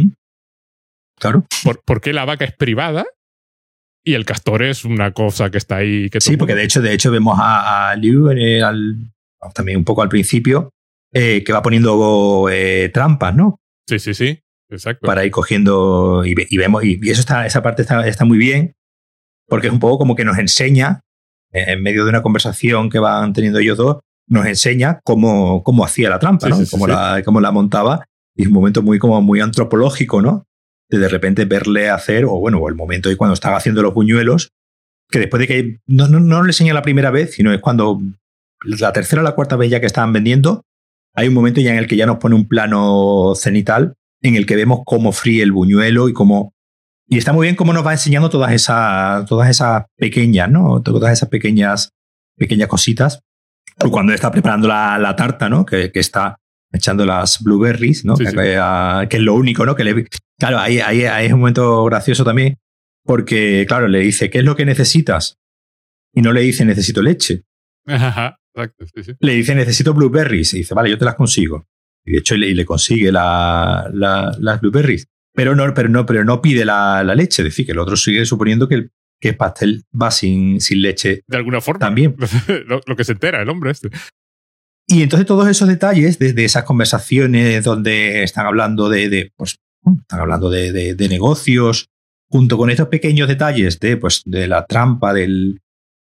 Claro. 1.18 1.46
Por, 1.84 2.00
qué 2.02 2.12
la 2.12 2.26
vaca 2.26 2.44
es 2.44 2.54
privada 2.54 3.06
y 4.04 4.14
el 4.14 4.26
castor 4.26 4.62
es 4.62 4.84
una 4.84 5.12
cosa 5.12 5.50
que 5.50 5.58
está 5.58 5.76
ahí. 5.76 6.10
Que 6.10 6.20
sí, 6.20 6.36
porque 6.36 6.54
de 6.54 6.64
hecho, 6.64 6.82
de 6.82 6.92
hecho 6.92 7.10
vemos 7.10 7.38
a, 7.40 7.94
Liu 7.96 8.28
también 9.54 9.78
un 9.78 9.84
poco 9.84 10.02
al 10.02 10.08
principio 10.08 10.74
eh, 11.12 11.42
que 11.42 11.52
va 11.52 11.62
poniendo 11.62 12.48
eh, 12.50 12.90
trampas, 12.92 13.34
¿no? 13.34 13.60
Sí, 13.88 13.98
sí, 13.98 14.12
sí. 14.12 14.40
Exacto. 14.70 15.06
Para 15.06 15.24
ir 15.24 15.30
cogiendo 15.30 16.24
y, 16.24 16.34
vemos, 16.56 16.84
y, 16.84 16.98
eso 17.08 17.20
está, 17.20 17.46
esa 17.46 17.62
parte 17.62 17.82
está, 17.82 18.06
está, 18.06 18.24
muy 18.24 18.38
bien, 18.38 18.74
porque 19.48 19.68
es 19.68 19.72
un 19.72 19.80
poco 19.80 19.98
como 19.98 20.16
que 20.16 20.24
nos 20.24 20.38
enseña, 20.38 21.00
en 21.52 21.82
medio 21.82 22.04
de 22.04 22.10
una 22.10 22.22
conversación 22.22 22.90
que 22.90 22.98
van 22.98 23.32
teniendo 23.32 23.58
ellos 23.60 23.78
dos, 23.78 23.98
nos 24.28 24.46
enseña 24.46 25.00
cómo, 25.04 25.62
cómo 25.62 25.84
hacía 25.84 26.10
la 26.10 26.18
trampa, 26.18 26.48
¿no? 26.48 26.58
cómo, 26.70 26.86
La, 26.86 27.22
cómo 27.24 27.40
la 27.40 27.52
montaba. 27.52 28.04
Y 28.34 28.42
es 28.42 28.48
un 28.48 28.54
momento 28.54 28.82
muy, 28.82 28.98
como 28.98 29.22
muy 29.22 29.40
antropológico, 29.40 30.20
¿no? 30.20 30.44
De 30.90 30.98
de 30.98 31.08
repente 31.08 31.44
verle 31.44 31.88
hacer, 31.88 32.24
o 32.24 32.38
bueno, 32.38 32.66
el 32.68 32.74
momento 32.74 33.08
de 33.08 33.16
cuando 33.16 33.34
estaba 33.34 33.56
haciendo 33.56 33.82
los 33.82 33.94
buñuelos, 33.94 34.50
que 35.08 35.20
después 35.20 35.40
de 35.40 35.46
que 35.46 35.78
no, 35.86 36.08
no, 36.08 36.20
no 36.20 36.42
le 36.42 36.50
enseña 36.50 36.74
la 36.74 36.82
primera 36.82 37.10
vez, 37.10 37.34
sino 37.34 37.52
es 37.52 37.60
cuando 37.60 38.00
la 38.64 38.92
tercera 38.92 39.22
o 39.22 39.24
la 39.24 39.34
cuarta 39.34 39.56
vez 39.56 39.70
ya 39.70 39.80
que 39.80 39.86
estaban 39.86 40.12
vendiendo, 40.12 40.62
hay 41.14 41.28
un 41.28 41.34
momento 41.34 41.60
ya 41.60 41.72
en 41.72 41.78
el 41.78 41.86
que 41.86 41.96
ya 41.96 42.06
nos 42.06 42.18
pone 42.18 42.34
un 42.34 42.46
plano 42.46 43.32
cenital 43.36 43.95
en 44.22 44.36
el 44.36 44.46
que 44.46 44.56
vemos 44.56 44.80
cómo 44.84 45.12
fríe 45.12 45.42
el 45.42 45.52
buñuelo 45.52 46.08
y 46.08 46.12
cómo 46.12 46.56
y 47.08 47.18
está 47.18 47.32
muy 47.32 47.46
bien 47.46 47.56
cómo 47.56 47.72
nos 47.72 47.86
va 47.86 47.92
enseñando 47.92 48.30
todas 48.30 48.52
esas, 48.52 49.26
todas 49.26 49.48
esas 49.48 49.84
pequeñas, 49.96 50.50
¿no? 50.50 50.82
Todas 50.82 51.12
esas 51.12 51.28
pequeñas, 51.28 51.92
pequeñas 52.36 52.68
cositas. 52.68 53.20
O 53.78 53.90
cuando 53.90 54.12
está 54.12 54.30
preparando 54.30 54.66
la, 54.66 54.98
la 54.98 55.14
tarta, 55.14 55.48
¿no? 55.48 55.64
Que, 55.64 55.92
que, 55.92 56.00
está 56.00 56.36
echando 56.72 57.04
las 57.04 57.42
blueberries, 57.42 58.04
¿no? 58.04 58.16
Sí, 58.16 58.24
que, 58.24 58.30
sí. 58.30 58.36
que, 58.36 59.06
que, 59.08 59.16
es 59.18 59.22
lo 59.22 59.34
único, 59.34 59.64
¿no? 59.64 59.76
Que 59.76 59.84
le, 59.84 60.06
claro, 60.38 60.58
ahí, 60.58 60.80
ahí, 60.80 61.04
ahí, 61.04 61.26
es 61.26 61.32
un 61.32 61.40
momento 61.40 61.84
gracioso 61.84 62.24
también, 62.24 62.58
porque, 63.04 63.66
claro, 63.68 63.86
le 63.86 64.00
dice, 64.00 64.30
¿qué 64.30 64.38
es 64.38 64.44
lo 64.44 64.56
que 64.56 64.64
necesitas? 64.64 65.38
Y 66.12 66.22
no 66.22 66.32
le 66.32 66.40
dice, 66.40 66.64
necesito 66.64 67.02
leche. 67.02 67.44
Ajá, 67.86 68.38
exacto, 68.54 68.86
sí. 68.86 69.12
Le 69.20 69.34
dice, 69.34 69.54
necesito 69.54 69.94
blueberries. 69.94 70.54
Y 70.54 70.58
dice, 70.58 70.74
vale, 70.74 70.90
yo 70.90 70.98
te 70.98 71.04
las 71.04 71.14
consigo. 71.14 71.66
Y 72.06 72.12
de 72.12 72.18
hecho, 72.18 72.36
le, 72.36 72.48
y 72.48 72.54
le 72.54 72.64
consigue 72.64 73.10
la, 73.10 73.90
la, 73.92 74.34
las 74.38 74.60
blueberries. 74.60 75.08
Pero 75.34 75.54
no, 75.54 75.74
pero 75.74 75.88
no, 75.88 76.06
pero 76.06 76.24
no 76.24 76.40
pide 76.40 76.64
la, 76.64 77.02
la, 77.04 77.14
leche. 77.14 77.42
Es 77.42 77.48
decir, 77.48 77.66
que 77.66 77.72
el 77.72 77.78
otro 77.78 77.96
sigue 77.96 78.24
suponiendo 78.24 78.68
que 78.68 78.76
el, 78.76 78.92
que 79.20 79.30
el 79.30 79.36
pastel 79.36 79.84
va 80.00 80.10
sin, 80.10 80.60
sin 80.60 80.80
leche. 80.80 81.22
De 81.26 81.36
alguna 81.36 81.60
forma. 81.60 81.80
También. 81.80 82.16
lo, 82.66 82.80
lo, 82.86 82.96
que 82.96 83.04
se 83.04 83.12
entera 83.12 83.42
el 83.42 83.48
hombre 83.48 83.72
este. 83.72 83.90
Y 84.88 85.02
entonces 85.02 85.26
todos 85.26 85.48
esos 85.48 85.68
detalles, 85.68 86.18
desde 86.18 86.34
de 86.34 86.44
esas 86.44 86.62
conversaciones 86.62 87.64
donde 87.64 88.22
están 88.22 88.46
hablando 88.46 88.88
de, 88.88 89.08
de 89.08 89.32
pues, 89.36 89.58
están 90.00 90.20
hablando 90.20 90.48
de, 90.48 90.72
de, 90.72 90.94
de, 90.94 91.08
negocios, 91.08 91.88
junto 92.30 92.56
con 92.56 92.70
estos 92.70 92.88
pequeños 92.88 93.26
detalles 93.26 93.80
de, 93.80 93.96
pues, 93.96 94.22
de 94.24 94.46
la 94.46 94.64
trampa, 94.64 95.12
del, 95.12 95.60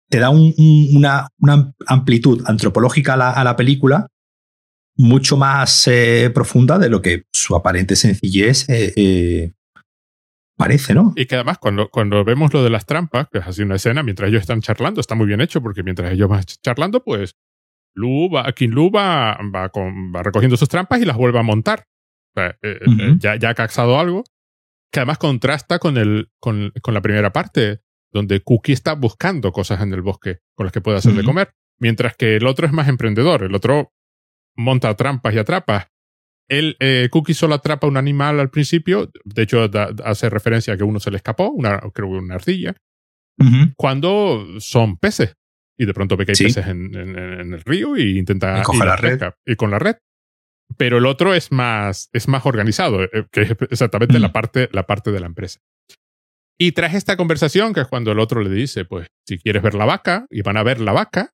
te 0.09 0.19
da 0.19 0.29
un, 0.29 0.53
un, 0.57 0.89
una, 0.95 1.27
una, 1.39 1.73
amplitud 1.85 2.43
antropológica 2.45 3.13
a 3.13 3.17
la, 3.17 3.31
a 3.31 3.43
la 3.43 3.57
película 3.57 4.07
mucho 4.97 5.37
más 5.37 5.87
eh, 5.87 6.31
profunda 6.33 6.77
de 6.77 6.89
lo 6.89 7.01
que 7.01 7.25
su 7.31 7.55
aparente 7.55 7.95
sencillez 7.95 8.67
eh, 8.69 8.93
eh, 8.95 9.53
parece, 10.57 10.93
¿no? 10.93 11.13
Y 11.15 11.25
que 11.25 11.35
además 11.35 11.57
cuando, 11.57 11.89
cuando 11.89 12.23
vemos 12.23 12.53
lo 12.53 12.63
de 12.63 12.69
las 12.69 12.85
trampas, 12.85 13.27
que 13.31 13.39
es 13.39 13.47
así 13.47 13.63
una 13.63 13.75
escena, 13.75 14.03
mientras 14.03 14.29
ellos 14.29 14.41
están 14.41 14.61
charlando, 14.61 15.01
está 15.01 15.15
muy 15.15 15.25
bien 15.27 15.41
hecho, 15.41 15.61
porque 15.61 15.83
mientras 15.83 16.11
ellos 16.11 16.29
van 16.29 16.43
charlando, 16.43 17.03
pues 17.03 17.35
Lu 17.95 18.29
va, 18.29 18.51
King 18.53 18.69
Lu 18.69 18.91
va, 18.91 19.39
va, 19.53 19.69
con, 19.69 20.13
va 20.13 20.23
recogiendo 20.23 20.57
sus 20.57 20.69
trampas 20.69 21.01
y 21.01 21.05
las 21.05 21.17
vuelve 21.17 21.39
a 21.39 21.43
montar. 21.43 21.87
O 22.35 22.39
sea, 22.39 22.55
uh 22.63 22.91
-huh. 22.91 23.19
ya, 23.19 23.35
ya 23.35 23.49
ha 23.49 23.55
caxado 23.55 23.99
algo, 23.99 24.23
que 24.91 24.99
además 24.99 25.17
contrasta 25.17 25.79
con, 25.79 25.97
el, 25.97 26.29
con, 26.39 26.71
con 26.81 26.93
la 26.93 27.01
primera 27.01 27.33
parte, 27.33 27.81
donde 28.13 28.41
Cookie 28.41 28.73
está 28.73 28.93
buscando 28.93 29.51
cosas 29.51 29.81
en 29.81 29.93
el 29.93 30.01
bosque 30.01 30.39
con 30.55 30.65
las 30.65 30.73
que 30.73 30.81
puede 30.81 30.97
hacer 30.97 31.11
uh 31.11 31.15
-huh. 31.15 31.19
de 31.19 31.23
comer, 31.25 31.53
mientras 31.79 32.15
que 32.15 32.35
el 32.35 32.45
otro 32.45 32.67
es 32.67 32.73
más 32.73 32.87
emprendedor, 32.87 33.43
el 33.43 33.55
otro 33.55 33.93
monta 34.55 34.95
trampas 34.95 35.33
y 35.33 35.37
atrapa. 35.37 35.87
El 36.49 36.75
eh, 36.79 37.07
Cookie 37.11 37.33
solo 37.33 37.55
atrapa 37.55 37.87
un 37.87 37.97
animal 37.97 38.39
al 38.39 38.49
principio, 38.49 39.09
de 39.23 39.43
hecho 39.43 39.67
da, 39.69 39.93
hace 40.03 40.29
referencia 40.29 40.73
a 40.73 40.77
que 40.77 40.83
uno 40.83 40.99
se 40.99 41.09
le 41.11 41.17
escapó, 41.17 41.49
una, 41.49 41.79
creo 41.93 42.09
que 42.09 42.17
una 42.17 42.35
ardilla, 42.35 42.75
uh 43.39 43.43
-huh. 43.43 43.73
cuando 43.77 44.45
son 44.59 44.97
peces. 44.97 45.33
Y 45.77 45.85
de 45.85 45.93
pronto 45.93 46.17
ve 46.17 46.25
que 46.25 46.33
hay 46.33 46.35
sí. 46.35 46.43
peces 46.43 46.67
en, 46.67 46.93
en, 46.93 47.17
en, 47.17 47.53
el 47.53 47.61
río 47.61 47.97
y 47.97 48.19
intenta 48.19 48.59
y, 48.59 48.63
coge 48.63 48.85
la 48.85 48.97
red. 48.97 49.11
Pesca, 49.11 49.35
y 49.45 49.55
con 49.55 49.71
la 49.71 49.79
red. 49.79 49.95
Pero 50.77 50.97
el 50.97 51.05
otro 51.05 51.33
es 51.33 51.51
más, 51.51 52.09
es 52.13 52.27
más 52.27 52.45
organizado, 52.45 53.03
eh, 53.03 53.09
que 53.31 53.41
es 53.41 53.51
exactamente 53.69 54.19
mm. 54.19 54.21
la, 54.21 54.31
parte, 54.31 54.69
la 54.73 54.85
parte 54.85 55.11
de 55.11 55.19
la 55.19 55.25
empresa. 55.27 55.59
Y 56.59 56.73
tras 56.73 56.93
esta 56.93 57.17
conversación, 57.17 57.73
que 57.73 57.81
es 57.81 57.87
cuando 57.87 58.11
el 58.11 58.19
otro 58.19 58.41
le 58.41 58.51
dice, 58.51 58.85
pues, 58.85 59.07
si 59.27 59.39
quieres 59.39 59.63
ver 59.63 59.73
la 59.73 59.85
vaca, 59.85 60.27
y 60.29 60.43
van 60.43 60.57
a 60.57 60.63
ver 60.63 60.79
la 60.79 60.91
vaca, 60.91 61.31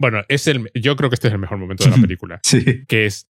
bueno, 0.00 0.22
es 0.28 0.46
el, 0.46 0.70
yo 0.74 0.96
creo 0.96 1.10
que 1.10 1.14
este 1.14 1.28
es 1.28 1.34
el 1.34 1.38
mejor 1.38 1.58
momento 1.58 1.84
de 1.84 1.90
la 1.90 1.96
película. 2.00 2.40
sí. 2.42 2.84
Que 2.88 3.06
es, 3.06 3.28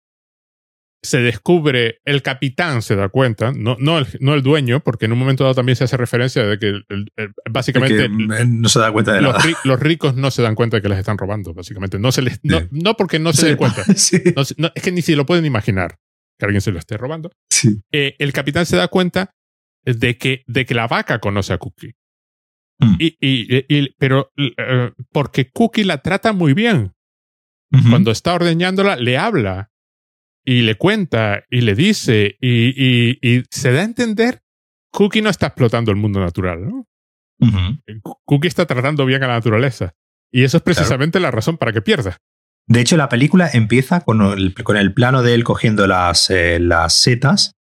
se 1.04 1.20
descubre, 1.20 2.00
el 2.04 2.24
capitán 2.24 2.82
se 2.82 2.96
da 2.96 3.10
cuenta, 3.10 3.52
no, 3.52 3.78
no, 3.80 4.00
el, 4.00 4.08
no 4.20 4.34
el 4.34 4.42
dueño, 4.42 4.80
porque 4.80 5.06
en 5.06 5.12
un 5.12 5.20
momento 5.20 5.44
dado 5.44 5.54
también 5.54 5.76
se 5.76 5.84
hace 5.84 5.96
referencia 5.98 6.44
de 6.44 6.58
que 6.58 6.68
el, 6.70 6.86
el, 6.90 7.34
básicamente 7.50 8.10
que 8.10 8.46
no 8.48 8.68
se 8.68 8.80
da 8.80 8.92
cuenta 8.92 9.14
de 9.14 9.22
los, 9.22 9.34
nada. 9.34 9.60
los, 9.64 9.80
ricos 9.80 10.16
no 10.16 10.32
se 10.32 10.42
dan 10.42 10.56
cuenta 10.56 10.78
de 10.78 10.82
que 10.82 10.90
les 10.90 10.98
están 10.98 11.20
robando, 11.20 11.54
básicamente. 11.54 12.00
No, 12.00 12.12
se 12.12 12.24
les, 12.24 12.40
no, 12.44 12.60
sí. 12.60 12.68
no 12.72 12.98
porque 12.98 13.20
no 13.20 13.32
se 13.34 13.42
sí. 13.42 13.48
den 13.50 13.58
cuenta. 13.58 13.84
Sí. 13.96 14.22
No, 14.58 14.72
es 14.74 14.84
que 14.84 14.92
ni 14.92 15.04
si 15.04 15.14
lo 15.14 15.28
pueden 15.28 15.46
imaginar 15.46 16.00
que 16.40 16.46
alguien 16.46 16.62
se 16.62 16.72
lo 16.72 16.80
esté 16.80 16.98
robando. 16.98 17.32
Sí. 17.52 17.82
Eh, 17.92 18.16
el 18.18 18.34
capitán 18.34 18.66
se 18.66 18.76
da 18.76 18.88
cuenta 18.88 19.36
de 19.84 20.18
que, 20.18 20.44
de 20.48 20.66
que 20.66 20.74
la 20.74 20.88
vaca 20.88 21.20
conoce 21.20 21.54
a 21.54 21.60
Cookie. 21.60 21.94
Mm. 22.80 22.96
Y, 23.00 23.18
y, 23.22 23.66
y, 23.70 23.96
pero 23.98 24.32
uh, 24.38 25.04
porque 25.12 25.50
Cookie 25.52 25.84
la 25.84 26.00
trata 26.00 26.34
muy 26.34 26.54
bien. 26.54 26.94
Uh 27.72 27.78
-huh. 27.78 27.90
Cuando 27.90 28.12
está 28.12 28.34
ordeñándola, 28.34 28.96
le 28.96 29.18
habla 29.18 29.72
y 30.46 30.62
le 30.62 30.76
cuenta 30.76 31.44
y 31.50 31.62
le 31.62 31.74
dice 31.76 32.38
y, 32.40 33.18
y, 33.22 33.44
se 33.50 33.72
da 33.72 33.82
a 33.82 33.86
entender 33.86 34.42
Cookie 34.92 35.22
no 35.22 35.30
está 35.30 35.48
explotando 35.48 35.92
el 35.92 35.98
mundo 35.98 36.20
natural, 36.20 36.66
¿no? 36.66 36.88
Uh 37.40 37.48
-huh. 37.48 37.82
Cookie 38.26 38.48
está 38.48 38.66
tratando 38.66 39.06
bien 39.06 39.24
a 39.24 39.28
la 39.28 39.34
naturaleza. 39.34 39.94
Y 40.32 40.44
eso 40.44 40.58
es 40.58 40.64
precisamente 40.64 41.18
claro. 41.18 41.32
la 41.32 41.36
razón 41.36 41.58
para 41.58 41.72
que 41.72 41.82
pierda. 41.82 42.18
De 42.68 42.82
hecho, 42.82 42.98
la 42.98 43.10
película 43.10 43.50
empieza 43.54 44.02
con 44.02 44.22
el, 44.22 44.54
con 44.54 44.78
el 44.78 44.94
plano 44.94 45.22
de 45.22 45.34
él 45.34 45.44
cogiendo 45.44 45.86
las, 45.88 46.30
eh, 46.30 46.60
las 46.60 46.94
setas 46.94 47.56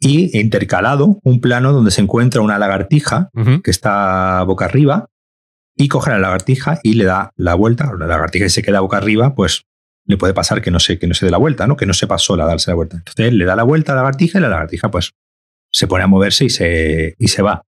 y 0.00 0.38
intercalado 0.38 1.18
un 1.24 1.40
plano 1.40 1.72
donde 1.72 1.90
se 1.90 2.00
encuentra 2.00 2.40
una 2.40 2.58
lagartija 2.58 3.30
uh 3.34 3.40
-huh. 3.40 3.62
que 3.62 3.70
está 3.70 4.42
boca 4.44 4.64
arriba 4.66 5.08
y 5.76 5.88
coge 5.88 6.10
la 6.10 6.18
lagartija 6.18 6.80
y 6.82 6.94
le 6.94 7.04
da 7.04 7.32
la 7.36 7.54
vuelta. 7.54 7.92
La 7.98 8.06
lagartija 8.06 8.48
se 8.48 8.62
queda 8.62 8.80
boca 8.80 8.96
arriba, 8.96 9.34
pues 9.34 9.64
le 10.06 10.16
puede 10.16 10.34
pasar 10.34 10.62
que 10.62 10.70
no 10.70 10.80
se, 10.80 10.98
que 10.98 11.06
no 11.06 11.14
se 11.14 11.26
dé 11.26 11.30
la 11.30 11.38
vuelta, 11.38 11.66
¿no? 11.66 11.76
Que 11.76 11.86
no 11.86 11.94
sepa 11.94 12.18
sola 12.18 12.46
darse 12.46 12.70
la 12.70 12.74
vuelta. 12.76 12.96
Entonces 12.96 13.32
le 13.32 13.44
da 13.44 13.54
la 13.54 13.62
vuelta 13.62 13.92
a 13.92 13.94
la 13.94 14.02
lagartija 14.02 14.38
y 14.38 14.42
la 14.42 14.48
lagartija, 14.48 14.90
pues, 14.90 15.12
se 15.70 15.86
pone 15.86 16.04
a 16.04 16.06
moverse 16.06 16.46
y 16.46 16.50
se, 16.50 17.14
y 17.18 17.28
se 17.28 17.42
va. 17.42 17.62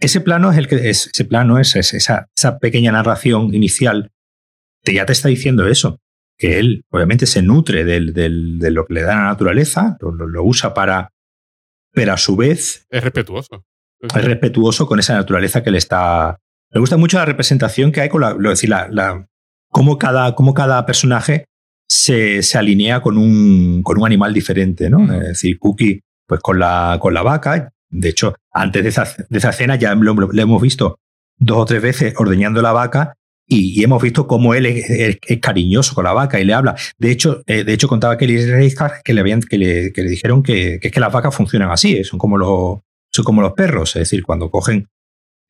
Ese 0.00 0.20
plano 0.20 0.50
es 0.50 0.58
el 0.58 0.68
que 0.68 0.88
es, 0.88 1.10
ese 1.12 1.24
plano 1.24 1.58
es, 1.58 1.76
es 1.76 1.92
esa, 1.92 2.28
esa 2.36 2.58
pequeña 2.58 2.92
narración 2.92 3.54
inicial 3.54 4.10
que 4.82 4.94
ya 4.94 5.04
te 5.04 5.12
está 5.12 5.28
diciendo 5.28 5.66
eso 5.66 6.00
que 6.38 6.58
él 6.58 6.84
obviamente 6.90 7.26
se 7.26 7.42
nutre 7.42 7.84
del, 7.84 8.14
del, 8.14 8.58
de 8.58 8.70
lo 8.70 8.86
que 8.86 8.94
le 8.94 9.02
da 9.02 9.16
la 9.16 9.24
naturaleza, 9.24 9.96
lo, 10.00 10.12
lo, 10.12 10.44
usa 10.44 10.72
para, 10.72 11.10
pero 11.92 12.12
a 12.12 12.16
su 12.16 12.36
vez 12.36 12.86
es 12.88 13.02
respetuoso. 13.02 13.64
Es 14.00 14.24
respetuoso 14.24 14.86
con 14.86 15.00
esa 15.00 15.14
naturaleza 15.14 15.64
que 15.64 15.72
le 15.72 15.78
está. 15.78 16.38
Me 16.70 16.80
gusta 16.80 16.96
mucho 16.96 17.18
la 17.18 17.24
representación 17.24 17.90
que 17.90 18.00
hay 18.00 18.08
con 18.08 18.20
la, 18.20 18.34
lo 18.34 18.50
decir, 18.50 18.70
la, 18.70 18.88
la 18.88 19.26
cómo 19.70 19.98
cada, 19.98 20.36
cómo 20.36 20.54
cada 20.54 20.86
personaje 20.86 21.46
se, 21.88 22.44
se 22.44 22.58
alinea 22.58 23.02
con 23.02 23.18
un, 23.18 23.82
con 23.82 23.98
un 23.98 24.06
animal 24.06 24.32
diferente, 24.32 24.88
¿no? 24.88 25.12
Es 25.12 25.28
decir, 25.28 25.58
Cookie, 25.58 26.00
pues 26.26 26.40
con 26.40 26.60
la, 26.60 26.98
con 27.00 27.12
la 27.12 27.22
vaca. 27.22 27.72
De 27.90 28.10
hecho, 28.10 28.36
antes 28.52 28.84
de 28.84 28.90
esa, 28.90 29.04
de 29.28 29.38
esa 29.38 29.50
cena 29.50 29.74
ya 29.74 29.94
lo, 29.96 30.14
lo 30.14 30.42
hemos 30.42 30.62
visto 30.62 31.00
dos 31.38 31.58
o 31.58 31.64
tres 31.64 31.82
veces 31.82 32.14
ordeñando 32.16 32.62
la 32.62 32.72
vaca 32.72 33.14
y, 33.48 33.82
hemos 33.82 34.02
visto 34.02 34.26
cómo 34.26 34.54
él 34.54 34.66
es, 34.66 35.18
cariñoso 35.40 35.94
con 35.94 36.04
la 36.04 36.12
vaca 36.12 36.38
y 36.38 36.44
le 36.44 36.52
habla. 36.52 36.76
De 36.98 37.10
hecho, 37.10 37.42
eh, 37.46 37.64
de 37.64 37.72
hecho 37.72 37.88
contaba 37.88 38.18
Kelly 38.18 38.44
Reichardt 38.44 39.02
que 39.02 39.14
le 39.14 39.20
habían, 39.20 39.40
que 39.40 39.58
le, 39.58 39.92
que 39.92 40.02
le 40.02 40.10
dijeron 40.10 40.42
que, 40.42 40.78
que, 40.80 40.88
es 40.88 40.94
que 40.94 41.00
las 41.00 41.12
vacas 41.12 41.34
funcionan 41.34 41.70
así, 41.70 41.96
eh, 41.96 42.04
son 42.04 42.18
como 42.18 42.36
los, 42.36 42.80
son 43.10 43.24
como 43.24 43.40
los 43.40 43.54
perros, 43.54 43.96
es 43.96 44.00
decir, 44.00 44.22
cuando 44.22 44.50
cogen 44.50 44.88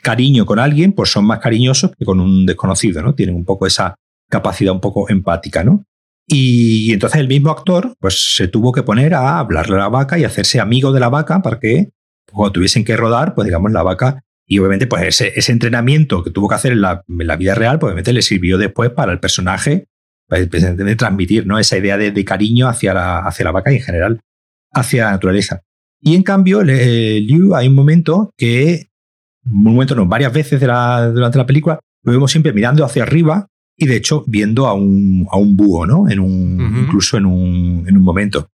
cariño 0.01 0.47
con 0.47 0.61
alguien, 0.61 0.93
pues 0.93 1.11
son 1.11 1.27
más 1.27 1.41
cariñosos 1.41 1.91
que 1.99 2.05
con 2.05 2.21
un 2.21 2.47
desconocido, 2.47 3.03
¿no? 3.03 3.15
Tienen 3.15 3.35
un 3.35 3.45
poco 3.45 3.67
esa 3.67 3.97
capacidad 4.31 4.73
un 4.73 4.81
poco 4.81 5.09
empática, 5.11 5.65
¿no? 5.65 5.85
Y, 6.27 6.93
entonces 6.93 7.21
el 7.21 7.27
mismo 7.27 7.51
actor, 7.51 7.95
pues 7.99 8.37
se 8.37 8.49
tuvo 8.49 8.71
que 8.71 8.83
poner 8.83 9.15
a 9.15 9.39
hablarle 9.39 9.77
a 9.77 9.81
la 9.81 9.89
vaca 9.89 10.19
y 10.19 10.25
hacerse 10.25 10.61
amigo 10.61 10.93
de 10.93 11.01
la 11.01 11.09
vaca 11.09 11.41
para 11.43 11.59
que 11.59 11.91
cuando 12.31 12.53
tuviesen 12.53 12.85
que 12.85 12.97
rodar, 12.97 13.35
pues 13.35 13.47
digamos 13.47 13.73
la 13.73 13.83
vaca 13.83 14.23
y 14.51 14.59
obviamente, 14.59 14.87
pues 14.87 15.03
ese, 15.03 15.33
ese, 15.37 15.53
entrenamiento 15.53 16.25
que 16.25 16.31
tuvo 16.31 16.49
que 16.49 16.55
hacer 16.55 16.73
en 16.73 16.81
la, 16.81 17.05
en 17.07 17.27
la, 17.27 17.37
vida 17.37 17.55
real, 17.55 17.79
pues 17.79 17.91
obviamente 17.91 18.15
le 18.15 18.23
sirvió 18.23 18.57
después 18.57 18.91
para 18.91 19.13
el 19.13 19.21
personaje, 19.21 19.89
para 20.27 20.43
de 20.47 20.97
transmitir 20.97 21.47
¿no? 21.47 21.59
esa 21.59 21.77
idea 21.77 21.99
de, 21.99 22.13
de, 22.13 22.25
cariño 22.25 22.67
hacia 22.67 22.95
la, 22.95 23.19
hacia 23.19 23.45
la 23.45 23.53
vaca 23.53 23.71
y 23.71 23.77
en 23.77 23.83
general 23.83 24.21
hacia 24.73 25.05
la 25.05 25.11
naturaleza. 25.13 25.61
Y 26.01 26.15
en 26.15 26.23
cambio, 26.23 26.63
le, 26.63 27.21
Liu, 27.21 27.55
hay 27.55 27.69
un 27.69 27.75
momento 27.75 28.33
que, 28.39 28.89
un 29.45 29.65
momento 29.65 29.95
no, 29.95 30.07
varias 30.07 30.33
veces 30.33 30.61
de 30.61 30.67
la, 30.67 31.09
durante 31.09 31.37
la 31.37 31.47
película, 31.47 31.81
lo 32.03 32.13
vemos 32.13 32.31
siempre 32.31 32.55
mirando 32.55 32.87
hacia 32.87 33.03
arriba 33.03 33.49
y 33.77 33.87
de 33.87 33.97
hecho 33.97 34.25
viendo 34.27 34.67
a 34.67 34.73
un, 34.73 35.27
a 35.31 35.37
un 35.37 35.59
búho, 35.59 35.87
¿no? 35.87 36.09
En 36.09 36.21
un, 36.21 36.61
uh 36.61 36.65
-huh. 36.65 36.85
Incluso 36.85 37.19
en 37.19 37.27
un, 37.27 37.85
en 37.87 37.97
un 37.97 38.03
momento. 38.03 38.49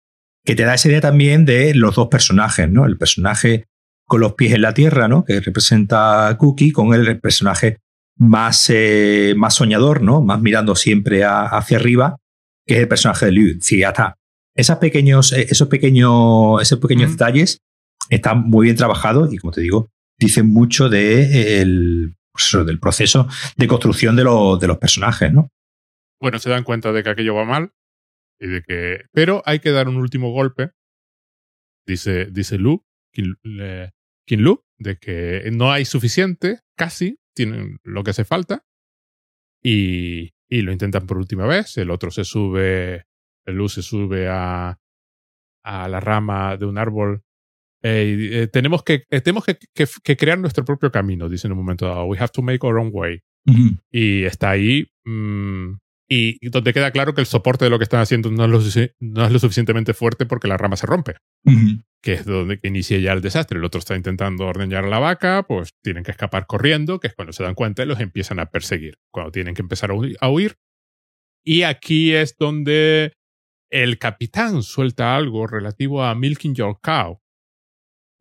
Que 0.44 0.54
te 0.56 0.64
da 0.64 0.74
esa 0.74 0.88
idea 0.88 1.02
también 1.02 1.44
de 1.44 1.74
los 1.74 1.94
dos 1.96 2.08
personajes, 2.08 2.70
¿no? 2.70 2.86
El 2.86 2.96
personaje 2.96 3.66
con 4.12 4.20
los 4.20 4.34
pies 4.34 4.52
en 4.52 4.60
la 4.60 4.74
tierra, 4.74 5.08
¿no? 5.08 5.24
Que 5.24 5.40
representa 5.40 6.28
a 6.28 6.36
Cookie, 6.36 6.70
con 6.70 6.92
el 6.92 7.18
personaje 7.18 7.78
más, 8.18 8.68
eh, 8.68 9.32
más 9.38 9.54
soñador, 9.54 10.02
¿no? 10.02 10.20
Más 10.20 10.38
mirando 10.38 10.76
siempre 10.76 11.24
hacia 11.24 11.78
arriba, 11.78 12.18
que 12.66 12.74
es 12.74 12.80
el 12.80 12.88
personaje 12.88 13.24
de 13.24 13.32
Liu. 13.32 13.58
Sí, 13.62 13.78
ya 13.78 13.88
está. 13.88 14.18
Esos 14.54 14.76
pequeños, 14.76 15.32
eh, 15.32 15.46
esos 15.48 15.68
pequeños, 15.68 16.60
esos 16.60 16.78
pequeños 16.78 17.12
detalles 17.12 17.62
están 18.10 18.42
muy 18.42 18.66
bien 18.66 18.76
trabajados 18.76 19.32
y, 19.32 19.38
como 19.38 19.50
te 19.50 19.62
digo, 19.62 19.88
dicen 20.18 20.46
mucho 20.46 20.90
de 20.90 21.62
el, 21.62 22.14
pues 22.32 22.66
del 22.66 22.80
proceso 22.80 23.28
de 23.56 23.66
construcción 23.66 24.14
de, 24.14 24.24
de 24.24 24.66
los 24.66 24.76
personajes, 24.76 25.32
¿no? 25.32 25.48
Bueno, 26.20 26.38
se 26.38 26.50
dan 26.50 26.64
cuenta 26.64 26.92
de 26.92 27.02
que 27.02 27.08
aquello 27.08 27.34
va 27.34 27.46
mal 27.46 27.72
y 28.38 28.48
de 28.48 28.62
que. 28.62 29.06
Pero 29.10 29.42
hay 29.46 29.60
que 29.60 29.70
dar 29.70 29.88
un 29.88 29.96
último 29.96 30.32
golpe, 30.32 30.72
dice, 31.86 32.26
dice 32.26 32.58
Lu, 32.58 32.84
Kim, 33.10 33.36
Lu, 34.28 34.64
de 34.78 34.96
que 34.96 35.50
no 35.52 35.70
hay 35.70 35.84
suficiente, 35.84 36.60
casi, 36.76 37.18
tienen 37.34 37.78
lo 37.84 38.02
que 38.02 38.10
hace 38.10 38.24
falta. 38.24 38.64
Y, 39.62 40.34
y 40.48 40.62
lo 40.62 40.72
intentan 40.72 41.06
por 41.06 41.18
última 41.18 41.46
vez. 41.46 41.76
El 41.78 41.90
otro 41.90 42.10
se 42.10 42.24
sube, 42.24 43.06
el 43.46 43.54
Lu 43.54 43.68
se 43.68 43.82
sube 43.82 44.28
a, 44.28 44.78
a 45.64 45.88
la 45.88 46.00
rama 46.00 46.56
de 46.56 46.66
un 46.66 46.78
árbol 46.78 47.22
eh, 47.82 48.48
tenemos 48.52 48.84
que, 48.84 49.04
eh, 49.10 49.20
tenemos 49.20 49.44
que, 49.44 49.58
que, 49.74 50.16
crear 50.16 50.38
nuestro 50.38 50.64
propio 50.64 50.92
camino, 50.92 51.28
dice 51.28 51.48
en 51.48 51.52
un 51.52 51.58
momento 51.58 51.86
dado. 51.86 52.04
We 52.04 52.18
have 52.18 52.30
to 52.32 52.42
make 52.42 52.64
our 52.64 52.78
own 52.78 52.90
way. 52.92 53.20
Y 53.90 54.22
está 54.24 54.50
ahí. 54.50 54.86
Mm, 55.04 55.74
y, 56.14 56.48
donde 56.50 56.74
queda 56.74 56.90
claro 56.90 57.14
que 57.14 57.22
el 57.22 57.26
soporte 57.26 57.64
de 57.64 57.70
lo 57.70 57.78
que 57.78 57.84
están 57.84 58.00
haciendo 58.00 58.30
no 58.30 58.44
es 58.44 58.50
lo, 58.50 58.86
no 59.00 59.24
es 59.24 59.32
lo 59.32 59.38
suficientemente 59.38 59.94
fuerte 59.94 60.26
porque 60.26 60.46
la 60.46 60.58
rama 60.58 60.76
se 60.76 60.86
rompe. 60.86 61.14
Que 62.02 62.12
es 62.12 62.26
donde 62.26 62.60
inicia 62.64 62.98
ya 62.98 63.12
el 63.12 63.22
desastre. 63.22 63.58
El 63.58 63.64
otro 63.64 63.78
está 63.78 63.96
intentando 63.96 64.44
ordeñar 64.46 64.84
a 64.84 64.88
la 64.88 64.98
vaca, 64.98 65.44
pues 65.48 65.70
tienen 65.82 66.04
que 66.04 66.10
escapar 66.10 66.46
corriendo, 66.46 67.00
que 67.00 67.06
es 67.06 67.14
cuando 67.14 67.32
se 67.32 67.42
dan 67.42 67.54
cuenta 67.54 67.82
y 67.82 67.86
los 67.86 67.98
empiezan 67.98 68.40
a 68.40 68.50
perseguir. 68.50 68.98
Cuando 69.10 69.32
tienen 69.32 69.54
que 69.54 69.62
empezar 69.62 69.90
a 69.90 70.28
huir. 70.28 70.56
Y 71.44 71.62
aquí 71.62 72.12
es 72.12 72.36
donde 72.38 73.14
el 73.70 73.98
capitán 73.98 74.62
suelta 74.62 75.16
algo 75.16 75.46
relativo 75.46 76.04
a 76.04 76.14
milking 76.14 76.54
your 76.54 76.78
cow 76.82 77.21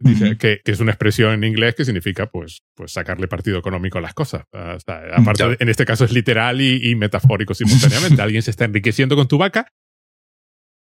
Dice 0.02 0.38
que, 0.38 0.62
es 0.66 0.80
una 0.80 0.92
expresión 0.92 1.34
en 1.34 1.44
inglés 1.44 1.76
que 1.76 1.86
significa 1.86 2.28
pues, 2.28 2.62
pues 2.76 2.92
sacarle 2.92 3.28
partido 3.28 3.60
económico 3.60 3.98
a 3.98 4.02
las 4.02 4.14
cosas. 4.14 4.44
aparte, 4.52 5.58
en 5.60 5.70
este 5.70 5.86
caso 5.86 6.06
es 6.06 6.12
literal 6.12 6.62
y, 6.62 6.96
metafórico 6.96 7.54
simultáneamente. 7.54 8.22
Alguien 8.22 8.42
se 8.42 8.52
está 8.52 8.66
enriqueciendo 8.66 9.16
con 9.16 9.28
tu 9.28 9.38
vaca, 9.38 9.68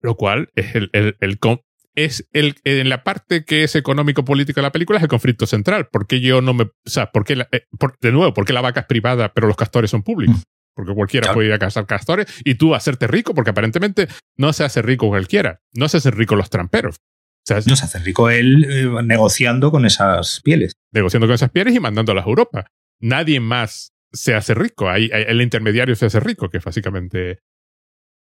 lo 0.01 0.17
cual 0.17 0.51
es 0.55 0.75
el, 0.75 0.91
el, 0.93 1.17
el, 1.21 1.39
es 1.95 2.29
el, 2.33 2.55
en 2.65 2.89
la 2.89 3.03
parte 3.03 3.45
que 3.45 3.65
es 3.65 3.75
económico-política 3.75 4.61
de 4.61 4.67
la 4.67 4.73
película 4.73 4.99
es 4.99 5.03
el 5.03 5.09
conflicto 5.09 5.47
central. 5.47 5.89
¿Por 5.89 6.07
qué 6.07 6.21
yo 6.21 6.41
no 6.41 6.55
me, 6.55 6.65
o 6.65 6.73
sea, 6.85 7.11
por 7.11 7.25
qué 7.25 7.45
eh, 7.53 7.65
de 8.01 8.13
nuevo, 8.13 8.33
¿por 8.33 8.45
qué 8.45 8.53
la 8.53 8.61
vaca 8.61 8.81
es 8.81 8.87
privada 8.87 9.33
pero 9.33 9.49
los 9.49 9.57
castores 9.57 9.91
son 9.91 10.03
públicos? 10.03 10.43
Porque 10.75 10.95
cualquiera 10.95 11.33
puede 11.33 11.49
ir 11.49 11.53
a 11.53 11.59
cazar 11.59 11.87
castores 11.87 12.27
y 12.45 12.55
tú 12.55 12.73
hacerte 12.73 13.09
rico, 13.09 13.35
porque 13.35 13.51
aparentemente 13.51 14.07
no 14.37 14.53
se 14.53 14.63
hace 14.63 14.81
rico 14.81 15.09
cualquiera. 15.09 15.61
No 15.73 15.89
se 15.89 15.97
hacen 15.97 16.13
ricos 16.13 16.39
los 16.39 16.51
tramperos 16.51 17.01
no 17.67 17.77
se 17.77 17.85
hace 17.85 17.99
rico 17.99 18.31
él 18.31 18.67
eh, 18.69 19.03
negociando 19.05 19.71
con 19.71 19.85
esas 19.87 20.41
pieles. 20.43 20.75
Negociando 20.93 21.27
con 21.27 21.35
esas 21.35 21.51
pieles 21.51 21.75
y 21.75 21.81
mandándolas 21.81 22.25
a 22.25 22.29
Europa. 22.29 22.71
Nadie 23.01 23.41
más 23.41 23.93
se 24.13 24.35
hace 24.35 24.55
rico. 24.55 24.89
Ahí, 24.89 25.11
el 25.13 25.41
intermediario 25.43 25.95
se 25.95 26.07
hace 26.07 26.21
rico, 26.21 26.49
que 26.49 26.59
es 26.59 26.65
básicamente. 26.65 27.41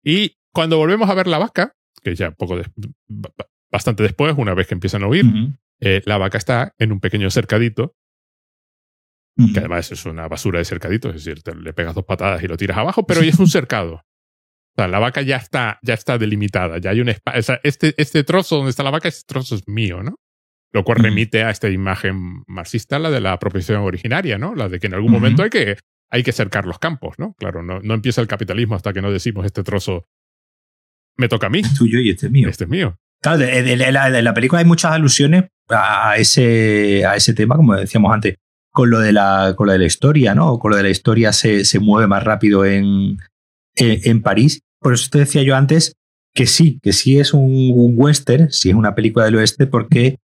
Y 0.04 0.38
cuando 0.54 0.78
volvemos 0.78 1.10
a 1.10 1.14
ver 1.14 1.28
la 1.28 1.38
vaca, 1.38 1.76
que 2.04 2.16
ya 2.16 2.32
poco 2.32 2.60
bastante 3.72 4.04
después, 4.04 4.36
una 4.38 4.54
vez 4.54 4.68
que 4.68 4.74
empiezan 4.74 5.04
a 5.04 5.08
huir, 5.08 5.26
eh, 5.80 6.02
la 6.06 6.18
vaca 6.18 6.38
está 6.38 6.74
en 6.78 6.92
un 6.92 7.00
pequeño 7.00 7.30
cercadito. 7.30 7.96
Que 9.54 9.60
además 9.60 9.92
es 9.92 10.06
una 10.06 10.28
basura 10.28 10.60
de 10.60 10.66
cercadito, 10.66 11.10
es 11.10 11.16
decir, 11.16 11.42
te, 11.42 11.56
le 11.56 11.74
pegas 11.74 11.96
dos 11.96 12.06
patadas 12.06 12.44
y 12.44 12.48
lo 12.48 12.58
tiras 12.58 12.78
abajo, 12.78 13.08
pero 13.08 13.22
es 13.22 13.40
un 13.40 13.48
cercado. 13.48 14.04
O 14.72 14.82
sea, 14.82 14.88
la 14.88 15.00
vaca 15.00 15.22
ya 15.22 15.36
está, 15.36 15.80
ya 15.82 15.94
está 15.94 16.18
delimitada, 16.18 16.78
ya 16.78 16.92
hay 16.92 17.02
un 17.02 17.10
espacio. 17.10 17.60
este, 17.64 17.94
este 17.98 18.24
trozo 18.24 18.58
donde 18.58 18.70
está 18.70 18.84
la 18.84 18.92
vaca, 18.92 19.10
este 19.10 19.26
trozo 19.28 19.56
es 19.56 19.68
mío, 19.68 20.02
¿no? 20.02 20.16
Lo 20.74 20.86
cual 20.86 21.00
remite 21.00 21.44
a 21.44 21.50
esta 21.50 21.70
imagen 21.70 22.44
marxista, 22.48 22.98
la 22.98 23.12
de 23.12 23.20
la 23.20 23.34
apropiación 23.34 23.82
originaria, 23.82 24.38
¿no? 24.38 24.56
La 24.56 24.70
de 24.70 24.80
que 24.80 24.88
en 24.88 24.94
algún 24.94 25.12
momento 25.12 25.44
hay 25.44 25.50
que, 25.50 25.78
hay 26.10 26.24
que 26.24 26.32
cercar 26.32 26.66
los 26.66 26.80
campos, 26.80 27.16
¿no? 27.18 27.34
Claro, 27.34 27.62
no, 27.62 27.82
no 27.82 27.94
empieza 27.94 28.22
el 28.22 28.28
capitalismo 28.28 28.76
hasta 28.76 28.94
que 28.94 29.02
no 29.02 29.12
decimos 29.12 29.46
este 29.46 29.64
trozo 29.64 30.06
me 31.18 31.28
toca 31.28 31.48
a 31.48 31.50
mí. 31.50 31.60
Es 31.60 31.74
tuyo 31.74 32.00
y 32.00 32.10
este 32.10 32.28
es 32.28 32.32
mío. 32.32 32.48
Este 32.48 32.64
es 32.64 32.70
mío. 32.70 32.98
Claro, 33.22 33.40
de, 33.40 33.76
la, 33.76 34.34
película 34.34 34.60
hay 34.60 34.66
muchas 34.66 34.94
alusiones 34.94 35.46
a 35.70 36.16
ese, 36.18 37.06
a 37.06 37.16
ese 37.16 37.34
tema, 37.34 37.56
como 37.56 37.76
decíamos 37.76 38.12
antes, 38.14 38.36
con 38.72 38.90
lo 38.90 39.00
de 39.00 39.12
la, 39.12 39.54
con 39.56 39.68
lo 39.68 39.74
de 39.74 39.80
la 39.80 39.86
historia, 39.86 40.34
¿no? 40.34 40.58
Con 40.58 40.72
lo 40.72 40.78
de 40.78 40.84
la 40.84 40.90
historia 40.90 41.34
se, 41.34 41.66
se 41.66 41.80
mueve 41.80 42.08
más 42.08 42.24
rápido 42.24 42.66
en, 42.66 43.18
eh, 43.76 44.02
en 44.06 44.22
París. 44.22 44.62
Por 44.80 44.94
eso 44.94 45.08
te 45.12 45.20
decía 45.20 45.44
yo 45.44 45.56
antes 45.56 45.94
que 46.34 46.46
sí, 46.48 46.80
que 46.82 46.94
sí 46.94 47.20
es 47.20 47.34
un, 47.34 47.94
western, 47.96 48.52
sí 48.52 48.70
es 48.70 48.76
una 48.76 48.96
película 48.96 49.26
del 49.26 49.36
oeste, 49.36 49.68
porque, 49.68 50.18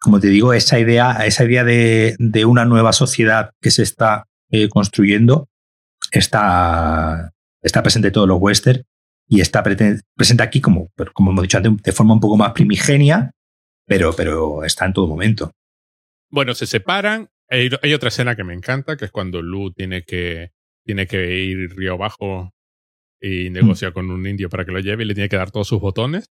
como 0.00 0.20
te 0.20 0.28
digo, 0.28 0.52
esa 0.52 0.78
idea, 0.78 1.12
esa 1.26 1.44
idea 1.44 1.64
de, 1.64 2.16
una 2.46 2.64
nueva 2.64 2.92
sociedad 2.92 3.50
que 3.60 3.70
se 3.70 3.82
está 3.82 4.26
eh, 4.50 4.68
construyendo 4.68 5.48
está, 6.12 7.32
está 7.62 7.82
presente 7.82 8.08
en 8.08 8.14
todos 8.14 8.28
los 8.28 8.40
westerns 8.40 8.84
y 9.28 9.40
está 9.40 9.62
presente 9.62 10.42
aquí, 10.42 10.60
como, 10.60 10.90
como 11.12 11.30
hemos 11.30 11.42
dicho 11.42 11.58
antes, 11.58 11.76
de 11.82 11.92
forma 11.92 12.14
un 12.14 12.20
poco 12.20 12.36
más 12.36 12.52
primigenia, 12.52 13.32
pero, 13.86 14.12
pero 14.14 14.64
está 14.64 14.86
en 14.86 14.92
todo 14.92 15.06
momento. 15.06 15.52
Bueno, 16.30 16.54
se 16.54 16.66
separan. 16.66 17.28
Hay, 17.48 17.70
hay, 17.82 17.94
otra 17.94 18.08
escena 18.08 18.36
que 18.36 18.44
me 18.44 18.54
encanta, 18.54 18.96
que 18.96 19.04
es 19.04 19.10
cuando 19.10 19.42
Lu 19.42 19.72
tiene 19.72 20.02
que, 20.02 20.52
tiene 20.84 21.06
que 21.06 21.40
ir 21.40 21.74
río 21.76 21.94
abajo 21.94 22.52
y 23.20 23.50
mm. 23.50 23.52
negocia 23.52 23.92
con 23.92 24.10
un 24.10 24.26
indio 24.26 24.48
para 24.48 24.64
que 24.64 24.72
lo 24.72 24.80
lleve 24.80 25.04
y 25.04 25.06
le 25.06 25.14
tiene 25.14 25.28
que 25.28 25.36
dar 25.36 25.50
todos 25.50 25.68
sus 25.68 25.80
botones. 25.80 26.30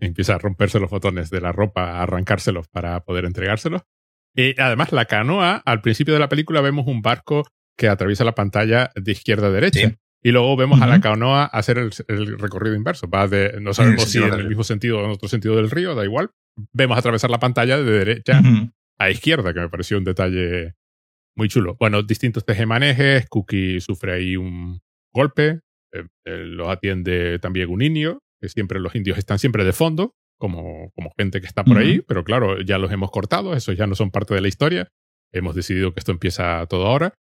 Empieza 0.00 0.34
a 0.34 0.38
romperse 0.38 0.78
los 0.78 0.90
botones 0.90 1.30
de 1.30 1.40
la 1.40 1.50
ropa, 1.50 1.92
a 1.92 2.02
arrancárselos 2.02 2.68
para 2.68 3.02
poder 3.02 3.24
entregárselos. 3.24 3.80
Y 4.36 4.60
además, 4.60 4.92
la 4.92 5.06
canoa, 5.06 5.62
al 5.64 5.80
principio 5.80 6.12
de 6.12 6.20
la 6.20 6.28
película 6.28 6.60
vemos 6.60 6.86
un 6.86 7.00
barco 7.00 7.46
que 7.74 7.88
atraviesa 7.88 8.24
la 8.24 8.34
pantalla 8.34 8.90
de 8.94 9.12
izquierda 9.12 9.46
a 9.46 9.50
derecha. 9.50 9.96
Y 10.22 10.32
luego 10.32 10.54
vemos 10.56 10.82
a 10.82 10.86
la 10.86 11.00
canoa 11.00 11.46
hacer 11.46 11.78
el, 11.78 12.38
recorrido 12.38 12.76
inverso. 12.76 13.08
Va 13.08 13.26
de, 13.26 13.58
no 13.62 13.72
sabemos 13.72 14.04
si 14.04 14.18
en 14.18 14.34
el 14.34 14.48
mismo 14.48 14.64
sentido 14.64 14.98
o 14.98 15.04
en 15.04 15.12
otro 15.12 15.30
sentido 15.30 15.56
del 15.56 15.70
río, 15.70 15.94
da 15.94 16.04
igual. 16.04 16.30
Vemos 16.74 16.98
atravesar 16.98 17.30
la 17.30 17.40
pantalla 17.40 17.78
de 17.78 17.90
derecha 17.90 18.42
a 18.98 19.08
izquierda, 19.08 19.54
que 19.54 19.60
me 19.60 19.70
pareció 19.70 19.96
un 19.96 20.04
detalle 20.04 20.74
muy 21.36 21.48
chulo. 21.48 21.76
Bueno, 21.80 22.02
distintos 22.02 22.44
tejemanejes. 22.44 23.26
Cookie 23.30 23.80
sufre 23.80 24.12
ahí 24.12 24.36
un, 24.36 24.82
golpe. 25.14 25.60
Eh, 25.94 26.06
eh, 26.24 26.44
lo 26.44 26.70
atiende 26.70 27.38
también 27.38 27.70
un 27.70 27.80
indio, 27.80 28.18
que 28.40 28.48
siempre 28.48 28.80
los 28.80 28.94
indios 28.96 29.16
están 29.16 29.38
siempre 29.38 29.64
de 29.64 29.72
fondo, 29.72 30.12
como, 30.38 30.90
como 30.96 31.12
gente 31.16 31.40
que 31.40 31.46
está 31.46 31.64
por 31.64 31.78
ahí, 31.78 32.00
pero 32.00 32.24
claro, 32.24 32.60
ya 32.60 32.78
los 32.78 32.90
hemos 32.90 33.10
cortado, 33.12 33.54
esos 33.54 33.76
ya 33.76 33.86
no 33.86 33.94
son 33.94 34.10
parte 34.10 34.34
de 34.34 34.40
la 34.40 34.48
historia. 34.48 34.88
Hemos 35.32 35.54
decidido 35.54 35.94
que 35.94 36.00
esto 36.00 36.12
empieza 36.12 36.66
todo 36.66 36.86
ahora. 36.86 37.14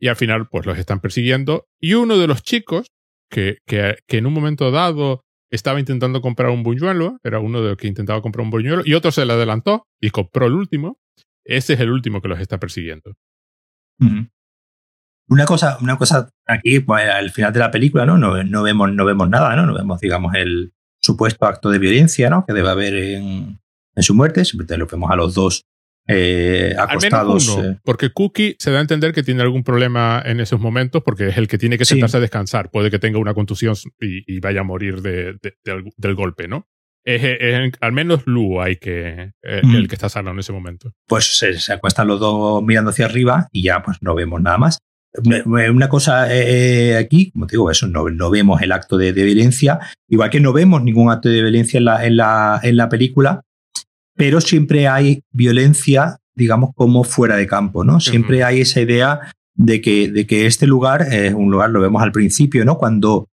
Y 0.00 0.08
al 0.08 0.16
final, 0.16 0.48
pues 0.48 0.64
los 0.64 0.78
están 0.78 1.00
persiguiendo. 1.00 1.66
Y 1.78 1.94
uno 1.94 2.16
de 2.16 2.26
los 2.26 2.42
chicos, 2.42 2.86
que, 3.30 3.58
que, 3.66 3.98
que 4.08 4.16
en 4.16 4.26
un 4.26 4.32
momento 4.32 4.70
dado 4.70 5.20
estaba 5.50 5.78
intentando 5.78 6.22
comprar 6.22 6.50
un 6.50 6.62
buñuelo, 6.62 7.18
era 7.22 7.38
uno 7.38 7.60
de 7.60 7.70
los 7.70 7.76
que 7.76 7.86
intentaba 7.86 8.22
comprar 8.22 8.44
un 8.44 8.50
buñuelo, 8.50 8.82
y 8.84 8.94
otro 8.94 9.12
se 9.12 9.26
le 9.26 9.34
adelantó 9.34 9.84
y 10.00 10.10
compró 10.10 10.46
el 10.46 10.54
último. 10.54 10.98
Ese 11.44 11.74
es 11.74 11.80
el 11.80 11.90
último 11.90 12.22
que 12.22 12.28
los 12.28 12.40
está 12.40 12.58
persiguiendo. 12.58 13.14
Una 15.30 15.46
cosa, 15.46 15.78
una 15.80 15.96
cosa 15.96 16.28
aquí, 16.44 16.80
pues, 16.80 17.08
al 17.08 17.30
final 17.30 17.52
de 17.52 17.60
la 17.60 17.70
película, 17.70 18.04
¿no? 18.04 18.18
No, 18.18 18.42
no, 18.42 18.62
vemos, 18.62 18.92
no 18.92 19.04
vemos 19.04 19.30
nada, 19.30 19.54
¿no? 19.54 19.64
No 19.64 19.74
vemos, 19.74 20.00
digamos, 20.00 20.34
el 20.34 20.72
supuesto 21.00 21.46
acto 21.46 21.70
de 21.70 21.78
violencia, 21.78 22.28
¿no? 22.28 22.44
Que 22.44 22.52
debe 22.52 22.68
haber 22.68 22.94
en, 22.94 23.60
en 23.94 24.02
su 24.02 24.14
muerte. 24.14 24.44
Siempre 24.44 24.76
lo 24.76 24.86
vemos 24.86 25.08
a 25.08 25.14
los 25.14 25.34
dos 25.34 25.62
eh, 26.08 26.74
acostados. 26.76 27.48
Al 27.48 27.56
menos 27.56 27.76
eh. 27.76 27.80
porque 27.84 28.10
Cookie 28.10 28.56
se 28.58 28.72
da 28.72 28.78
a 28.78 28.80
entender 28.80 29.12
que 29.12 29.22
tiene 29.22 29.42
algún 29.42 29.62
problema 29.62 30.20
en 30.24 30.40
esos 30.40 30.58
momentos 30.58 31.02
porque 31.04 31.28
es 31.28 31.36
el 31.36 31.46
que 31.46 31.58
tiene 31.58 31.78
que 31.78 31.84
sentarse 31.84 32.16
a 32.16 32.20
descansar. 32.20 32.70
Puede 32.70 32.90
que 32.90 32.98
tenga 32.98 33.18
una 33.18 33.34
contusión 33.34 33.76
y, 34.00 34.40
vaya 34.40 34.60
a 34.60 34.64
morir 34.64 35.00
de, 35.02 35.38
del, 35.64 36.14
golpe, 36.16 36.48
¿no? 36.48 36.66
Es, 37.04 37.72
al 37.80 37.92
menos 37.92 38.26
Lu 38.26 38.60
hay 38.60 38.76
que 38.76 39.32
eh, 39.42 39.60
el 39.62 39.88
que 39.88 39.94
está 39.94 40.08
sano 40.08 40.32
en 40.32 40.40
ese 40.40 40.52
momento. 40.52 40.92
Pues 41.06 41.38
se, 41.38 41.58
se, 41.58 41.72
acuestan 41.72 42.08
los 42.08 42.18
dos 42.18 42.62
mirando 42.62 42.90
hacia 42.90 43.06
arriba 43.06 43.48
y 43.52 43.62
ya 43.62 43.82
pues 43.82 43.98
no 44.00 44.14
vemos 44.14 44.40
nada 44.40 44.58
más. 44.58 44.80
Una 45.44 45.88
cosa 45.88 46.32
eh, 46.32 46.96
aquí, 46.96 47.32
como 47.32 47.46
te 47.46 47.52
digo, 47.52 47.70
eso 47.70 47.88
no, 47.88 48.08
no 48.08 48.30
vemos 48.30 48.62
el 48.62 48.72
acto 48.72 48.96
de, 48.96 49.12
violencia, 49.12 49.80
igual 50.08 50.30
que 50.30 50.40
no 50.40 50.52
vemos 50.52 50.82
ningún 50.82 51.10
acto 51.10 51.28
de 51.28 51.42
violencia 51.42 51.78
en 51.78 51.84
la, 51.84 52.06
en 52.06 52.16
la, 52.16 52.60
en 52.62 52.76
la 52.76 52.88
película, 52.88 53.42
pero 54.16 54.40
siempre 54.40 54.86
hay 54.86 55.22
violencia, 55.32 56.18
digamos, 56.34 56.70
como 56.74 57.02
fuera 57.04 57.36
de 57.36 57.46
campo, 57.46 57.84
¿no? 57.84 57.98
Siempre 57.98 58.44
hay 58.44 58.60
esa 58.60 58.80
idea 58.80 59.32
de 59.54 59.80
que, 59.80 60.10
de 60.10 60.26
que 60.26 60.46
este 60.46 60.66
lugar 60.66 61.06
es 61.10 61.34
un 61.34 61.50
lugar, 61.50 61.70
lo 61.70 61.80
vemos 61.80 62.02
al 62.02 62.12
principio, 62.12 62.64
¿no? 62.64 62.78
Cuando 62.78 63.28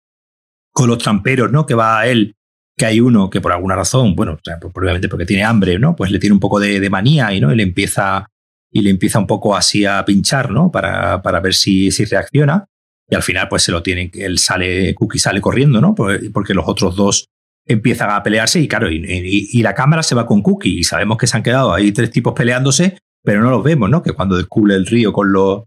con 0.72 0.88
los 0.90 1.00
tramperos, 1.00 1.52
¿no? 1.52 1.66
Que 1.66 1.74
va 1.74 2.00
a 2.00 2.08
él 2.08 2.36
que 2.78 2.86
hay 2.86 3.00
uno 3.00 3.30
que 3.30 3.42
por 3.42 3.52
alguna 3.52 3.76
razón, 3.76 4.16
bueno, 4.16 4.40
probablemente 4.74 5.08
porque 5.08 5.26
tiene 5.26 5.44
hambre, 5.44 5.78
¿no? 5.80 5.96
Pues 5.96 6.12
le 6.12 6.20
tiene 6.20 6.34
un 6.34 6.40
poco 6.40 6.60
de, 6.60 6.90
manía 6.90 7.34
y, 7.34 7.40
¿no? 7.40 7.54
y 7.54 7.56
le 7.56 7.64
empieza 7.64 8.30
y 8.74 8.82
le 8.82 8.90
empieza 8.90 9.20
un 9.20 9.28
poco 9.28 9.56
así 9.56 9.86
a 9.86 10.04
pinchar, 10.04 10.50
¿no? 10.50 10.72
Para, 10.72 11.22
para 11.22 11.40
ver 11.40 11.54
si, 11.54 11.92
si 11.92 12.06
reacciona. 12.06 12.66
Y 13.08 13.16
al 13.16 13.22
final, 13.22 13.48
pues 13.48 13.62
se 13.62 13.72
lo 13.72 13.84
tienen, 13.84 14.10
él 14.16 14.40
sale, 14.40 14.96
Cookie 14.96 15.20
sale 15.20 15.40
corriendo, 15.40 15.80
¿no? 15.80 15.94
Porque 15.94 16.56
los 16.56 16.68
otros 16.68 16.96
dos 16.96 17.30
empiezan 17.66 18.10
a 18.10 18.24
pelearse 18.24 18.60
y 18.60 18.68
claro, 18.68 18.92
y, 18.92 19.62
la 19.62 19.76
cámara 19.76 20.04
se 20.04 20.16
va 20.16 20.26
con 20.26 20.42
Cookie 20.42 20.80
y 20.80 20.84
sabemos 20.84 21.18
que 21.18 21.28
se 21.28 21.38
han 21.38 21.44
quedado 21.44 21.74
ahí 21.74 21.92
tres 21.92 22.10
tipos 22.10 22.34
peleándose, 22.34 22.98
pero 23.24 23.42
no 23.42 23.52
los 23.52 23.64
vemos, 23.64 23.90
¿no? 23.90 24.02
Que 24.02 24.14
cuando 24.14 24.36
descubre 24.36 24.74
el 24.74 24.88
río 24.88 25.14
con 25.14 25.32
los, 25.32 25.64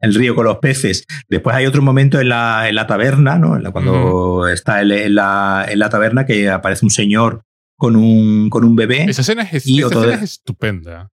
el 0.00 0.14
río 0.14 0.34
con 0.34 0.44
los 0.44 0.58
peces. 0.58 1.06
Después 1.28 1.54
hay 1.54 1.66
otro 1.66 1.82
momento 1.82 2.20
en 2.20 2.30
la, 2.30 2.68
en 2.68 2.74
la 2.74 2.88
taberna, 2.88 3.38
¿no? 3.38 3.56
En 3.56 3.62
la, 3.62 3.70
cuando 3.70 4.48
está 4.48 4.80
en, 4.82 5.14
la, 5.14 5.66
en 5.68 5.78
la 5.78 5.88
taberna 5.88 6.26
que 6.26 6.50
aparece 6.50 6.84
un 6.84 6.90
señor 6.90 7.42
con 7.76 7.94
un, 7.94 8.50
con 8.50 8.64
un 8.64 8.74
bebé. 8.74 9.04
Esa 9.04 9.22
escena 9.22 9.42
es, 9.44 9.66
y 9.68 9.82
esa 9.82 10.14
es 10.14 10.22
estupenda. 10.22 11.10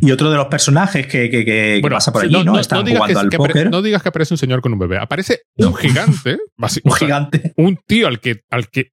Y 0.00 0.10
otro 0.12 0.30
de 0.30 0.36
los 0.36 0.46
personajes 0.46 1.06
que, 1.06 1.28
que, 1.28 1.80
pasa 1.90 2.12
por 2.12 2.24
allí, 2.24 2.44
¿no? 2.44 2.58
Están 2.58 2.86
jugando 2.86 3.20
al 3.20 3.28
póker. 3.28 3.70
no 3.70 3.82
digas 3.82 4.02
que 4.02 4.08
aparece 4.08 4.34
un 4.34 4.38
señor 4.38 4.60
con 4.60 4.72
un 4.72 4.78
bebé. 4.78 4.98
Aparece 4.98 5.42
un 5.56 5.74
gigante. 5.74 6.38
un 6.84 6.92
gigante. 6.92 7.52
Un 7.56 7.78
tío 7.86 8.06
al 8.06 8.20
que, 8.20 8.42
al 8.50 8.68
que, 8.68 8.92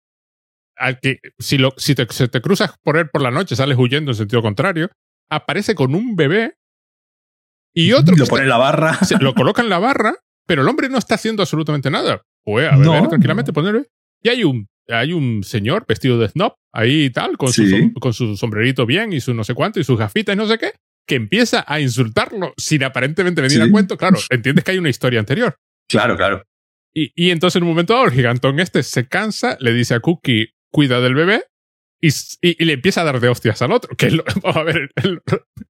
al 0.75 0.99
que 0.99 1.19
si, 1.37 1.57
lo, 1.57 1.73
si 1.77 1.93
te, 1.93 2.05
te 2.05 2.41
cruzas 2.41 2.73
por 2.83 2.97
él 2.97 3.09
por 3.09 3.21
la 3.21 3.31
noche, 3.31 3.55
sales 3.55 3.77
huyendo 3.77 4.11
en 4.11 4.15
sentido 4.15 4.41
contrario, 4.41 4.89
aparece 5.29 5.75
con 5.75 5.93
un 5.93 6.15
bebé 6.15 6.55
y 7.73 7.93
otro. 7.93 8.15
Lo 8.15 8.25
pone 8.25 8.43
en 8.43 8.49
la 8.49 8.57
barra. 8.57 8.97
lo 9.19 9.33
coloca 9.33 9.61
en 9.61 9.69
la 9.69 9.79
barra, 9.79 10.15
pero 10.47 10.61
el 10.63 10.67
hombre 10.67 10.89
no 10.89 10.97
está 10.97 11.15
haciendo 11.15 11.43
absolutamente 11.43 11.89
nada. 11.91 12.21
Puede 12.43 12.67
a 12.67 12.75
ver, 12.75 13.07
tranquilamente, 13.07 13.53
ponerle. 13.53 13.87
Y 14.23 14.29
hay 14.29 14.43
un, 14.43 14.67
hay 14.93 15.13
un 15.13 15.43
señor 15.43 15.85
vestido 15.87 16.17
de 16.19 16.29
snob 16.29 16.53
ahí 16.73 17.05
y 17.05 17.09
tal, 17.09 17.37
con, 17.37 17.51
su, 17.51 17.63
con 17.99 18.13
su 18.13 18.37
sombrerito 18.37 18.85
bien 18.85 19.13
y 19.13 19.21
su 19.21 19.33
no 19.33 19.43
sé 19.43 19.53
cuánto 19.53 19.79
y 19.79 19.83
sus 19.83 19.97
gafitas 19.97 20.33
y 20.33 20.37
no 20.37 20.47
sé 20.47 20.57
qué, 20.57 20.73
que 21.07 21.15
empieza 21.15 21.63
a 21.67 21.79
insultarlo 21.79 22.53
sin 22.57 22.83
aparentemente 22.83 23.41
venir 23.41 23.61
a 23.61 23.69
cuento. 23.69 23.97
Claro, 23.97 24.17
entiendes 24.29 24.63
que 24.63 24.71
hay 24.71 24.77
una 24.77 24.89
historia 24.89 25.19
anterior. 25.19 25.55
Claro, 25.89 26.15
claro. 26.15 26.43
Y, 26.93 27.11
y 27.15 27.31
entonces 27.31 27.57
en 27.57 27.63
un 27.63 27.69
momento 27.69 27.93
dado 27.93 28.05
el 28.05 28.11
gigantón 28.11 28.59
este 28.59 28.83
se 28.83 29.07
cansa, 29.07 29.57
le 29.59 29.73
dice 29.73 29.93
a 29.93 29.99
Cookie, 29.99 30.53
cuida 30.71 30.99
del 30.99 31.15
bebé, 31.15 31.45
y, 32.01 32.09
y, 32.41 32.65
le 32.65 32.73
empieza 32.73 33.01
a 33.01 33.03
dar 33.03 33.19
de 33.19 33.29
hostias 33.29 33.61
al 33.61 33.71
otro. 33.71 33.95
Que 33.95 34.09
vamos 34.41 34.57
a 34.57 34.63
ver. 34.63 34.89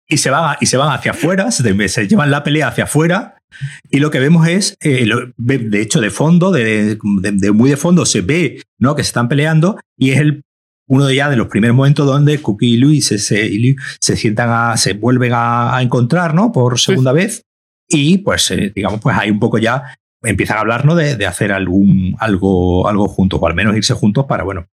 Y, 0.08 0.18
se 0.18 0.30
van, 0.30 0.56
y 0.62 0.66
se 0.66 0.78
van 0.78 0.94
hacia 0.94 1.12
afuera, 1.12 1.52
se, 1.52 1.90
se, 1.90 2.08
llevan 2.08 2.32
la 2.32 2.44
pelea 2.44 2.70
hacia 2.70 2.86
afuera. 2.86 3.41
Y 3.90 4.00
lo 4.00 4.12
que 4.12 4.20
vemos 4.20 4.48
es, 4.48 4.76
eh, 4.82 5.08
de 5.38 5.82
hecho, 5.82 6.02
de 6.02 6.10
fondo, 6.10 6.52
de, 6.52 6.98
de, 7.14 7.52
muy 7.52 7.70
de 7.70 7.78
fondo, 7.78 8.06
se 8.06 8.22
ve 8.22 8.62
¿no? 8.80 8.96
que 8.96 9.04
se 9.04 9.08
están 9.08 9.30
peleando 9.30 9.80
y 9.98 10.12
es 10.12 10.20
el, 10.20 10.44
uno 10.88 11.06
de 11.06 11.16
ya 11.16 11.30
de 11.30 11.38
los 11.38 11.48
primeros 11.48 11.76
momentos 11.76 12.06
donde 12.06 12.42
Cookie 12.42 12.74
y 12.74 12.78
Luis 12.78 13.08
se, 13.08 13.20
se, 13.20 14.18
sientan 14.18 14.50
a, 14.52 14.78
se 14.78 14.94
vuelven 14.94 15.32
a, 15.34 15.80
encontrar 15.82 16.34
¿no? 16.34 16.52
por 16.52 16.80
segunda 16.80 17.12
vez. 17.12 17.44
Y 17.88 18.20
pues, 18.20 18.50
eh, 18.52 18.72
digamos, 18.74 19.02
pues 19.02 19.18
hay 19.18 19.30
un 19.30 19.40
poco 19.40 19.58
ya 19.58 19.96
empiezan 20.24 20.58
a 20.58 20.62
hablar 20.62 20.86
¿no? 20.86 20.96
de, 20.96 21.16
de 21.16 21.26
hacer 21.26 21.52
algún, 21.52 22.16
algo, 22.20 22.88
algo 22.88 23.08
juntos, 23.08 23.40
o 23.42 23.48
al 23.48 23.56
menos 23.56 23.76
irse 23.76 23.94
juntos 23.94 24.26
para, 24.26 24.44
bueno, 24.44 24.68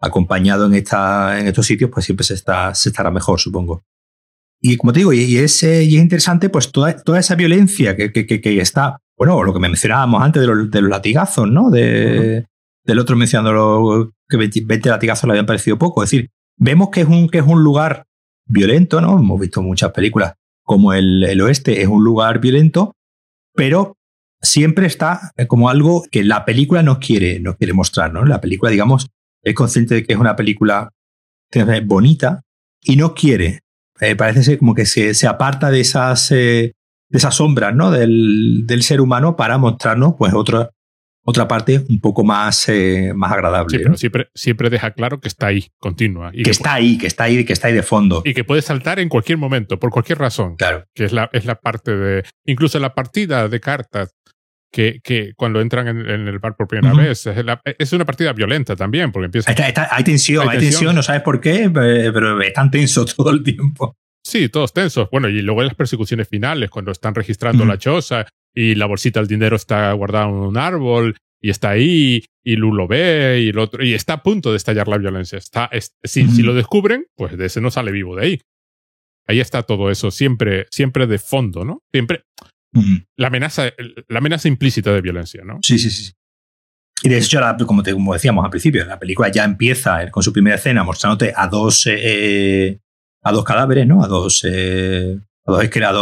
acompañado 0.00 0.66
en, 0.66 0.74
esta, 0.74 1.38
en 1.38 1.46
estos 1.46 1.66
sitios, 1.66 1.90
pues 1.90 2.04
siempre 2.04 2.24
se, 2.24 2.34
está, 2.34 2.74
se 2.74 2.88
estará 2.88 3.10
mejor, 3.10 3.40
supongo. 3.40 3.84
Y 4.64 4.76
como 4.76 4.92
te 4.92 5.00
digo, 5.00 5.12
y, 5.12 5.36
es, 5.38 5.62
eh, 5.64 5.82
y 5.82 5.96
es 5.96 6.02
interesante, 6.02 6.48
pues 6.48 6.70
toda, 6.70 6.96
toda 6.96 7.18
esa 7.18 7.34
violencia 7.34 7.96
que, 7.96 8.12
que, 8.12 8.26
que, 8.26 8.60
está, 8.60 8.98
bueno, 9.18 9.42
lo 9.42 9.52
que 9.52 9.58
mencionábamos 9.58 10.22
antes 10.22 10.40
de 10.40 10.46
los, 10.46 10.70
de 10.70 10.80
los 10.82 10.90
latigazos, 10.90 11.50
¿no? 11.50 11.68
De, 11.70 12.46
Del 12.84 12.98
otro 13.00 13.16
mencionando 13.16 14.12
que 14.28 14.36
20, 14.36 14.88
latigazos 14.88 15.24
le 15.24 15.32
habían 15.32 15.46
parecido 15.46 15.78
poco. 15.78 16.04
Es 16.04 16.10
decir, 16.10 16.30
vemos 16.56 16.90
que 16.90 17.00
es 17.00 17.08
un, 17.08 17.28
que 17.28 17.38
es 17.38 17.44
un 17.44 17.64
lugar 17.64 18.04
violento, 18.46 19.00
¿no? 19.00 19.18
Hemos 19.18 19.40
visto 19.40 19.62
muchas 19.62 19.90
películas 19.90 20.34
como 20.62 20.92
el, 20.92 21.24
el 21.24 21.40
oeste, 21.40 21.82
es 21.82 21.88
un 21.88 22.04
lugar 22.04 22.38
violento, 22.38 22.94
pero 23.52 23.96
siempre 24.40 24.86
está 24.86 25.32
como 25.48 25.70
algo 25.70 26.04
que 26.08 26.22
la 26.22 26.44
película 26.44 26.84
nos 26.84 26.98
quiere, 26.98 27.40
nos 27.40 27.56
quiere 27.56 27.72
mostrar, 27.72 28.12
¿no? 28.12 28.24
La 28.24 28.40
película, 28.40 28.70
digamos, 28.70 29.08
es 29.42 29.54
consciente 29.54 29.96
de 29.96 30.04
que 30.04 30.12
es 30.12 30.18
una 30.18 30.36
película 30.36 30.90
bonita 31.84 32.42
y 32.80 32.96
no 32.96 33.14
quiere. 33.14 33.60
Eh, 34.02 34.16
parece 34.16 34.42
ser 34.42 34.58
como 34.58 34.74
que 34.74 34.84
se, 34.84 35.14
se 35.14 35.28
aparta 35.28 35.70
de 35.70 35.80
esas, 35.80 36.32
eh, 36.32 36.74
de 37.08 37.18
esas 37.18 37.36
sombras 37.36 37.72
¿no? 37.72 37.92
del, 37.92 38.64
del, 38.66 38.82
ser 38.82 39.00
humano 39.00 39.36
para 39.36 39.58
mostrarnos 39.58 40.14
pues 40.18 40.34
otra, 40.34 40.70
otra 41.24 41.46
parte 41.46 41.84
un 41.88 42.00
poco 42.00 42.24
más, 42.24 42.68
eh, 42.68 43.12
más 43.14 43.30
agradable. 43.30 43.78
Sí, 43.78 43.82
pero 43.84 43.96
siempre, 43.96 44.28
siempre 44.34 44.70
deja 44.70 44.90
claro 44.90 45.20
que 45.20 45.28
está 45.28 45.46
ahí, 45.46 45.68
continua. 45.78 46.30
Y 46.32 46.42
que, 46.42 46.50
está 46.50 46.74
ahí, 46.74 46.98
que 46.98 47.06
está 47.06 47.24
ahí, 47.24 47.44
que 47.44 47.52
está 47.52 47.68
ahí 47.68 47.74
de 47.74 47.84
fondo. 47.84 48.22
Y 48.24 48.34
que 48.34 48.42
puede 48.42 48.60
saltar 48.62 48.98
en 48.98 49.08
cualquier 49.08 49.38
momento, 49.38 49.78
por 49.78 49.90
cualquier 49.90 50.18
razón. 50.18 50.56
Claro. 50.56 50.84
Que 50.94 51.04
es 51.04 51.12
la, 51.12 51.30
es 51.32 51.44
la 51.44 51.60
parte 51.60 51.96
de. 51.96 52.24
Incluso 52.44 52.80
la 52.80 52.94
partida 52.94 53.48
de 53.48 53.60
cartas 53.60 54.16
que, 54.72 55.00
que 55.04 55.34
cuando 55.36 55.60
entran 55.60 55.86
en, 55.86 56.26
el 56.26 56.38
bar 56.38 56.56
por 56.56 56.66
primera 56.66 56.94
vez. 56.94 57.28
Es, 57.78 57.92
una 57.92 58.04
partida 58.04 58.32
violenta 58.32 58.74
también, 58.74 59.12
porque 59.12 59.26
empieza. 59.26 59.54
hay 59.54 60.04
tensión, 60.04 60.48
hay, 60.48 60.58
tensión, 60.58 60.94
no 60.94 61.02
sabes 61.02 61.22
por 61.22 61.40
qué, 61.40 61.70
pero 61.72 62.40
están 62.40 62.70
tensos 62.70 63.14
todo 63.16 63.30
el 63.30 63.42
tiempo. 63.42 63.96
Sí, 64.24 64.48
todos 64.48 64.72
tensos. 64.72 65.08
Bueno, 65.10 65.28
y 65.28 65.42
luego 65.42 65.62
las 65.62 65.74
persecuciones 65.74 66.28
finales, 66.28 66.70
cuando 66.70 66.90
están 66.90 67.14
registrando 67.14 67.64
la 67.64 67.76
choza 67.76 68.26
y 68.54 68.74
la 68.74 68.86
bolsita 68.86 69.20
del 69.20 69.28
dinero 69.28 69.56
está 69.56 69.92
guardada 69.92 70.26
en 70.26 70.34
un 70.34 70.56
árbol 70.56 71.16
y 71.40 71.50
está 71.50 71.70
ahí 71.70 72.24
y 72.44 72.56
Lu 72.56 72.72
lo 72.72 72.86
ve 72.86 73.40
y 73.42 73.48
el 73.48 73.58
otro 73.58 73.84
y 73.84 73.94
está 73.94 74.14
a 74.14 74.22
punto 74.22 74.52
de 74.52 74.56
estallar 74.56 74.88
la 74.88 74.98
violencia. 74.98 75.38
Está, 75.38 75.68
si, 76.04 76.28
si 76.28 76.42
lo 76.42 76.54
descubren, 76.54 77.06
pues 77.16 77.36
de 77.36 77.46
ese 77.46 77.60
no 77.60 77.70
sale 77.70 77.90
vivo 77.90 78.16
de 78.16 78.24
ahí. 78.24 78.40
Ahí 79.26 79.40
está 79.40 79.62
todo 79.64 79.90
eso, 79.90 80.10
siempre, 80.10 80.66
siempre 80.70 81.06
de 81.06 81.18
fondo, 81.18 81.64
¿no? 81.64 81.82
Siempre, 81.92 82.24
la, 83.16 83.26
amenaza, 83.26 83.70
la 84.08 84.18
amenaza 84.18 84.48
implícita 84.48 84.92
de 84.92 85.00
violencia, 85.00 85.42
¿no? 85.44 85.58
Sí, 85.62 85.78
sí, 85.78 85.90
sí. 85.90 86.12
Y 87.02 87.08
de 87.08 87.18
hecho, 87.18 87.40
como, 87.66 87.82
como 87.82 88.14
decíamos 88.14 88.44
al 88.44 88.50
principio, 88.50 88.84
la 88.86 88.98
película 88.98 89.28
ya 89.28 89.44
empieza 89.44 90.08
con 90.10 90.22
su 90.22 90.32
primera 90.32 90.56
escena 90.56 90.84
mostrándote 90.84 91.32
a 91.36 91.48
dos, 91.48 91.86
eh, 91.86 92.78
a 93.22 93.32
dos 93.32 93.44
cadáveres, 93.44 93.86
¿no? 93.86 94.04
A 94.04 94.08
dos, 94.08 94.46
eh, 94.48 95.18
a, 95.44 95.52
dos 95.52 95.64
a, 95.64 95.92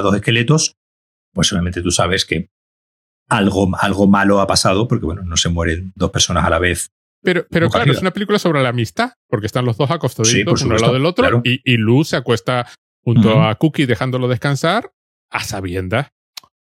dos 0.00 0.14
esqueletos. 0.14 0.76
Pues 1.32 1.48
solamente 1.48 1.82
tú 1.82 1.90
sabes 1.90 2.24
que 2.24 2.50
algo, 3.28 3.68
algo 3.80 4.06
malo 4.06 4.40
ha 4.40 4.46
pasado 4.46 4.86
porque, 4.86 5.06
bueno, 5.06 5.22
no 5.24 5.36
se 5.36 5.48
mueren 5.48 5.92
dos 5.96 6.10
personas 6.10 6.44
a 6.44 6.50
la 6.50 6.60
vez. 6.60 6.92
Pero, 7.20 7.46
pero 7.50 7.68
claro, 7.68 7.90
es 7.90 8.00
una 8.00 8.12
película 8.12 8.38
sobre 8.38 8.62
la 8.62 8.68
amistad, 8.68 9.12
porque 9.28 9.46
están 9.46 9.64
los 9.64 9.76
dos 9.76 9.90
acostaditos 9.90 10.62
uno 10.62 10.74
al 10.74 10.80
lado 10.80 10.92
del 10.92 11.06
otro 11.06 11.40
y, 11.42 11.60
y 11.64 11.78
Luz 11.78 12.08
se 12.08 12.16
acuesta 12.16 12.68
junto 13.02 13.42
a 13.42 13.54
Cookie 13.56 13.86
dejándolo 13.86 14.28
descansar 14.28 14.92
a 15.30 15.42
sabiendas 15.42 16.13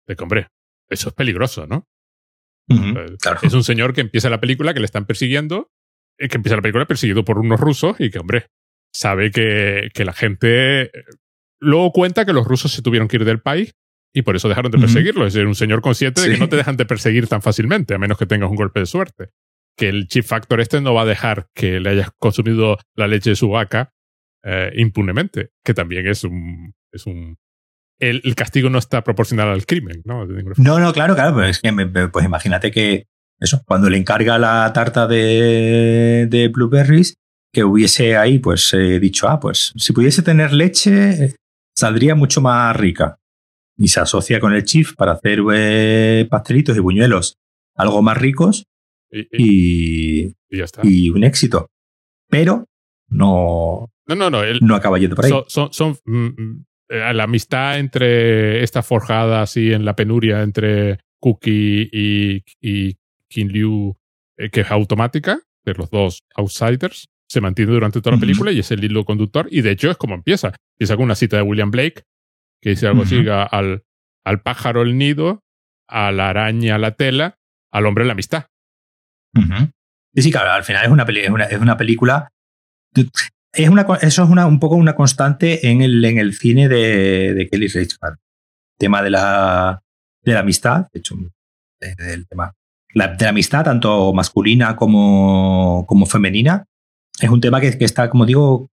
de 0.09 0.17
que, 0.17 0.23
hombre, 0.25 0.49
eso 0.89 1.11
es 1.11 1.15
peligroso, 1.15 1.67
¿no? 1.67 1.87
Es 3.43 3.55
un 3.55 3.65
señor 3.65 3.95
que 3.95 4.01
empieza 4.01 4.29
la 4.29 4.41
película, 4.41 4.75
que 4.75 4.81
le 4.81 4.87
están 4.87 5.07
persiguiendo, 5.07 5.71
que 6.19 6.37
empieza 6.37 6.57
la 6.57 6.63
película 6.63 6.87
perseguido 6.87 7.25
por 7.25 7.39
unos 7.39 7.61
rusos 7.61 7.97
y 8.01 8.11
que, 8.11 8.19
hombre, 8.19 8.47
sabe 8.93 9.31
que, 9.31 9.91
que 9.95 10.05
la 10.05 10.13
gente... 10.13 10.91
Luego 11.61 11.93
cuenta 11.93 12.25
que 12.25 12.33
los 12.33 12.47
rusos 12.47 12.73
se 12.73 12.83
tuvieron 12.83 13.09
que 13.09 13.17
ir 13.17 13.25
del 13.25 13.41
país 13.41 13.75
y 14.15 14.23
por 14.23 14.37
eso 14.37 14.49
dejaron 14.49 14.71
de 14.71 14.79
perseguirlo. 14.79 15.27
Es 15.27 15.35
decir, 15.35 15.47
un 15.47 15.55
señor 15.55 15.81
consciente 15.81 16.21
de 16.21 16.35
que 16.35 16.39
no 16.39 16.49
te 16.49 16.57
dejan 16.57 16.77
de 16.77 16.87
perseguir 16.87 17.27
tan 17.27 17.43
fácilmente, 17.43 17.95
a 17.95 17.99
menos 17.99 18.19
que 18.19 18.27
tengas 18.27 18.51
un 18.51 18.57
golpe 18.57 18.81
de 18.81 18.87
suerte. 18.87 19.31
Que 19.77 19.89
el 19.89 20.07
Chief 20.09 20.27
Factor 20.27 20.61
este 20.61 20.81
no 20.81 20.95
va 20.95 21.03
a 21.03 21.07
dejar 21.07 21.49
que 21.55 21.81
le 21.81 21.91
hayas 21.91 22.11
consumido 22.19 22.79
la 22.95 23.07
leche 23.07 23.31
de 23.31 23.37
su 23.37 23.49
vaca 23.49 23.93
eh, 24.45 24.73
impunemente, 24.77 25.51
que 25.65 25.75
también 25.75 26.07
es 26.07 26.25
un, 26.25 26.75
es 26.93 27.07
un 27.07 27.39
el, 27.99 28.35
castigo 28.35 28.71
no 28.71 28.79
está 28.79 29.03
proporcional 29.03 29.49
al 29.49 29.67
crimen, 29.67 30.03
¿no? 30.05 30.25
No, 30.57 30.79
no, 30.79 30.93
claro, 30.93 31.15
claro, 31.15 31.35
pues, 31.35 31.61
pues 32.13 32.25
imagínate 32.25 32.71
que 32.71 33.07
eso, 33.41 33.63
cuando 33.67 33.89
le 33.89 33.99
encarga 33.99 34.39
la 34.39 34.73
tarta 34.73 35.07
de, 35.07 36.27
de 36.29 36.49
blueberries, 36.49 37.15
que 37.53 37.65
hubiese 37.65 38.17
ahí 38.17 38.39
pues 38.39 38.73
eh, 38.75 38.99
dicho, 39.01 39.29
ah, 39.29 39.41
pues 39.41 39.73
si 39.77 39.93
pudiese 39.93 40.23
tener 40.23 40.53
leche, 40.53 41.35
saldría 41.75 42.15
mucho 42.15 42.41
más 42.41 42.77
rica. 42.77 43.19
Y 43.77 43.89
se 43.89 44.01
asocia 44.01 44.41
con 44.41 44.53
el 44.53 44.65
chief 44.65 44.95
para 44.97 45.13
hacer 45.13 45.41
eh, 45.55 46.27
pastelitos 46.29 46.77
y 46.77 46.81
buñuelos 46.81 47.37
algo 47.77 48.03
más 48.03 48.19
ricos 48.19 48.67
y, 49.11 50.35
y, 50.51 51.11
un 51.11 51.23
éxito. 51.23 51.71
Pero 52.29 52.65
no, 53.09 53.89
no, 54.07 54.15
no, 54.17 54.31
no, 54.31 54.43
no 54.61 54.75
acaba 54.75 54.99
yendo 54.99 55.15
por 55.15 55.27
ahí. 55.27 55.33
Son, 55.47 55.73
son, 55.73 55.97
mm, 56.05 56.27
mm, 56.27 56.65
eh, 56.89 57.13
la 57.13 57.25
amistad 57.25 57.79
entre 57.79 58.63
esta 58.63 58.83
forjada 58.83 59.43
así 59.43 59.73
en 59.73 59.85
la 59.85 59.95
penuria 59.97 60.43
entre 60.43 60.99
Cookie 61.21 61.89
y, 61.93 62.45
y 62.61 62.97
King 63.29 63.49
Liu, 63.49 63.97
eh, 64.37 64.51
que 64.51 64.61
es 64.61 64.71
automática, 64.71 65.41
de 65.65 65.75
los 65.75 65.91
dos 65.91 66.25
outsiders, 66.35 67.09
se 67.29 67.41
mantiene 67.41 67.73
durante 67.73 68.01
toda 68.01 68.17
la 68.17 68.21
película 68.21 68.53
y 68.53 68.61
es 68.61 68.71
el 68.71 68.83
hilo 68.83 69.05
conductor. 69.05 69.49
Y 69.51 69.61
de 69.61 69.73
hecho 69.73 69.91
es 69.91 69.99
como 69.99 70.15
empieza. 70.15 70.55
Empieza 70.77 70.97
con 70.97 71.05
una 71.05 71.15
cita 71.15 71.37
de 71.37 71.43
William 71.43 71.71
Blake, 71.71 72.05
que 72.63 72.71
dice 72.71 72.87
algo 72.87 73.03
así, 73.03 73.23
al, 73.29 73.85
al 74.25 74.41
pájaro 74.41 74.81
el 74.83 74.97
nido, 74.97 75.43
a 75.89 76.11
la 76.11 76.31
araña 76.31 76.79
la 76.79 76.93
tela, 76.93 77.39
al 77.71 77.85
hombre 77.85 78.07
la 78.07 78.13
amistad. 78.13 78.47
Sí, 80.15 80.23
sí, 80.23 80.33
claro, 80.33 80.53
al 80.53 80.65
final 80.65 80.85
es 80.85 80.91
una, 80.91 81.03
es 81.03 81.31
una, 81.31 81.45
es 81.45 81.61
una 81.61 81.77
película. 81.77 82.33
Es 83.53 83.69
una, 83.69 83.87
eso 84.03 84.25
es 84.25 84.31
una, 84.31 84.47
un 84.47 84.61
poco 84.61 84.77
una 84.77 84.95
constante 84.95 85.71
en 85.71 85.83
el, 85.83 86.05
en 86.05 86.19
el 86.19 86.35
cine 86.35 86.69
de, 86.69 87.35
de 87.35 87.49
Kelly 87.49 87.69
Reichardt. 87.69 88.19
Tema 88.79 89.03
de 89.03 89.11
la, 89.11 89.83
de 90.23 90.33
la 90.33 90.41
amistad, 90.41 90.87
de 90.93 91.01
hecho, 91.01 91.17
del 91.81 92.27
tema 92.29 92.55
la, 92.95 93.09
de 93.09 93.25
la 93.25 93.31
amistad, 93.31 93.65
tanto 93.65 94.13
masculina 94.13 94.77
como, 94.77 95.85
como 95.87 96.07
femenina, 96.07 96.65
es 97.21 97.29
un 97.29 97.41
tema 97.41 97.61
que, 97.61 97.77
que, 97.77 97.85
está, 97.85 98.09
como 98.09 98.27
digo, 98.27 98.69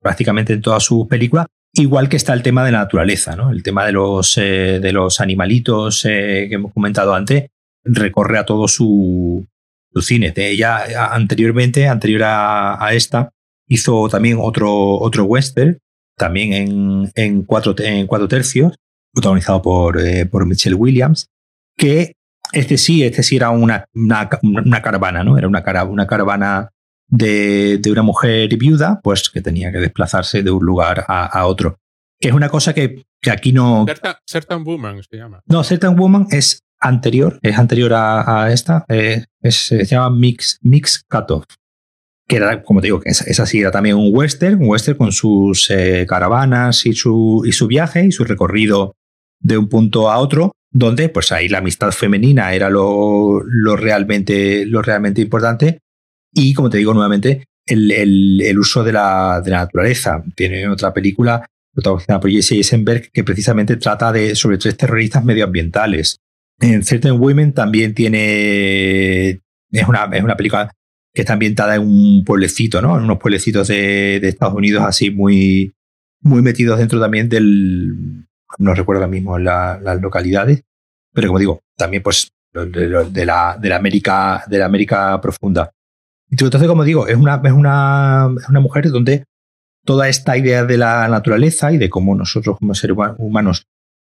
prácticamente 0.00 0.52
en 0.52 0.62
todas 0.62 0.82
sus 0.82 1.06
películas, 1.06 1.46
igual 1.72 2.08
que 2.08 2.16
está 2.16 2.32
el 2.32 2.42
tema 2.42 2.64
de 2.64 2.72
la 2.72 2.78
naturaleza, 2.78 3.36
¿no? 3.36 3.50
El 3.50 3.62
tema 3.62 3.84
de 3.84 3.92
los, 3.92 4.36
eh, 4.38 4.80
de 4.80 4.92
los 4.92 5.20
animalitos 5.20 6.04
eh, 6.04 6.46
que 6.48 6.54
hemos 6.56 6.72
comentado 6.72 7.14
antes, 7.14 7.48
recorre 7.84 8.38
a 8.38 8.46
todo 8.46 8.66
su, 8.68 9.46
su 9.92 10.02
cine. 10.02 10.32
De 10.32 10.50
ella, 10.50 11.12
anteriormente, 11.12 11.86
anterior 11.86 12.24
a, 12.24 12.84
a, 12.84 12.94
esta, 12.94 13.30
hizo 13.66 14.08
también 14.08 14.38
otro, 14.40 14.98
otro 14.98 15.24
western, 15.24 15.78
también 16.16 16.52
en, 16.52 17.12
en, 17.14 17.42
cuatro, 17.42 17.74
en 17.78 18.06
cuatro 18.06 18.28
tercios, 18.28 18.74
protagonizado 19.12 19.62
por, 19.62 20.00
eh, 20.00 20.26
por 20.26 20.46
Michelle 20.46 20.76
Williams, 20.76 21.28
que 21.76 22.16
este 22.52 22.78
sí, 22.78 23.04
este 23.04 23.22
sí 23.22 23.36
era 23.36 23.50
una, 23.50 23.86
una, 23.94 24.28
una 24.42 24.82
caravana, 24.82 25.24
¿no? 25.24 25.36
Era 25.36 25.48
una, 25.48 25.62
cara, 25.62 25.84
una 25.84 26.06
caravana 26.06 26.70
de, 27.08 27.78
de, 27.78 27.90
una 27.90 28.02
mujer 28.02 28.56
viuda, 28.56 29.00
pues 29.02 29.30
que 29.30 29.42
tenía 29.42 29.72
que 29.72 29.78
desplazarse 29.78 30.42
de 30.42 30.50
un 30.50 30.64
lugar 30.64 31.04
a, 31.08 31.26
a 31.26 31.46
otro. 31.46 31.78
Que 32.18 32.28
es 32.28 32.34
una 32.34 32.48
cosa 32.48 32.72
que, 32.72 33.04
que 33.20 33.30
aquí 33.30 33.52
no. 33.52 33.84
Certain, 33.86 34.14
certain, 34.26 34.64
Woman 34.64 35.02
se 35.02 35.16
llama. 35.16 35.42
No, 35.46 35.62
Certain 35.64 35.96
Woman 35.96 36.26
es 36.30 36.62
anterior, 36.80 37.38
es 37.42 37.58
anterior 37.58 37.92
a, 37.94 38.44
a 38.44 38.52
esta, 38.52 38.84
eh, 38.88 39.24
es, 39.40 39.56
se 39.56 39.84
llama 39.84 40.10
Mix, 40.10 40.58
Mix 40.62 41.04
Cutoff. 41.08 41.44
Que 42.28 42.36
era, 42.36 42.62
como 42.62 42.80
te 42.80 42.88
digo, 42.88 43.00
que 43.00 43.10
esa, 43.10 43.24
esa 43.24 43.46
sí 43.46 43.60
era 43.60 43.70
también 43.70 43.96
un 43.96 44.10
western, 44.12 44.60
un 44.60 44.68
western 44.68 44.98
con 44.98 45.12
sus 45.12 45.70
eh, 45.70 46.06
caravanas 46.08 46.84
y 46.86 46.92
su, 46.92 47.42
y 47.46 47.52
su 47.52 47.66
viaje 47.66 48.06
y 48.06 48.12
su 48.12 48.24
recorrido 48.24 48.94
de 49.38 49.58
un 49.58 49.68
punto 49.68 50.10
a 50.10 50.18
otro 50.18 50.52
donde 50.70 51.08
pues 51.08 51.32
ahí 51.32 51.48
la 51.48 51.58
amistad 51.58 51.90
femenina 51.90 52.52
era 52.52 52.68
lo, 52.68 53.40
lo, 53.44 53.76
realmente, 53.76 54.66
lo 54.66 54.82
realmente 54.82 55.22
importante 55.22 55.78
y 56.32 56.52
como 56.52 56.68
te 56.68 56.76
digo 56.76 56.92
nuevamente, 56.92 57.46
el, 57.64 57.90
el, 57.90 58.42
el 58.42 58.58
uso 58.58 58.84
de 58.84 58.92
la, 58.92 59.40
de 59.42 59.50
la, 59.50 59.58
naturaleza. 59.60 60.22
Tiene 60.34 60.68
otra 60.68 60.92
película 60.92 61.46
protagonizada 61.72 62.20
por 62.20 62.30
Jesse 62.30 62.52
Eisenberg 62.52 63.10
que 63.10 63.24
precisamente 63.24 63.76
trata 63.76 64.12
de, 64.12 64.34
sobre 64.34 64.58
tres 64.58 64.76
terroristas 64.76 65.24
medioambientales. 65.24 66.18
En 66.60 66.84
Certain 66.84 67.18
Women 67.18 67.54
también 67.54 67.94
tiene, 67.94 69.40
es 69.70 69.88
una, 69.88 70.10
es 70.12 70.22
una 70.22 70.36
película 70.36 70.70
que 71.16 71.22
está 71.22 71.32
ambientada 71.32 71.76
en 71.76 71.80
un 71.80 72.24
pueblecito, 72.26 72.82
¿no? 72.82 72.98
En 72.98 73.04
unos 73.04 73.18
pueblecitos 73.18 73.68
de, 73.68 74.20
de 74.20 74.28
Estados 74.28 74.54
Unidos 74.54 74.84
así 74.86 75.10
muy, 75.10 75.72
muy 76.20 76.42
metidos 76.42 76.78
dentro 76.78 77.00
también 77.00 77.30
del, 77.30 78.26
no 78.58 78.74
recuerdo 78.74 79.02
ahora 79.02 79.10
mismo 79.10 79.38
la, 79.38 79.80
las 79.82 79.98
localidades, 80.02 80.62
pero 81.14 81.28
como 81.28 81.38
digo, 81.38 81.60
también 81.74 82.02
pues 82.02 82.28
de, 82.52 82.66
de, 82.66 83.24
la, 83.24 83.56
de, 83.56 83.68
la, 83.70 83.76
América, 83.76 84.44
de 84.46 84.58
la 84.58 84.66
América 84.66 85.18
profunda. 85.22 85.72
Entonces, 86.30 86.68
como 86.68 86.84
digo, 86.84 87.08
es 87.08 87.16
una, 87.16 87.40
es 87.42 87.52
una, 87.52 88.28
es 88.38 88.48
una 88.50 88.60
mujer 88.60 88.90
donde 88.90 89.24
toda 89.86 90.10
esta 90.10 90.36
idea 90.36 90.66
de 90.66 90.76
la 90.76 91.08
naturaleza 91.08 91.72
y 91.72 91.78
de 91.78 91.88
cómo 91.88 92.14
nosotros 92.14 92.58
como 92.58 92.74
seres 92.74 92.98
humanos 93.16 93.64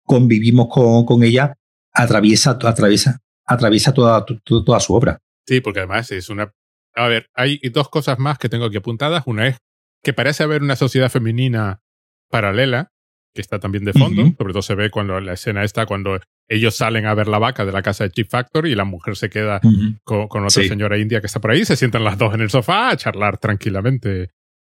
convivimos 0.06 0.70
con, 0.70 1.06
con 1.06 1.22
ella 1.24 1.54
atraviesa, 1.92 2.52
atraviesa, 2.52 3.20
atraviesa 3.46 3.94
toda, 3.94 4.24
toda, 4.24 4.64
toda 4.64 4.80
su 4.80 4.94
obra. 4.94 5.20
Sí, 5.46 5.60
porque 5.60 5.80
además 5.80 6.10
es 6.14 6.30
una... 6.30 6.50
A 6.96 7.08
ver, 7.08 7.30
hay 7.34 7.60
dos 7.72 7.90
cosas 7.90 8.20
más 8.20 8.38
que 8.38 8.50
tengo 8.50 8.66
aquí 8.66 8.78
apuntadas. 8.78 9.24
Una 9.26 9.48
es 9.48 9.58
que 10.04 10.14
parece 10.14 10.44
haber 10.44 10.62
una 10.62 10.76
sociedad 10.76 11.10
femenina 11.10 11.82
paralela 12.30 12.92
que 13.34 13.42
está 13.42 13.60
también 13.60 13.84
de 13.84 13.94
fondo. 13.94 14.22
Uh 14.22 14.26
-huh. 14.28 14.38
Sobre 14.38 14.54
todo 14.54 14.62
se 14.62 14.76
ve 14.76 14.92
cuando 14.92 15.20
la 15.20 15.34
escena 15.34 15.64
está 15.64 15.86
cuando 15.86 16.20
ellos 16.48 16.76
salen 16.76 17.06
a 17.06 17.14
ver 17.14 17.28
la 17.28 17.40
vaca 17.40 17.66
de 17.66 17.72
la 17.72 17.82
casa 17.82 18.04
de 18.04 18.12
Chip 18.12 18.30
Factory 18.30 18.72
y 18.72 18.76
la 18.76 18.86
mujer 18.86 19.16
se 19.16 19.30
queda 19.30 19.60
uh 19.64 19.68
-huh. 19.68 20.00
con, 20.04 20.28
con, 20.28 20.44
otra 20.44 20.62
sí. 20.62 20.70
señora 20.70 20.98
india 20.98 21.20
que 21.20 21.28
está 21.28 21.42
por 21.42 21.52
ahí. 21.52 21.66
Se 21.66 21.76
sientan 21.76 22.04
las 22.04 22.18
dos 22.18 22.34
en 22.34 22.42
el 22.42 22.50
sofá 22.50 22.90
a 22.90 22.98
charlar 22.98 23.38
tranquilamente. 23.40 24.30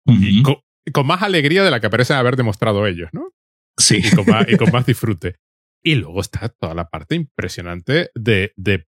Uh 0.05 0.13
-huh. 0.13 0.17
y 0.21 0.43
con, 0.43 0.55
con, 0.91 1.05
más 1.05 1.21
alegría 1.21 1.63
de 1.63 1.71
la 1.71 1.79
que 1.79 1.89
parecen 1.89 2.17
haber 2.17 2.35
demostrado 2.35 2.87
ellos, 2.87 3.09
¿no? 3.11 3.31
Sí. 3.77 4.01
Y 4.03 4.15
con 4.15 4.25
más, 4.25 4.45
y 4.49 4.57
con 4.57 4.71
más 4.71 4.85
disfrute. 4.87 5.35
Y 5.83 5.95
luego 5.95 6.21
está 6.21 6.49
toda 6.49 6.73
la 6.73 6.89
parte 6.89 7.15
impresionante 7.15 8.09
de, 8.15 8.51
de, 8.55 8.87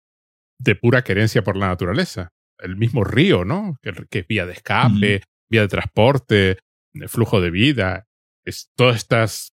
de, 0.59 0.75
pura 0.75 1.03
querencia 1.03 1.43
por 1.43 1.57
la 1.57 1.69
naturaleza. 1.69 2.31
El 2.59 2.77
mismo 2.77 3.05
río, 3.05 3.45
¿no? 3.45 3.77
Que, 3.83 3.93
que 4.11 4.21
es 4.21 4.27
vía 4.27 4.47
de 4.47 4.53
escape, 4.53 5.23
vía 5.51 5.61
de 5.63 5.69
transporte, 5.69 6.59
de 6.93 7.09
flujo 7.09 7.41
de 7.41 7.51
vida. 7.51 8.07
Es, 8.45 8.71
todas 8.77 8.97
estas 8.97 9.55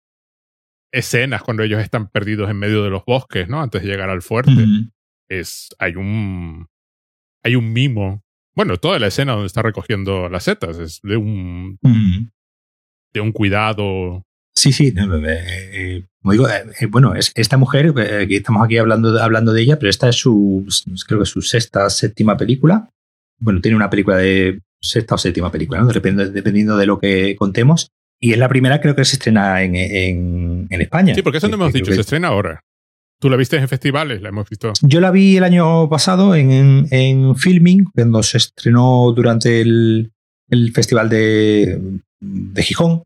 escenas 0.93 1.41
cuando 1.41 1.63
ellos 1.63 1.81
están 1.81 2.07
perdidos 2.09 2.49
en 2.49 2.57
medio 2.57 2.83
de 2.83 2.89
los 2.89 3.03
bosques, 3.05 3.49
¿no? 3.49 3.61
Antes 3.61 3.81
de 3.81 3.87
llegar 3.89 4.09
al 4.09 4.21
fuerte. 4.21 4.51
Uh 4.51 4.55
-huh. 4.55 4.91
Es, 5.29 5.69
hay 5.79 5.95
un, 5.95 6.67
hay 7.43 7.55
un 7.55 7.73
mimo. 7.73 8.23
Bueno, 8.55 8.77
toda 8.77 8.99
la 8.99 9.07
escena 9.07 9.31
donde 9.33 9.47
está 9.47 9.63
recogiendo 9.63 10.29
las 10.29 10.43
setas 10.43 10.77
es 10.77 10.99
de 11.01 11.17
un, 11.17 11.79
de 13.13 13.21
un 13.21 13.31
cuidado. 13.31 14.25
Sí, 14.55 14.71
sí, 14.71 14.93
eh, 14.95 16.03
como 16.21 16.31
digo, 16.31 16.47
eh, 16.47 16.85
bueno, 16.87 17.15
es 17.15 17.31
esta 17.35 17.57
mujer, 17.57 17.93
eh, 17.97 18.27
que 18.27 18.37
estamos 18.37 18.63
aquí 18.63 18.77
hablando, 18.77 19.21
hablando 19.21 19.51
de 19.51 19.61
ella, 19.61 19.79
pero 19.79 19.89
esta 19.89 20.09
es 20.09 20.15
su, 20.15 20.65
creo 21.07 21.19
que 21.19 21.25
su 21.25 21.41
sexta, 21.41 21.89
séptima 21.89 22.37
película. 22.37 22.89
Bueno, 23.39 23.61
tiene 23.61 23.75
una 23.75 23.89
película 23.89 24.17
de 24.17 24.61
sexta 24.79 25.15
o 25.15 25.17
séptima 25.17 25.51
película, 25.51 25.81
¿no? 25.81 25.87
Dependiendo, 25.87 26.31
dependiendo 26.31 26.77
de 26.77 26.85
lo 26.85 26.99
que 26.99 27.35
contemos. 27.35 27.89
Y 28.21 28.31
es 28.31 28.37
la 28.37 28.47
primera, 28.47 28.79
creo 28.79 28.95
que 28.95 29.03
se 29.03 29.15
estrena 29.15 29.63
en, 29.63 29.75
en, 29.75 30.67
en 30.69 30.81
España. 30.81 31.13
Sí, 31.13 31.21
porque 31.23 31.39
eso 31.39 31.49
no 31.49 31.55
hemos 31.55 31.73
dicho, 31.73 31.87
que... 31.87 31.95
se 31.95 32.01
estrena 32.01 32.29
ahora. 32.29 32.61
¿Tú 33.19 33.29
la 33.29 33.37
viste 33.37 33.57
en 33.57 33.67
festivales? 33.67 34.21
¿La 34.21 34.29
hemos 34.29 34.49
visto? 34.49 34.71
Yo 34.81 34.99
la 34.99 35.09
vi 35.09 35.37
el 35.37 35.43
año 35.43 35.89
pasado 35.89 36.35
en, 36.35 36.51
en, 36.51 36.87
en 36.91 37.35
Filming, 37.35 37.85
cuando 37.85 38.21
se 38.21 38.37
estrenó 38.37 39.13
durante 39.15 39.61
el, 39.61 40.11
el 40.49 40.71
Festival 40.73 41.09
de, 41.09 41.81
de, 42.19 42.63
Gijón, 42.63 43.03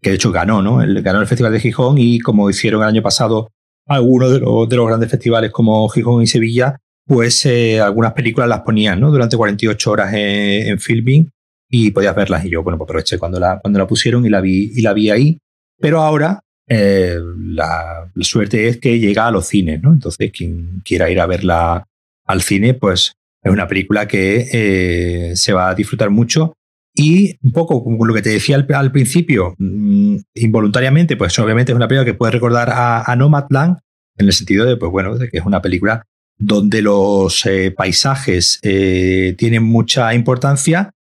que 0.00 0.10
de 0.10 0.16
hecho 0.16 0.32
ganó, 0.32 0.62
¿no? 0.62 0.82
El, 0.82 1.02
ganó 1.02 1.20
el 1.20 1.26
Festival 1.26 1.52
de 1.52 1.60
Gijón 1.60 1.96
y 1.98 2.20
como 2.20 2.48
hicieron 2.50 2.82
el 2.82 2.88
año 2.88 3.02
pasado 3.02 3.50
algunos 3.86 4.32
de 4.32 4.40
los, 4.40 4.68
de 4.68 4.76
los 4.76 4.86
grandes 4.86 5.10
festivales 5.10 5.50
como 5.50 5.88
Gijón 5.88 6.22
y 6.22 6.26
Sevilla, 6.26 6.76
pues 7.06 7.44
eh, 7.46 7.80
algunas 7.80 8.12
películas 8.12 8.48
las 8.48 8.60
ponían, 8.60 9.00
¿no? 9.00 9.10
Durante 9.10 9.36
48 9.36 9.90
horas 9.90 10.12
en, 10.12 10.78
Filming 10.78 11.30
y 11.70 11.90
podías 11.90 12.14
verlas. 12.14 12.44
Y 12.44 12.50
yo, 12.50 12.62
bueno, 12.62 12.76
pues 12.76 12.86
aproveché 12.86 13.18
cuando 13.18 13.40
la, 13.40 13.58
cuando 13.60 13.78
la 13.78 13.86
pusieron 13.86 14.24
y 14.26 14.28
la 14.28 14.40
vi, 14.40 14.72
y 14.74 14.82
la 14.82 14.92
vi 14.92 15.10
ahí. 15.10 15.38
Pero 15.80 16.02
ahora 16.02 16.40
eh, 16.68 17.16
la, 17.38 18.10
la, 18.14 18.24
suerte 18.24 18.68
es 18.68 18.76
que 18.76 18.98
llega 18.98 19.26
a 19.26 19.30
los 19.30 19.46
cines, 19.46 19.82
¿no? 19.82 19.92
Entonces, 19.92 20.30
quien 20.30 20.82
quiera 20.84 21.10
ir 21.10 21.18
a 21.18 21.26
verla 21.26 21.84
al 22.26 22.42
cine, 22.42 22.74
pues 22.74 23.14
es 23.42 23.52
una 23.52 23.68
película 23.68 24.06
que 24.06 24.48
eh, 24.52 25.36
se 25.36 25.52
va 25.52 25.70
a 25.70 25.74
disfrutar 25.74 26.10
mucho. 26.10 26.54
Y 26.98 27.38
un 27.42 27.52
poco 27.52 27.82
como 27.84 28.04
lo 28.04 28.12
que 28.12 28.22
te 28.22 28.30
decía 28.30 28.56
al, 28.56 28.92
principio, 28.92 29.54
mmm, 29.56 30.16
involuntariamente, 30.34 31.16
pues 31.16 31.38
obviamente 31.38 31.72
es 31.72 31.76
una 31.76 31.86
película 31.86 32.04
que 32.04 32.14
puede 32.14 32.32
recordar 32.32 32.70
a, 32.70 33.10
a 33.10 33.16
Nomadland, 33.16 33.78
en 34.18 34.26
el 34.26 34.32
sentido 34.32 34.66
de, 34.66 34.76
pues 34.76 34.90
bueno, 34.90 35.16
que 35.16 35.38
es 35.38 35.46
una 35.46 35.62
película 35.62 36.04
donde 36.38 36.82
los 36.82 37.44
eh, 37.46 37.72
paisajes 37.72 38.60
eh, 38.62 39.34
tienen 39.36 39.64
mucha 39.64 40.14
importancia 40.14 40.92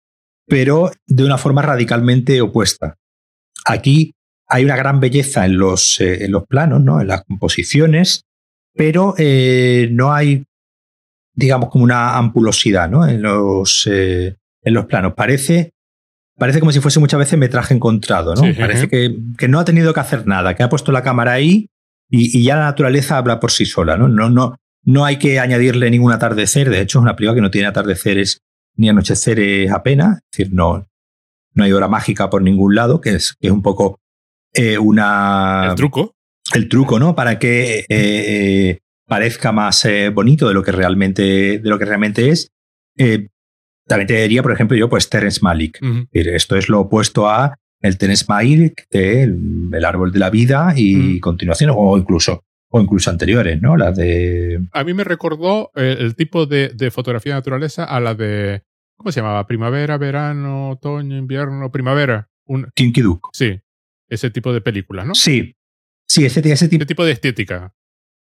pero 0.50 0.91
de 1.06 1.26
una 1.26 1.38
forma 1.38 1.62
radicalmente 1.62 2.39
opuesta. 2.39 2.95
Aquí 3.66 4.16
hay 4.48 4.64
una 4.64 4.78
gran 4.78 5.02
belleza 5.02 5.45
en 5.45 5.58
los, 5.58 6.00
eh, 6.00 6.24
en 6.24 6.32
los 6.32 6.48
planos, 6.48 6.82
¿no? 6.82 7.02
en 7.02 7.08
las 7.08 7.26
composiciones, 7.26 8.24
pero 8.74 9.14
no 9.91 10.14
hay, 10.14 10.45
digamos, 11.34 11.70
como 11.70 11.84
una 11.84 12.16
ampulosidad 12.16 12.89
¿no? 12.89 13.06
en, 13.06 13.22
los, 13.22 13.88
en 13.88 14.38
los 14.64 14.86
planos. 14.86 15.16
Parece, 15.16 15.74
parece 16.38 16.59
como 16.59 16.71
si 16.71 16.79
fuese 16.79 16.99
muchas 16.99 17.19
veces 17.19 17.38
metraje 17.38 17.73
encontrado. 17.73 18.35
¿no? 18.35 18.41
Sí, 18.41 18.53
parece 18.53 18.85
uh 18.85 18.88
-huh. 18.88 18.89
que, 18.89 19.17
que, 19.38 19.47
no 19.47 19.59
ha 19.59 19.65
tenido 19.65 19.93
que 19.93 19.99
hacer 19.99 20.27
nada, 20.27 20.55
que 20.55 20.63
ha 20.63 20.69
puesto 20.69 20.91
la 20.91 21.03
cámara 21.03 21.33
ahí 21.33 21.69
y, 22.09 22.38
y, 22.38 22.43
ya 22.43 22.55
la 22.55 22.65
naturaleza 22.65 23.17
habla 23.17 23.39
por 23.39 23.51
sí 23.51 23.65
sola. 23.65 23.97
¿no? 23.97 24.07
No, 24.07 24.29
no, 24.29 24.55
no 24.83 25.05
hay 25.05 25.17
que 25.17 25.39
añadirle 25.39 25.89
ningún 25.91 26.11
atardecer. 26.11 26.69
De 26.69 26.81
hecho, 26.81 26.99
es 26.99 27.03
una 27.03 27.15
película 27.15 27.35
que 27.35 27.41
no 27.41 27.51
tiene 27.51 27.67
atardeceres 27.67 28.41
ni 28.75 28.89
anocheceres 28.89 29.71
apenas, 29.71 30.17
es 30.17 30.23
decir, 30.31 30.53
no, 30.53 30.88
no 31.53 31.63
hay 31.63 31.71
hora 31.71 31.88
mágica 31.88 32.29
por 32.29 32.43
ningún 32.43 32.75
lado, 32.75 33.01
que 33.01 33.15
es, 33.15 33.35
que 33.39 33.47
es 33.47 33.53
un 33.53 33.63
poco 33.63 33.99
eh, 34.53 34.77
una... 34.77 35.69
El 35.69 35.75
truco. 35.75 36.13
El 36.53 36.69
truco, 36.69 36.99
¿no? 36.99 37.15
Para 37.15 37.39
que 37.39 37.79
eh, 37.79 37.85
eh 37.89 38.79
parezca 39.07 39.51
más 39.51 39.83
eh, 39.85 40.09
bonito 40.09 40.47
de 40.47 40.53
lo 40.53 40.61
que 40.61 40.71
realmente, 40.71 41.59
de 41.59 41.69
lo 41.69 41.79
que 41.79 41.85
realmente 41.85 42.29
es. 42.29 42.51
Eh, 42.97 43.29
también 43.88 44.07
te 44.07 44.21
diría, 44.21 44.43
por 44.43 44.51
ejemplo, 44.51 44.77
yo, 44.77 44.89
pues 44.89 45.09
Terence. 45.09 45.39
Uh 45.43 45.47
-huh. 45.47 46.07
Esto 46.11 46.55
es 46.55 46.69
lo 46.69 46.81
opuesto 46.81 47.29
a 47.29 47.55
el 47.81 47.97
Terence 47.97 48.25
Malick 48.27 48.88
de 48.89 49.23
el, 49.23 49.85
árbol 49.85 50.11
de 50.11 50.19
la 50.19 50.29
vida 50.29 50.73
y 50.75 50.95
uh 50.95 50.99
-huh. 50.99 51.19
continuación, 51.19 51.71
o 51.73 51.97
incluso 51.97 52.43
o 52.69 52.81
incluso 52.81 53.09
anteriores, 53.09 53.61
¿no? 53.61 53.77
Las 53.77 53.95
de... 53.95 54.59
A 54.73 54.83
mí 54.83 54.93
me 54.93 55.05
recordó 55.05 55.71
el, 55.73 55.99
el 55.99 56.15
tipo 56.15 56.45
de, 56.45 56.69
de, 56.75 56.91
fotografía 56.91 57.33
de 57.33 57.39
naturaleza 57.39 57.85
a 57.85 58.01
la 58.01 58.13
de 58.13 58.61
¿Cómo 58.97 59.11
se 59.11 59.21
llamaba? 59.21 59.45
Primavera, 59.45 59.97
verano, 59.97 60.71
otoño, 60.71 61.17
invierno, 61.17 61.71
primavera. 61.71 62.29
Un, 62.45 62.69
Kinky 62.73 63.01
Duke. 63.01 63.29
sí, 63.31 63.61
ese 64.09 64.31
tipo 64.31 64.51
de 64.53 64.61
películas, 64.61 65.05
¿no? 65.05 65.13
Sí. 65.13 65.55
Sí, 66.07 66.25
ese, 66.25 66.39
ese 66.39 66.67
tipo 66.67 66.83
Ese 66.83 66.85
tipo 66.88 67.05
de 67.05 67.11
estética. 67.11 67.73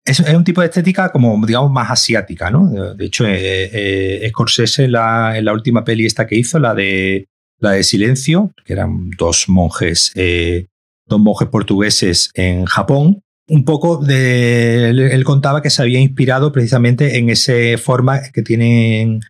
Es, 0.04 0.20
es 0.20 0.34
un 0.34 0.44
tipo 0.44 0.60
de 0.60 0.68
estética 0.68 1.10
como, 1.10 1.44
digamos, 1.46 1.70
más 1.70 1.90
asiática, 1.90 2.50
¿no? 2.50 2.68
De, 2.68 2.94
de 2.94 3.04
hecho, 3.04 3.26
eh, 3.26 3.70
eh, 3.72 4.28
Scorsese 4.30 4.88
la, 4.88 5.36
en 5.36 5.44
la 5.44 5.52
última 5.52 5.84
peli 5.84 6.06
esta 6.06 6.26
que 6.26 6.36
hizo, 6.36 6.58
la 6.58 6.74
de, 6.74 7.28
la 7.58 7.72
de 7.72 7.82
Silencio, 7.82 8.52
que 8.64 8.72
eran 8.72 9.10
dos 9.18 9.48
monjes, 9.48 10.12
eh, 10.14 10.66
dos 11.06 11.20
monjes 11.20 11.48
portugueses 11.48 12.30
en 12.34 12.64
Japón, 12.64 13.22
un 13.48 13.64
poco 13.64 13.96
de... 13.98 14.90
Él, 14.90 15.24
contaba 15.24 15.60
que 15.60 15.70
se 15.70 15.82
había 15.82 15.98
inspirado 15.98 16.52
precisamente 16.52 17.18
en 17.18 17.30
esa 17.30 17.52
forma 17.78 18.20
que 18.32 18.42
tienen 18.42 19.20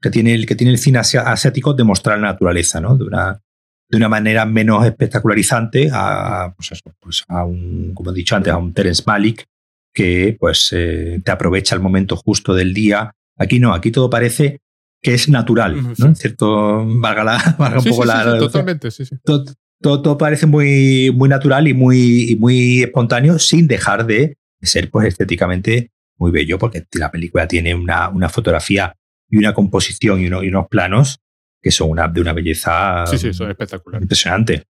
que 0.00 0.10
tiene 0.10 0.34
el, 0.34 0.46
que 0.46 0.54
tiene 0.54 0.72
el 0.72 0.78
cine 0.78 0.98
asiático 0.98 1.74
de 1.74 1.84
mostrar 1.84 2.18
la 2.18 2.28
naturaleza, 2.28 2.80
¿no? 2.80 2.96
De 2.96 3.04
una, 3.04 3.42
de 3.88 3.96
una 3.96 4.08
manera 4.08 4.46
menos 4.46 4.86
espectacularizante 4.86 5.90
a, 5.92 6.54
pues 6.56 6.72
eso, 6.72 6.94
pues 6.98 7.24
a 7.28 7.44
un, 7.44 7.92
como 7.94 8.10
he 8.10 8.14
dicho 8.14 8.34
antes, 8.34 8.52
a 8.52 8.56
un 8.56 8.72
Terence 8.72 9.02
Malick 9.06 9.46
que 9.94 10.36
pues 10.38 10.70
eh, 10.72 11.20
te 11.24 11.30
aprovecha 11.30 11.74
el 11.74 11.80
momento 11.80 12.16
justo 12.16 12.54
del 12.54 12.72
día. 12.74 13.12
Aquí 13.36 13.58
no, 13.58 13.74
aquí 13.74 13.90
todo 13.90 14.08
parece 14.10 14.60
que 15.02 15.14
es 15.14 15.28
natural, 15.28 15.82
¿no? 15.82 15.94
sí. 15.94 16.02
En 16.02 16.16
cierto, 16.16 16.84
valga, 16.86 17.24
la, 17.24 17.54
valga 17.58 17.78
un 17.78 17.84
poco 17.84 18.02
sí, 18.02 18.08
la, 18.08 18.38
totalmente, 18.38 18.90
sí, 18.90 19.04
sí. 19.06 19.16
todo, 19.24 19.44
todo, 19.80 20.02
todo 20.02 20.18
parece 20.18 20.46
muy, 20.46 21.10
muy 21.14 21.28
natural 21.28 21.66
y 21.68 21.74
muy, 21.74 22.36
muy 22.38 22.82
espontáneo 22.82 23.38
sin 23.38 23.66
dejar 23.66 24.04
de 24.06 24.36
ser 24.60 24.90
pues 24.90 25.08
estéticamente 25.08 25.90
muy 26.18 26.30
bello 26.30 26.58
porque 26.58 26.84
la 26.98 27.10
película 27.10 27.48
tiene 27.48 27.74
una, 27.74 28.10
una 28.10 28.28
fotografía 28.28 28.94
y 29.30 29.38
una 29.38 29.54
composición 29.54 30.20
y, 30.20 30.26
uno- 30.26 30.42
y 30.42 30.48
unos 30.48 30.66
planos 30.68 31.20
que 31.62 31.70
son 31.70 31.90
una, 31.90 32.06
de 32.08 32.20
una 32.20 32.34
belleza 32.34 33.06
Sí, 33.06 33.16
sí, 33.18 33.32
son 33.32 33.50
espectaculares. 33.50 34.02
impresionante. 34.04 34.64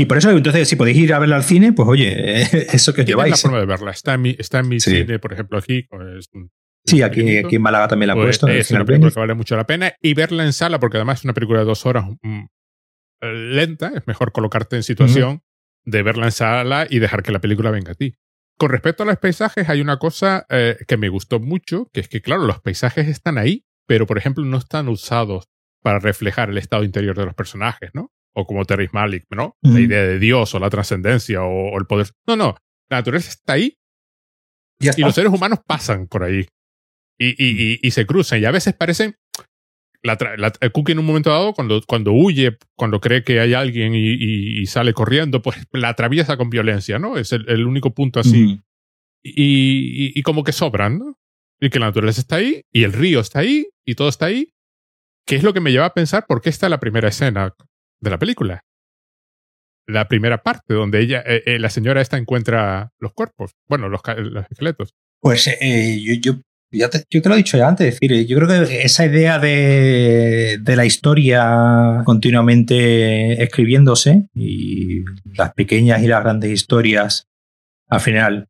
Y 0.00 0.06
por 0.06 0.16
eso, 0.16 0.30
entonces, 0.30 0.68
si 0.68 0.76
podéis 0.76 0.96
ir 0.96 1.12
a 1.12 1.18
verla 1.18 1.36
al 1.36 1.42
cine, 1.44 1.72
pues 1.72 1.88
oye, 1.88 2.42
eso 2.74 2.94
que 2.94 3.00
os 3.02 3.04
Tienes 3.06 3.16
la 3.18 3.24
lleváis. 3.24 3.42
forma 3.42 3.58
de 3.60 3.66
verla. 3.66 3.90
Está 3.90 4.14
en 4.14 4.22
mi, 4.22 4.36
está 4.38 4.60
en 4.60 4.68
mi 4.68 4.78
Sí. 4.80 4.90
cine, 4.92 5.18
por 5.18 5.32
ejemplo, 5.32 5.58
aquí. 5.58 5.82
pues, 5.90 6.28
un- 6.32 6.50
Sí, 6.86 7.02
aquí, 7.02 7.36
aquí 7.36 7.56
en 7.56 7.62
Málaga 7.62 7.88
también 7.88 8.06
la 8.06 8.12
han 8.14 8.18
Pues 8.20 8.38
puesto. 8.38 8.48
es 8.48 8.70
una 8.70 8.84
película 8.84 9.10
que 9.10 9.20
vale 9.20 9.34
mucho 9.34 9.56
la 9.56 9.66
pena. 9.66 9.92
Y 10.00 10.14
verla 10.14 10.44
en 10.44 10.52
sala, 10.54 10.78
porque 10.80 10.96
además 10.96 11.18
es 11.18 11.24
una 11.24 11.34
película 11.34 11.58
de 11.58 11.66
dos 11.66 11.84
horas 11.84 12.04
mm, 12.22 12.44
lenta, 13.22 13.92
es 13.94 14.06
mejor 14.06 14.32
colocarte 14.32 14.76
en 14.76 14.82
situación 14.82 15.42
de 15.84 16.02
verla 16.02 16.26
en 16.26 16.32
sala 16.32 16.86
y 16.88 16.98
dejar 16.98 17.22
que 17.22 17.32
la 17.32 17.40
película 17.40 17.70
venga 17.70 17.92
a 17.92 17.94
ti. 17.94 18.14
Con 18.56 18.70
respecto 18.70 19.02
a 19.02 19.06
los 19.06 19.16
paisajes, 19.18 19.68
hay 19.68 19.80
una 19.80 19.98
cosa 19.98 20.46
eh, 20.48 20.76
que 20.86 20.96
me 20.96 21.08
gustó 21.08 21.40
mucho, 21.40 21.88
que 21.92 22.00
es 22.00 22.08
que, 22.08 22.22
claro, 22.22 22.44
los 22.44 22.60
paisajes 22.60 23.06
están 23.08 23.38
ahí, 23.38 23.64
pero, 23.86 24.06
por 24.06 24.18
ejemplo, 24.18 24.44
no 24.44 24.56
están 24.58 24.88
usados 24.88 25.48
para 25.82 25.98
reflejar 25.98 26.50
el 26.50 26.58
estado 26.58 26.84
interior 26.84 27.16
de 27.16 27.24
los 27.26 27.34
personajes, 27.34 27.90
¿no? 27.94 28.10
O 28.38 28.46
como 28.46 28.64
Terry 28.64 28.88
Malik, 28.92 29.24
¿no? 29.30 29.56
La 29.62 29.80
idea 29.80 30.02
de 30.02 30.18
Dios 30.18 30.54
o 30.54 30.58
la 30.60 30.70
trascendencia 30.70 31.42
o, 31.42 31.70
o 31.72 31.78
el 31.78 31.86
poder. 31.86 32.08
No, 32.26 32.36
no. 32.36 32.56
La 32.90 32.98
naturaleza 32.98 33.30
está 33.30 33.54
ahí. 33.54 33.76
Ya 34.80 34.88
y 34.88 34.90
está. 34.90 35.02
los 35.06 35.14
seres 35.14 35.32
humanos 35.32 35.58
pasan 35.66 36.06
por 36.06 36.22
ahí. 36.22 36.46
Y, 37.18 37.30
y- 37.30 37.72
y- 37.72 37.78
y 37.82 37.90
se 37.90 38.06
cruzan. 38.06 38.40
Y 38.40 38.44
a 38.44 38.52
veces 38.52 38.74
parecen 38.74 39.16
la, 40.04 40.16
la- 40.36 40.52
el 40.60 40.70
Cookie 40.70 40.92
en 40.92 41.00
un 41.00 41.06
momento 41.06 41.30
dado 41.30 41.52
cuando, 41.52 41.82
cuando 41.86 42.12
huye 42.12 42.56
cuando 42.76 43.00
cree 43.00 43.24
que 43.24 43.40
hay 43.40 43.54
alguien 43.54 43.94
y, 43.96 44.12
y- 44.12 44.60
y 44.60 44.66
sale 44.66 44.92
corriendo 44.94 45.42
pues 45.42 45.56
la 45.72 45.88
atraviesa 45.88 46.36
con 46.36 46.48
violencia 46.50 47.00
no 47.00 47.16
es 47.18 47.32
el, 47.32 47.48
el 47.48 47.66
único 47.66 47.92
punto 47.92 48.20
así. 48.20 48.60
Y, 49.24 49.32
y- 50.06 50.12
y 50.14 50.22
como 50.22 50.44
que 50.44 50.52
sobran 50.52 50.98
no 51.00 51.18
y 51.60 51.70
que 51.70 51.80
la 51.80 51.86
naturaleza 51.86 52.20
está 52.20 52.36
ahí 52.36 52.62
y 52.72 52.84
el 52.84 52.92
río 52.92 53.18
está 53.18 53.40
ahí 53.40 53.66
y 53.84 53.96
todo 53.96 54.08
está 54.08 54.26
ahí. 54.26 54.52
Que 55.26 55.34
es 55.36 55.42
lo 55.42 55.52
que 55.52 55.60
me 55.60 55.72
lleva 55.72 55.86
a 55.86 55.92
pensar 55.94 56.24
por 56.26 56.40
qué 56.40 56.48
está 56.50 56.68
la 56.68 56.78
primera 56.80 57.08
escena 57.08 57.52
de 58.00 58.10
la 58.10 58.18
película 58.18 58.64
la 59.86 60.06
primera 60.06 60.42
parte 60.42 60.74
donde 60.74 61.00
ella 61.00 61.22
eh, 61.26 61.42
eh, 61.46 61.58
la 61.58 61.70
señora 61.70 62.00
esta 62.00 62.18
encuentra 62.18 62.92
los 62.98 63.12
cuerpos 63.12 63.52
bueno 63.68 63.88
los, 63.88 64.00
los 64.18 64.44
esqueletos 64.50 64.94
Pues 65.20 65.46
eh, 65.46 65.98
yo, 66.00 66.14
yo, 66.14 66.40
ya 66.70 66.90
te, 66.90 67.04
yo 67.10 67.22
te 67.22 67.28
lo 67.28 67.34
he 67.34 67.38
dicho 67.38 67.56
ya 67.56 67.68
antes, 67.68 67.86
es 67.88 68.00
decir, 68.00 68.26
yo 68.26 68.36
creo 68.38 68.48
que 68.48 68.82
esa 68.82 69.06
idea 69.06 69.38
de, 69.38 70.58
de 70.60 70.76
la 70.76 70.84
historia 70.84 72.02
continuamente 72.04 73.42
escribiéndose 73.42 74.28
y 74.34 75.04
las 75.24 75.54
pequeñas 75.54 76.02
y 76.02 76.06
las 76.06 76.22
grandes 76.22 76.50
historias, 76.50 77.26
al 77.88 78.00
final, 78.00 78.48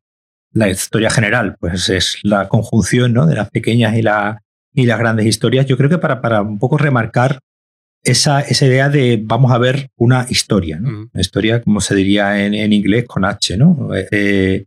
la 0.51 0.69
historia 0.69 1.09
general, 1.09 1.55
pues 1.59 1.89
es 1.89 2.19
la 2.23 2.49
conjunción 2.49 3.13
¿no? 3.13 3.25
de 3.25 3.35
las 3.35 3.49
pequeñas 3.49 3.95
y, 3.95 4.01
la, 4.01 4.41
y 4.73 4.85
las 4.85 4.99
grandes 4.99 5.25
historias. 5.25 5.65
Yo 5.65 5.77
creo 5.77 5.89
que 5.89 5.97
para, 5.97 6.21
para 6.21 6.41
un 6.41 6.59
poco 6.59 6.77
remarcar 6.77 7.39
esa, 8.03 8.41
esa 8.41 8.65
idea 8.65 8.89
de 8.89 9.19
vamos 9.23 9.51
a 9.51 9.57
ver 9.57 9.89
una 9.97 10.25
historia, 10.29 10.79
¿no? 10.79 10.89
Una 11.13 11.21
historia, 11.21 11.61
como 11.61 11.81
se 11.81 11.95
diría 11.95 12.45
en, 12.45 12.53
en 12.53 12.73
inglés, 12.73 13.05
con 13.07 13.25
H, 13.25 13.57
¿no? 13.57 13.89
Eh, 14.11 14.65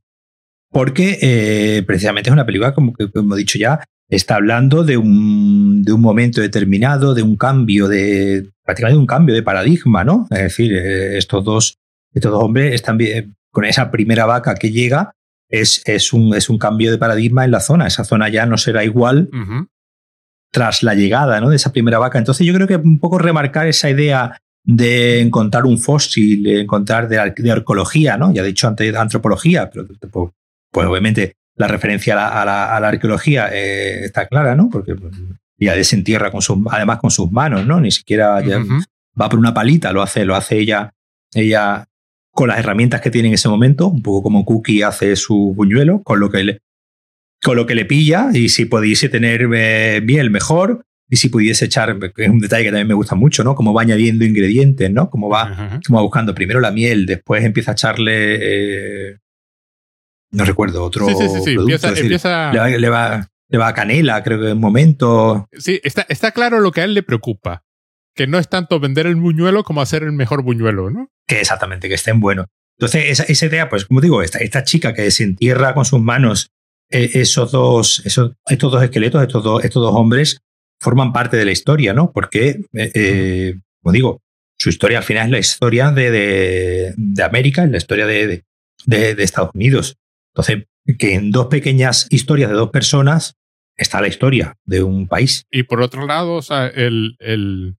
porque 0.70 1.18
eh, 1.20 1.82
precisamente 1.86 2.30
es 2.30 2.32
una 2.32 2.46
película, 2.46 2.74
como, 2.74 2.92
que, 2.94 3.10
como 3.10 3.34
he 3.34 3.38
dicho 3.38 3.58
ya, 3.58 3.84
está 4.08 4.36
hablando 4.36 4.84
de 4.84 4.96
un, 4.96 5.82
de 5.82 5.92
un 5.92 6.00
momento 6.00 6.40
determinado, 6.40 7.14
de 7.14 7.22
un 7.22 7.36
cambio 7.36 7.88
de, 7.88 8.48
prácticamente 8.64 8.98
un 8.98 9.06
cambio 9.06 9.34
de 9.34 9.42
paradigma, 9.42 10.04
¿no? 10.04 10.26
Es 10.30 10.38
decir, 10.42 10.72
eh, 10.74 11.16
estos 11.18 11.44
dos, 11.44 11.78
estos 12.14 12.32
dos 12.32 12.42
hombres 12.42 12.74
están 12.74 12.96
bien- 12.98 13.34
con 13.50 13.64
esa 13.66 13.90
primera 13.90 14.24
vaca 14.24 14.54
que 14.54 14.70
llega, 14.70 15.12
es, 15.50 15.82
es, 15.84 16.14
un, 16.14 16.34
es 16.34 16.48
un 16.48 16.56
cambio 16.58 16.90
de 16.90 16.96
paradigma 16.96 17.44
en 17.44 17.50
la 17.50 17.60
zona. 17.60 17.86
Esa 17.86 18.04
zona 18.04 18.30
ya 18.30 18.46
no 18.46 18.56
será 18.56 18.84
igual 18.84 19.28
Ujú. 19.30 19.66
Tras 20.52 20.82
la 20.82 20.94
llegada 20.94 21.40
¿no? 21.40 21.48
de 21.50 21.56
esa 21.56 21.72
primera 21.72 21.98
vaca. 21.98 22.18
Entonces 22.18 22.46
yo 22.46 22.52
creo 22.54 22.66
que 22.68 22.76
un 22.76 22.98
poco 23.00 23.18
remarcar 23.18 23.66
esa 23.66 23.90
idea 23.90 24.38
de 24.64 25.20
encontrar 25.20 25.64
un 25.66 25.78
fósil, 25.78 26.42
de 26.44 26.60
encontrar 26.60 27.08
de, 27.08 27.18
ar- 27.18 27.34
de 27.34 27.50
arqueología, 27.50 28.16
¿no? 28.16 28.32
Ya 28.32 28.42
he 28.42 28.46
dicho 28.46 28.68
antes 28.68 28.94
antropología, 28.94 29.68
pero 29.70 29.86
pues, 29.86 29.98
pues 30.70 30.86
obviamente 30.86 31.34
la 31.56 31.66
referencia 31.66 32.12
a 32.14 32.16
la, 32.16 32.28
a 32.28 32.44
la- 32.44 32.76
a 32.76 32.80
la 32.80 32.88
arqueología 32.88 33.48
eh, 33.52 34.04
está 34.04 34.26
clara, 34.28 34.54
¿no? 34.54 34.68
Porque 34.70 34.94
pues, 34.94 35.14
ella 35.58 35.74
desentierra 35.74 36.30
con 36.30 36.42
sus, 36.42 36.58
además 36.70 36.98
con 36.98 37.10
sus 37.10 37.30
manos, 37.32 37.66
¿no? 37.66 37.80
Ni 37.80 37.90
siquiera 37.90 38.40
va 39.20 39.28
por 39.28 39.38
una 39.38 39.52
palita, 39.54 39.92
lo 39.92 40.00
hace, 40.02 40.24
lo 40.24 40.36
hace 40.36 40.58
ella, 40.58 40.92
ella 41.34 41.86
con 42.30 42.48
las 42.48 42.58
herramientas 42.58 43.00
que 43.00 43.10
tiene 43.10 43.28
en 43.28 43.34
ese 43.34 43.48
momento, 43.48 43.88
un 43.88 44.02
poco 44.02 44.22
como 44.22 44.44
Cookie 44.44 44.82
hace 44.82 45.16
su 45.16 45.52
buñuelo, 45.56 46.02
con 46.02 46.18
lo 46.20 46.30
que 46.30 46.44
le, 46.44 46.58
con 47.42 47.56
lo 47.56 47.66
que 47.66 47.74
le 47.74 47.84
pilla, 47.84 48.28
y 48.32 48.48
si 48.48 48.64
pudiese 48.66 49.08
tener 49.08 49.48
eh, 49.54 50.00
miel, 50.04 50.30
mejor, 50.30 50.84
y 51.08 51.16
si 51.16 51.28
pudiese 51.28 51.64
echar, 51.66 51.98
que 52.14 52.24
es 52.24 52.30
un 52.30 52.38
detalle 52.38 52.64
que 52.64 52.70
también 52.70 52.88
me 52.88 52.94
gusta 52.94 53.14
mucho, 53.14 53.44
¿no? 53.44 53.54
Cómo 53.54 53.74
va 53.74 53.82
añadiendo 53.82 54.24
ingredientes, 54.24 54.90
¿no? 54.90 55.10
Cómo 55.10 55.28
va, 55.28 55.42
Ajá. 55.42 55.80
cómo 55.86 55.98
va 55.98 56.02
buscando 56.02 56.34
primero 56.34 56.60
la 56.60 56.70
miel, 56.70 57.04
después 57.06 57.44
empieza 57.44 57.72
a 57.72 57.74
echarle, 57.74 59.10
eh, 59.10 59.18
no 60.30 60.44
recuerdo, 60.44 60.82
otro 60.84 61.06
Sí, 61.06 61.14
sí, 61.14 61.28
sí, 61.28 61.34
sí. 61.34 61.54
producto, 61.54 61.60
Empieza, 61.62 61.88
decir, 61.90 62.04
empieza- 62.04 62.52
le, 62.52 62.58
va, 62.58 62.68
le, 62.68 62.88
va, 62.88 63.28
le 63.50 63.58
va 63.58 63.74
canela, 63.74 64.22
creo 64.22 64.40
que 64.40 64.46
en 64.46 64.52
un 64.52 64.60
momento, 64.60 65.46
Sí, 65.52 65.80
está, 65.84 66.06
está 66.08 66.30
claro 66.32 66.60
lo 66.60 66.70
que 66.72 66.80
a 66.80 66.84
él 66.84 66.94
le 66.94 67.02
preocupa. 67.02 67.64
Que 68.14 68.26
no 68.26 68.38
es 68.38 68.48
tanto 68.48 68.78
vender 68.78 69.06
el 69.06 69.16
buñuelo 69.16 69.64
como 69.64 69.80
hacer 69.82 70.02
el 70.02 70.12
mejor 70.12 70.42
buñuelo, 70.42 70.90
¿no? 70.90 71.08
que 71.26 71.40
exactamente, 71.40 71.88
que 71.88 71.94
estén 71.94 72.20
buenos. 72.20 72.46
Entonces, 72.78 73.10
esa, 73.10 73.22
esa 73.24 73.46
idea, 73.46 73.68
pues 73.68 73.84
como 73.86 74.00
digo, 74.00 74.22
esta, 74.22 74.38
esta 74.38 74.64
chica 74.64 74.92
que 74.94 75.02
desentierra 75.02 75.72
con 75.74 75.84
sus 75.84 76.00
manos 76.00 76.50
esos 76.92 77.50
dos, 77.52 78.02
esos, 78.04 78.32
estos 78.46 78.70
dos 78.72 78.82
esqueletos, 78.82 79.22
estos 79.22 79.42
dos, 79.42 79.64
estos 79.64 79.82
dos 79.82 79.94
hombres, 79.94 80.38
forman 80.80 81.12
parte 81.12 81.36
de 81.36 81.44
la 81.44 81.52
historia, 81.52 81.92
¿no? 81.94 82.12
Porque, 82.12 82.60
eh, 82.72 82.90
eh, 82.94 83.54
como 83.80 83.92
digo, 83.92 84.20
su 84.58 84.68
historia 84.68 84.98
al 84.98 85.04
final 85.04 85.26
es 85.26 85.30
la 85.32 85.38
historia 85.38 85.90
de, 85.90 86.10
de, 86.10 86.94
de 86.96 87.22
América, 87.22 87.64
es 87.64 87.70
la 87.70 87.78
historia 87.78 88.06
de, 88.06 88.26
de, 88.26 88.44
de- 88.86 89.14
de 89.14 89.22
Estados 89.22 89.50
Unidos. 89.54 89.96
Entonces, 90.34 90.64
que 90.98 91.14
en 91.14 91.30
dos 91.30 91.46
pequeñas 91.46 92.06
historias 92.10 92.50
de 92.50 92.56
dos 92.56 92.70
personas 92.70 93.34
está 93.76 94.00
la 94.00 94.08
historia 94.08 94.56
de 94.64 94.82
un 94.82 95.06
país. 95.08 95.46
Y 95.50 95.62
por 95.64 95.80
otro 95.82 96.06
lado, 96.06 96.34
o 96.34 96.42
sea, 96.42 96.66
el, 96.66 97.16
el, 97.20 97.76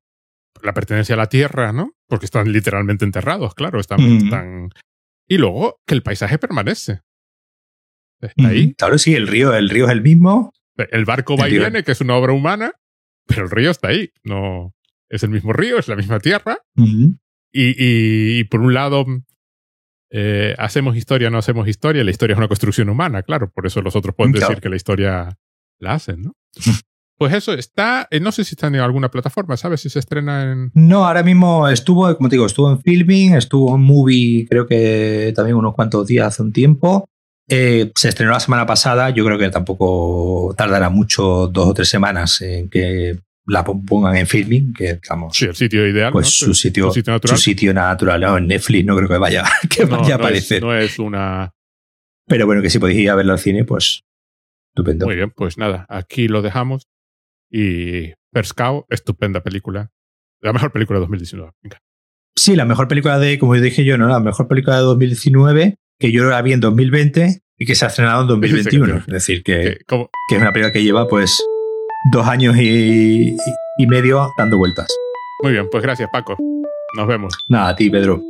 la 0.62 0.74
pertenencia 0.74 1.16
a 1.16 1.18
la 1.18 1.28
tierra, 1.30 1.72
¿no? 1.74 1.92
Porque 2.08 2.26
están 2.26 2.52
literalmente 2.52 3.06
enterrados, 3.06 3.54
claro. 3.56 3.80
Están, 3.80 4.02
Mm. 4.02 4.24
están- 4.26 4.70
Y 5.28 5.38
luego 5.38 5.80
que 5.86 5.94
el 5.96 6.04
paisaje 6.04 6.38
permanece. 6.38 7.02
Está 8.28 8.48
ahí. 8.50 8.74
Claro, 8.76 8.98
sí, 8.98 9.14
el 9.16 9.28
río, 9.28 9.54
el 9.56 9.70
río 9.70 9.86
es 9.86 9.92
el 9.92 10.02
mismo. 10.02 10.52
El 10.78 11.06
barco 11.06 11.38
va 11.38 11.48
y 11.50 11.58
viene, 11.58 11.84
que 11.84 11.92
es 11.92 12.02
una 12.02 12.16
obra 12.16 12.34
humana, 12.34 12.74
pero 13.28 13.44
el 13.44 13.52
río 13.52 13.72
está 13.72 13.90
ahí. 13.90 14.10
No, 14.24 14.74
es 15.10 15.24
el 15.24 15.30
mismo 15.30 15.54
río, 15.54 15.78
es 15.78 15.88
la 15.88 15.96
misma 15.96 16.20
tierra. 16.20 16.58
Ujú. 16.78 17.16
Y, 17.52 17.64
y- 17.78 18.40
y 18.40 18.44
por 18.46 18.62
un 18.62 18.74
lado, 18.74 19.06
eh, 20.12 20.56
hacemos 20.58 20.96
historia, 20.96 21.30
no 21.30 21.38
hacemos 21.38 21.68
historia. 21.68 22.04
La 22.04 22.12
historia 22.12 22.34
es 22.34 22.38
una 22.38 22.48
construcción 22.48 22.90
humana, 22.90 23.24
claro. 23.24 23.52
Por 23.52 23.66
eso 23.66 23.82
los 23.82 23.96
otros 23.96 24.16
pueden 24.16 24.34
Claro. 24.34 24.50
decir 24.50 24.62
que 24.62 24.70
la 24.70 24.76
historia 24.76 25.38
la 25.80 25.94
hacen, 25.94 26.22
¿no? 26.22 26.34
pues 27.18 27.34
eso 27.34 27.54
está, 27.54 28.08
eh, 28.12 28.20
no 28.20 28.32
sé 28.34 28.44
si 28.44 28.54
está 28.56 28.68
en 28.68 28.76
alguna 28.76 29.10
plataforma, 29.10 29.56
¿sabes? 29.56 29.82
Si 29.82 29.90
se 29.90 30.00
estrena 30.00 30.52
en... 30.52 30.72
No, 30.74 31.06
ahora 31.06 31.24
mismo 31.24 31.70
estuvo, 31.70 32.14
como 32.18 32.28
te 32.28 32.36
digo, 32.36 32.46
estuvo 32.46 32.70
en 32.72 32.82
filming, 32.82 33.36
estuvo 33.36 33.74
en 33.76 33.82
movie, 33.82 34.46
creo 34.50 34.68
que 34.68 35.32
también 35.36 35.56
unos 35.56 35.74
cuantos 35.74 36.06
días 36.08 36.28
hace 36.28 36.42
un 36.42 36.52
tiempo. 36.52 37.08
Eh, 37.50 37.92
se 37.96 38.10
estrenó 38.10 38.32
la 38.32 38.40
semana 38.40 38.66
pasada, 38.66 39.10
yo 39.10 39.26
creo 39.26 39.38
que 39.38 39.50
tampoco 39.50 40.54
tardará 40.58 40.90
mucho, 40.90 41.48
dos 41.48 41.68
o 41.68 41.74
tres 41.74 41.90
semanas 41.90 42.42
en 42.42 42.70
que 42.70 43.20
la 43.46 43.64
pongan 43.66 44.16
en 44.16 44.28
filming, 44.28 44.74
que 44.74 44.94
digamos. 44.96 45.36
Sí, 45.36 45.46
el 45.46 45.56
sitio 45.56 45.86
ideal. 45.88 46.12
Pues 46.14 46.28
¿no? 46.28 46.48
su, 46.48 46.54
sitio, 46.54 46.88
natural. 46.88 47.38
Su 47.38 47.44
sitio 47.44 47.74
natural. 47.74 48.22
No, 48.22 48.38
en 48.38 48.48
Netflix 48.48 48.86
no 48.86 48.96
creo 48.96 49.10
que 49.10 49.18
vaya, 49.18 49.44
que 49.70 49.86
No, 49.86 49.98
vaya 50.00 50.00
a 50.00 50.02
no 50.02 50.08
es- 50.08 50.14
aparecer. 50.14 50.62
no 50.64 50.76
es 50.76 51.00
una. 51.00 51.52
Pero 52.28 52.46
bueno, 52.46 52.62
que 52.62 52.70
si 52.70 52.80
podéis 52.80 53.00
ir 53.00 53.10
a 53.10 53.16
verlo 53.16 53.34
al 53.34 53.40
cine, 53.40 53.66
pues 53.66 54.04
estupendo. 54.74 55.06
Muy 55.06 55.16
bien, 55.16 55.32
pues 55.32 55.58
nada, 55.58 55.86
aquí 55.90 56.30
lo 56.30 56.42
dejamos. 56.42 56.88
Y 57.52 58.14
Perscao, 58.32 58.86
estupenda 58.90 59.42
película. 59.44 59.92
La 60.42 60.54
mejor 60.54 60.72
película 60.72 60.98
de 61.00 61.02
2019. 61.02 61.52
Venga. 61.62 61.80
Sí, 62.36 62.56
la 62.56 62.66
mejor 62.66 62.88
película 62.88 63.20
de, 63.20 63.38
como 63.38 63.54
dije 63.56 63.84
yo, 63.84 63.98
no, 63.98 64.08
la 64.08 64.20
mejor 64.22 64.48
película 64.48 64.78
de 64.78 64.82
2019, 64.84 65.76
que 66.04 66.12
yo 66.12 66.26
la 66.26 66.42
vi 66.42 66.52
en 66.52 66.60
2020 66.60 67.42
y 67.58 67.66
que 67.66 67.76
se 67.76 67.86
ha 67.86 67.88
estrenado 67.88 68.24
en 68.24 68.28
2021. 68.28 68.98
Es 68.98 69.06
decir, 69.08 69.42
que, 69.42 69.78
Que, 69.88 70.36
es 70.36 70.42
una 70.42 70.52
película 70.52 70.74
que 70.74 70.84
lleva 70.84 71.08
pues 71.08 71.42
dos 72.12 72.28
años 72.28 72.58
y, 72.58 73.30
y- 73.30 73.38
y 73.78 73.88
medio 73.88 74.30
dando 74.38 74.58
vueltas. 74.58 74.88
Muy 75.44 75.54
bien, 75.54 75.68
pues 75.72 75.82
gracias, 75.82 76.10
Paco. 76.12 76.36
Nos 76.98 77.08
vemos. 77.08 77.34
Nada, 77.48 77.70
a 77.70 77.76
ti, 77.78 77.90
Pedro. 77.90 78.22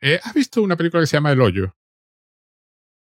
Eh, 0.00 0.20
¿Has 0.22 0.34
visto 0.34 0.62
una 0.62 0.76
película 0.76 1.02
que 1.02 1.06
se 1.06 1.16
llama 1.16 1.32
El 1.32 1.40
Hoyo? 1.40 1.74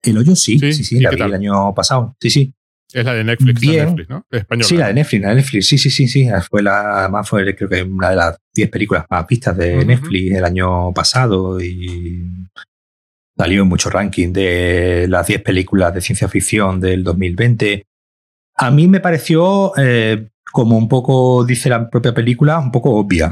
El 0.04 0.18
Hoyo 0.18 0.36
sí, 0.36 0.60
sí, 0.60 0.84
sí, 0.84 1.00
la 1.00 1.12
vi 1.12 1.22
el 1.22 1.34
año 1.34 1.74
pasado. 1.74 2.16
Sí, 2.20 2.30
sí. 2.30 2.54
Es 2.94 3.06
la 3.06 3.14
de 3.14 3.24
Netflix, 3.24 4.10
¿no? 4.10 4.26
Española. 4.30 4.68
Sí, 4.68 4.76
la 4.76 4.88
de 4.88 4.94
Netflix, 4.94 5.22
la 5.22 5.30
de 5.30 5.36
Netflix, 5.36 5.68
sí, 5.68 5.78
sí, 5.78 5.89
sí, 5.89 6.08
sí. 6.08 6.28
Fue 6.50 6.62
la, 6.62 7.00
además 7.00 7.30
fue 7.30 7.56
creo 7.56 7.70
que 7.70 7.84
una 7.84 8.10
de 8.10 8.16
las 8.18 8.38
10 8.54 8.70
películas 8.70 9.06
más 9.10 9.26
vistas 9.28 9.56
de 9.56 9.86
Netflix 9.86 10.36
el 10.36 10.44
año 10.44 10.94
pasado 10.94 11.62
y 11.62 12.28
salió 13.38 13.62
en 13.62 13.70
muchos 13.70 13.94
rankings 13.94 14.34
de 14.34 15.06
las 15.08 15.26
10 15.26 15.42
películas 15.42 15.94
de 15.94 16.02
ciencia 16.02 16.28
ficción 16.28 16.82
del 16.82 17.04
2020. 17.04 17.86
A 18.56 18.72
mí 18.72 18.88
me 18.88 19.00
pareció, 19.00 19.72
eh, 19.78 20.28
como 20.52 20.78
un 20.78 20.89
poco 20.89 21.46
dice 21.46 21.70
la 21.70 21.89
propia 21.89 22.14
película, 22.14 22.60
un 22.60 22.72
poco 22.72 22.92
obvia. 22.92 23.32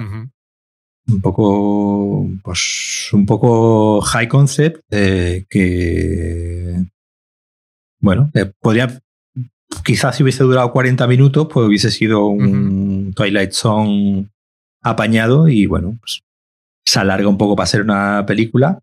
Un 1.08 1.22
poco, 1.22 2.28
pues, 2.44 3.10
un 3.14 3.26
poco 3.26 4.02
high 4.02 4.28
concept, 4.28 4.84
eh, 4.92 5.46
que, 5.50 6.76
bueno, 8.00 8.30
eh, 8.34 8.52
podría, 8.60 9.02
quizás 9.84 10.16
si 10.16 10.24
hubiese 10.24 10.44
durado 10.44 10.72
40 10.72 11.08
minutos, 11.08 11.48
pues 11.52 11.68
hubiese 11.68 11.90
sido 11.90 12.28
un 12.28 13.14
Twilight 13.16 13.52
Zone 13.52 14.30
apañado 14.82 15.48
y 15.48 15.66
bueno, 15.66 15.98
pues 16.00 16.22
se 16.86 17.00
alarga 17.00 17.28
un 17.28 17.38
poco 17.38 17.56
para 17.56 17.68
ser 17.68 17.82
una 17.82 18.26
película. 18.26 18.80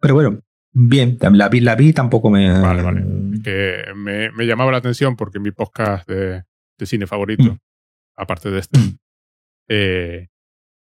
Pero 0.00 0.14
bueno, 0.14 0.40
bien, 0.72 1.18
la 1.20 1.48
vi, 1.48 1.60
la 1.60 1.74
vi 1.74 1.92
tampoco 1.92 2.30
me... 2.30 2.60
Vale, 2.60 2.82
vale. 2.82 3.04
Que 3.42 3.82
me, 3.94 4.30
me 4.32 4.46
llamaba 4.46 4.72
la 4.72 4.78
atención 4.78 5.16
porque 5.16 5.38
en 5.38 5.42
mi 5.42 5.50
podcast 5.50 6.08
de, 6.08 6.44
de 6.78 6.86
cine 6.86 7.06
favorito, 7.06 7.44
mm. 7.44 7.58
aparte 8.16 8.50
de 8.50 8.58
este, 8.58 8.78
mm. 8.78 8.98
eh, 9.68 10.28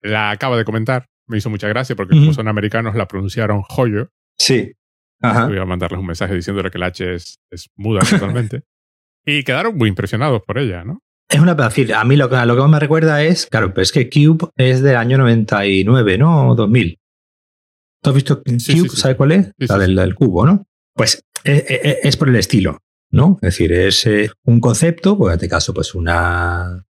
la 0.06 0.30
acaba 0.30 0.56
de 0.56 0.64
comentar. 0.64 1.06
Me 1.28 1.38
hizo 1.38 1.50
mucha 1.50 1.68
gracia 1.68 1.96
porque 1.96 2.16
como 2.16 2.32
son 2.32 2.48
americanos 2.48 2.94
la 2.94 3.08
pronunciaron 3.08 3.62
joyo. 3.62 4.10
Sí. 4.38 4.72
Ajá. 5.20 5.46
Voy 5.46 5.58
a 5.58 5.64
mandarles 5.64 5.98
un 5.98 6.06
mensaje 6.06 6.34
diciéndole 6.34 6.70
que 6.70 6.78
la 6.78 6.86
H 6.86 7.14
es, 7.14 7.40
es 7.50 7.68
muda 7.74 8.00
totalmente. 8.08 8.62
y 9.26 9.42
quedaron 9.42 9.76
muy 9.76 9.88
impresionados 9.88 10.42
por 10.46 10.58
ella, 10.58 10.84
¿no? 10.84 11.00
Es 11.28 11.40
una 11.40 11.54
decir, 11.54 11.92
a 11.92 12.04
mí 12.04 12.14
lo 12.14 12.30
que, 12.30 12.36
lo 12.46 12.54
que 12.54 12.60
más 12.60 12.70
me 12.70 12.78
recuerda 12.78 13.22
es, 13.24 13.46
claro, 13.46 13.74
pues 13.74 13.88
es 13.88 13.92
que 13.92 14.08
Cube 14.08 14.50
es 14.56 14.80
del 14.80 14.96
año 14.96 15.18
99, 15.18 16.18
¿no? 16.18 16.54
2000. 16.54 17.00
¿Tú 18.00 18.10
has 18.10 18.14
visto 18.14 18.42
Cube? 18.42 18.88
¿Sabes 18.90 19.16
cuál 19.16 19.32
es? 19.32 19.52
la 19.58 19.78
del, 19.78 20.14
cubo, 20.14 20.46
¿no? 20.46 20.64
Pues 20.94 21.24
es, 21.42 21.70
e, 21.70 21.80
e, 21.82 21.98
es, 22.04 22.16
por 22.16 22.28
el 22.28 22.36
estilo, 22.36 22.78
¿no? 23.10 23.38
Es 23.42 23.48
decir, 23.48 23.72
es 23.72 24.06
eh, 24.06 24.30
un 24.44 24.60
concepto, 24.60 25.18
pues 25.18 25.32
en 25.32 25.34
este 25.38 25.48
caso, 25.48 25.74
pues 25.74 25.96
una 25.96 26.85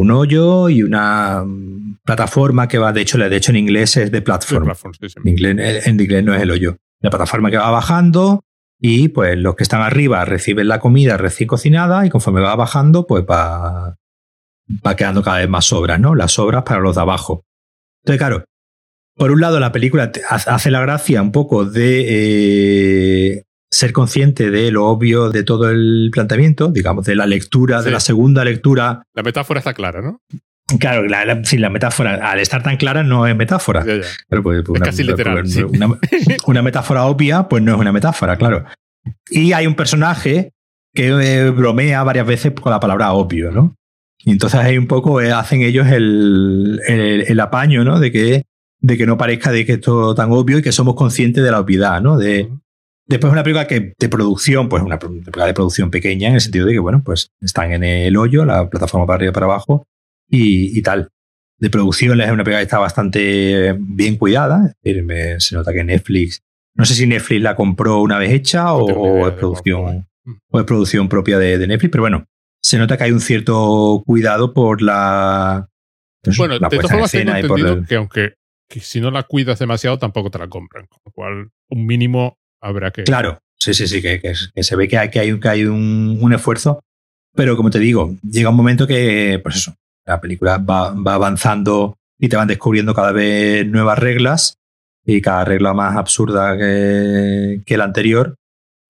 un 0.00 0.10
hoyo 0.10 0.68
y 0.68 0.82
una 0.82 1.44
mm, 1.44 1.98
plataforma 2.04 2.68
que 2.68 2.78
va, 2.78 2.92
de 2.92 3.02
hecho, 3.02 3.18
de 3.18 3.36
hecho 3.36 3.52
en 3.52 3.56
inglés 3.56 3.96
es 3.96 4.10
de 4.10 4.22
platform. 4.22 4.68
en, 4.68 5.28
inglés, 5.28 5.86
en 5.86 6.00
inglés 6.00 6.24
no 6.24 6.34
es 6.34 6.42
el 6.42 6.50
hoyo. 6.50 6.76
La 7.00 7.10
plataforma 7.10 7.50
que 7.50 7.56
va 7.56 7.70
bajando 7.70 8.42
y 8.80 9.08
pues 9.08 9.36
los 9.36 9.54
que 9.56 9.62
están 9.62 9.82
arriba 9.82 10.24
reciben 10.24 10.68
la 10.68 10.80
comida 10.80 11.16
recién 11.16 11.46
cocinada 11.46 12.06
y 12.06 12.10
conforme 12.10 12.40
va 12.40 12.56
bajando 12.56 13.06
pues 13.06 13.24
va, 13.24 13.96
va 14.86 14.96
quedando 14.96 15.22
cada 15.22 15.38
vez 15.38 15.48
más 15.48 15.66
sobras, 15.66 16.00
¿no? 16.00 16.14
Las 16.14 16.32
sobras 16.32 16.62
para 16.62 16.80
los 16.80 16.94
de 16.94 17.02
abajo. 17.02 17.44
Entonces, 18.02 18.18
claro, 18.18 18.44
por 19.16 19.30
un 19.30 19.40
lado 19.40 19.60
la 19.60 19.72
película 19.72 20.10
hace 20.28 20.70
la 20.70 20.80
gracia 20.80 21.20
un 21.20 21.32
poco 21.32 21.66
de 21.66 23.34
eh, 23.34 23.44
ser 23.70 23.92
consciente 23.92 24.50
de 24.50 24.70
lo 24.70 24.86
obvio 24.86 25.30
de 25.30 25.44
todo 25.44 25.70
el 25.70 26.10
planteamiento, 26.12 26.68
digamos, 26.68 27.04
de 27.04 27.14
la 27.14 27.26
lectura, 27.26 27.82
de 27.82 27.90
la 27.90 28.00
segunda 28.00 28.44
lectura. 28.44 29.02
La 29.14 29.22
metáfora 29.22 29.58
está 29.60 29.74
clara, 29.74 30.02
¿no? 30.02 30.20
Claro, 30.78 31.06
la, 31.06 31.24
la 31.24 31.70
metáfora, 31.70 32.30
al 32.30 32.38
estar 32.38 32.62
tan 32.62 32.76
clara, 32.76 33.02
no 33.02 33.26
es 33.26 33.34
metáfora. 33.34 33.82
Pero 33.82 34.42
pues, 34.42 34.62
pues, 34.64 34.80
es 34.80 34.86
casi 34.86 35.02
literal. 35.02 35.44
Una, 36.46 36.62
metáfora 36.62 37.04
obvia, 37.04 37.48
pues 37.48 37.62
no 37.62 37.74
es 37.74 37.80
una 37.80 37.92
metáfora, 37.92 38.36
claro. 38.36 38.64
Y 39.30 39.52
hay 39.52 39.66
un 39.66 39.74
personaje 39.74 40.52
que 40.94 41.08
eh, 41.08 41.50
bromea 41.50 42.02
varias 42.02 42.26
veces 42.26 42.52
con 42.52 42.70
la 42.70 42.80
palabra 42.80 43.12
obvio, 43.12 43.50
¿no? 43.50 43.76
Y 44.24 44.32
entonces 44.32 44.60
ahí 44.60 44.76
un 44.76 44.86
poco 44.86 45.20
eh, 45.20 45.32
hacen 45.32 45.62
ellos 45.62 45.88
el, 45.88 46.80
el, 46.86 47.40
apaño, 47.40 47.84
¿no? 47.84 47.98
De 47.98 48.12
que, 48.12 48.44
de 48.80 48.98
que 48.98 49.06
no 49.06 49.16
parezca 49.16 49.50
de 49.50 49.64
que 49.64 49.74
esto 49.74 50.14
tan 50.14 50.30
obvio 50.30 50.58
y 50.58 50.62
que 50.62 50.72
somos 50.72 50.94
conscientes 50.94 51.42
de 51.42 51.50
la 51.50 51.60
obviedad, 51.60 52.02
¿no? 52.02 52.18
De, 52.18 52.50
Después 53.10 53.32
una 53.32 53.42
película 53.42 53.66
que 53.66 53.92
de 53.98 54.08
producción, 54.08 54.68
pues 54.68 54.84
una 54.84 54.96
película 54.96 55.44
de 55.44 55.52
producción 55.52 55.90
pequeña, 55.90 56.28
en 56.28 56.34
el 56.34 56.40
sentido 56.40 56.66
de 56.66 56.74
que, 56.74 56.78
bueno, 56.78 57.02
pues 57.04 57.32
están 57.40 57.72
en 57.72 57.82
el 57.82 58.16
hoyo, 58.16 58.44
la 58.44 58.70
plataforma 58.70 59.04
para 59.04 59.16
arriba 59.16 59.30
y 59.30 59.34
para 59.34 59.46
abajo, 59.46 59.84
y, 60.28 60.80
tal. 60.82 61.08
De 61.58 61.70
producción 61.70 62.20
es 62.20 62.30
una 62.30 62.44
película 62.44 62.58
que 62.58 62.62
está 62.62 62.78
bastante 62.78 63.76
bien 63.80 64.16
cuidada. 64.16 64.76
se 64.84 65.56
nota 65.56 65.72
que 65.72 65.82
Netflix, 65.82 66.44
no 66.76 66.84
sé 66.84 66.94
si 66.94 67.04
Netflix 67.08 67.42
la 67.42 67.56
compró 67.56 68.00
una 68.00 68.16
vez 68.16 68.30
hecha 68.30 68.74
o, 68.74 69.26
es 69.26 69.34
producción, 69.34 70.06
o 70.48 70.60
es 70.60 70.64
producción 70.64 71.08
propia 71.08 71.36
de, 71.36 71.66
Netflix, 71.66 71.90
pero 71.90 72.02
bueno, 72.02 72.26
se 72.62 72.78
nota 72.78 72.96
que 72.96 73.02
hay 73.02 73.10
un 73.10 73.20
cierto 73.20 74.04
cuidado 74.06 74.54
por 74.54 74.82
la. 74.82 75.68
Pues, 76.22 76.36
bueno, 76.38 76.60
de 76.60 76.60
todas 76.60 76.92
formas, 76.92 77.10
tengo 77.10 77.34
entendido 77.34 77.84
que 77.88 77.96
aunque 77.96 78.34
si 78.80 79.00
no 79.00 79.10
la 79.10 79.24
cuidas 79.24 79.58
demasiado, 79.58 79.98
tampoco 79.98 80.30
te 80.30 80.38
la 80.38 80.46
compran. 80.46 80.86
Con 80.86 81.00
lo 81.04 81.10
cual, 81.10 81.50
un 81.70 81.86
mínimo 81.86 82.38
habrá 82.60 82.90
que. 82.90 83.04
Claro, 83.04 83.40
sí, 83.58 83.74
sí, 83.74 83.86
sí, 83.86 84.02
que, 84.02 84.20
se 84.34 84.76
ve 84.76 84.88
que 84.88 84.98
hay, 84.98 85.10
que 85.10 85.20
hay, 85.20 85.38
que 85.38 85.48
hay 85.48 85.64
un, 85.64 86.18
un, 86.20 86.32
esfuerzo. 86.32 86.80
Pero 87.34 87.56
como 87.56 87.70
te 87.70 87.78
digo, 87.78 88.16
llega 88.22 88.50
un 88.50 88.56
momento 88.56 88.86
que, 88.86 89.40
pues 89.42 89.56
eso, 89.56 89.74
la 90.04 90.20
película 90.20 90.58
va, 90.58 90.92
va 90.92 91.14
avanzando 91.14 91.96
y 92.18 92.28
te 92.28 92.36
van 92.36 92.48
descubriendo 92.48 92.94
cada 92.94 93.12
vez 93.12 93.66
nuevas 93.66 93.98
reglas 93.98 94.58
y 95.04 95.20
cada 95.20 95.44
regla 95.44 95.72
más 95.72 95.96
absurda 95.96 96.56
que, 96.56 97.62
que 97.64 97.76
la 97.76 97.84
anterior. 97.84 98.36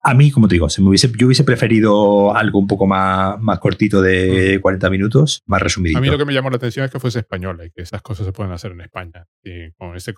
A 0.03 0.15
mí, 0.15 0.31
como 0.31 0.47
te 0.47 0.55
digo, 0.55 0.67
se 0.67 0.81
me 0.81 0.89
hubiese, 0.89 1.11
yo 1.15 1.27
hubiese 1.27 1.43
preferido 1.43 2.35
algo 2.35 2.57
un 2.57 2.65
poco 2.65 2.87
más, 2.87 3.39
más 3.39 3.59
cortito 3.59 4.01
de 4.01 4.59
40 4.59 4.87
mm. 4.87 4.91
minutos, 4.91 5.43
más 5.45 5.61
resumido. 5.61 5.99
A 5.99 6.01
mí 6.01 6.07
lo 6.07 6.17
que 6.17 6.25
me 6.25 6.33
llamó 6.33 6.49
la 6.49 6.55
atención 6.55 6.85
es 6.85 6.91
que 6.91 6.99
fuese 6.99 7.19
española 7.19 7.65
y 7.65 7.69
que 7.69 7.83
esas 7.83 8.01
cosas 8.01 8.25
se 8.25 8.31
pueden 8.31 8.51
hacer 8.51 8.71
en 8.71 8.81
España. 8.81 9.27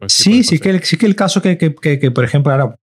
sí, 0.07 0.43
sí 0.43 0.59
que, 0.59 0.69
el, 0.69 0.83
sí 0.83 0.97
que 0.97 1.05
el 1.05 1.15
caso 1.17 1.41
que, 1.41 1.57
que, 1.57 1.75
que, 1.75 2.11
por 2.11 2.23
ejemplo, 2.23 2.53
ahora, 2.53 2.77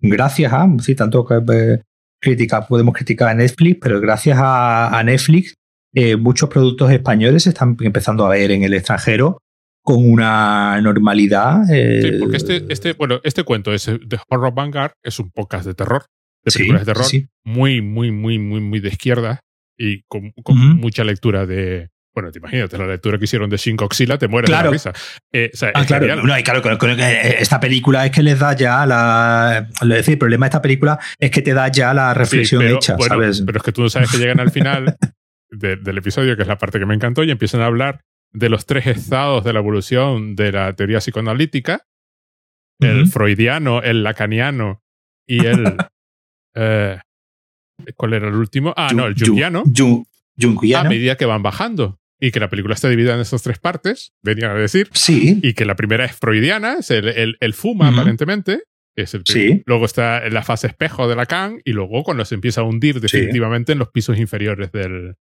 gracias 0.00 0.52
a, 0.52 0.66
sí, 0.80 0.94
tanto 0.94 1.24
que 1.24 1.40
eh, 1.52 1.82
critica, 2.20 2.66
podemos 2.66 2.94
criticar 2.94 3.28
a 3.28 3.34
Netflix, 3.34 3.78
pero 3.80 4.00
gracias 4.00 4.38
a, 4.38 4.98
a 4.98 5.02
Netflix 5.02 5.54
eh, 5.94 6.16
muchos 6.16 6.48
productos 6.48 6.90
españoles 6.90 7.44
se 7.44 7.48
están 7.50 7.76
empezando 7.80 8.26
a 8.26 8.30
ver 8.30 8.50
en 8.50 8.62
el 8.62 8.74
extranjero 8.74 9.40
con 9.82 10.08
una 10.08 10.80
normalidad. 10.82 11.62
Eh, 11.72 12.02
sí, 12.02 12.18
porque 12.20 12.36
este, 12.36 12.64
este, 12.68 12.92
bueno, 12.92 13.20
este 13.24 13.42
cuento 13.42 13.72
es 13.72 13.86
de 13.86 14.18
Horror 14.28 14.54
Vanguard, 14.54 14.92
es 15.02 15.18
un 15.18 15.30
podcast 15.30 15.66
de 15.66 15.74
terror, 15.74 16.04
de 16.44 16.52
películas 16.52 16.84
de 16.84 16.92
terror, 16.92 17.06
muy, 17.44 17.80
muy, 17.80 18.12
muy, 18.12 18.38
muy, 18.38 18.60
muy 18.60 18.80
de 18.80 18.88
izquierda 18.88 19.40
y 19.78 20.02
con, 20.02 20.32
mucha 20.76 21.04
lectura 21.04 21.46
de, 21.46 21.88
bueno, 22.18 22.32
te 22.32 22.40
imaginas, 22.40 22.72
la 22.72 22.86
lectura 22.86 23.16
que 23.16 23.26
hicieron 23.26 23.48
de 23.48 23.56
Shin 23.56 23.76
Godzilla, 23.76 24.18
te 24.18 24.26
mueres 24.26 24.50
de 24.50 24.56
la 24.56 24.68
risa. 24.68 24.92
Eh, 25.32 25.52
ah, 25.72 25.84
claro. 25.86 26.16
No, 26.24 26.36
y 26.36 26.42
claro, 26.42 26.60
esta 26.98 27.60
película 27.60 28.04
es 28.06 28.10
que 28.10 28.24
les 28.24 28.40
da 28.40 28.56
ya 28.56 28.84
la. 28.86 29.68
Es 29.80 29.88
decir, 29.88 30.14
el 30.14 30.18
problema 30.18 30.46
de 30.46 30.48
esta 30.48 30.60
película 30.60 30.98
es 31.16 31.30
que 31.30 31.42
te 31.42 31.54
da 31.54 31.68
ya 31.68 31.94
la 31.94 32.14
reflexión 32.14 32.62
hecha, 32.66 32.96
¿sabes? 32.98 33.42
Pero 33.46 33.58
es 33.58 33.62
que 33.62 33.70
tú 33.70 33.82
no 33.82 33.88
sabes 33.88 34.10
que 34.10 34.18
llegan 34.18 34.40
al 34.40 34.50
final 34.50 34.96
del 35.50 35.98
episodio, 35.98 36.34
que 36.34 36.42
es 36.42 36.48
la 36.48 36.58
parte 36.58 36.80
que 36.80 36.86
me 36.86 36.94
encantó, 36.94 37.22
y 37.22 37.30
empiezan 37.30 37.60
a 37.60 37.66
hablar 37.66 38.00
de 38.32 38.48
los 38.48 38.66
tres 38.66 38.88
estados 38.88 39.44
de 39.44 39.52
la 39.52 39.60
evolución 39.60 40.34
de 40.34 40.50
la 40.50 40.72
teoría 40.74 40.98
psicoanalítica, 40.98 41.86
el 42.80 43.06
freudiano, 43.06 43.80
el 43.80 44.02
lacaniano 44.02 44.82
y 45.24 45.46
el... 45.46 45.76
Eh, 46.60 46.98
¿Cuál 47.94 48.14
era 48.14 48.26
el 48.26 48.34
último? 48.34 48.74
Ah, 48.76 48.90
no, 48.92 49.06
el 49.06 49.14
jungiano. 49.14 49.62
A 50.76 50.88
medida 50.88 51.16
que 51.16 51.26
van 51.26 51.42
bajando. 51.42 51.98
Y 52.20 52.32
que 52.32 52.40
la 52.40 52.50
película 52.50 52.74
está 52.74 52.88
dividida 52.88 53.14
en 53.14 53.20
esas 53.20 53.42
tres 53.42 53.58
partes, 53.58 54.12
venían 54.22 54.50
a 54.50 54.54
decir. 54.54 54.88
Sí. 54.92 55.38
Y 55.42 55.54
que 55.54 55.64
la 55.64 55.76
primera 55.76 56.04
es 56.04 56.16
freudiana, 56.16 56.78
es 56.80 56.90
el, 56.90 57.36
el, 57.38 57.54
fuma, 57.54 57.88
aparentemente. 57.88 58.64
Es 58.96 59.14
el 59.14 59.22
sí. 59.24 59.62
Luego 59.66 59.84
está 59.84 60.28
la 60.28 60.42
fase 60.42 60.66
espejo 60.66 61.06
de 61.08 61.14
Lacan 61.14 61.60
y 61.64 61.72
luego 61.72 62.02
cuando 62.02 62.24
se 62.24 62.34
empieza 62.34 62.62
a 62.62 62.64
hundir 62.64 63.00
definitivamente 63.00 63.72
en 63.72 63.78
los 63.78 63.90
pisos 63.90 64.18
inferiores 64.18 64.72
del, 64.72 65.14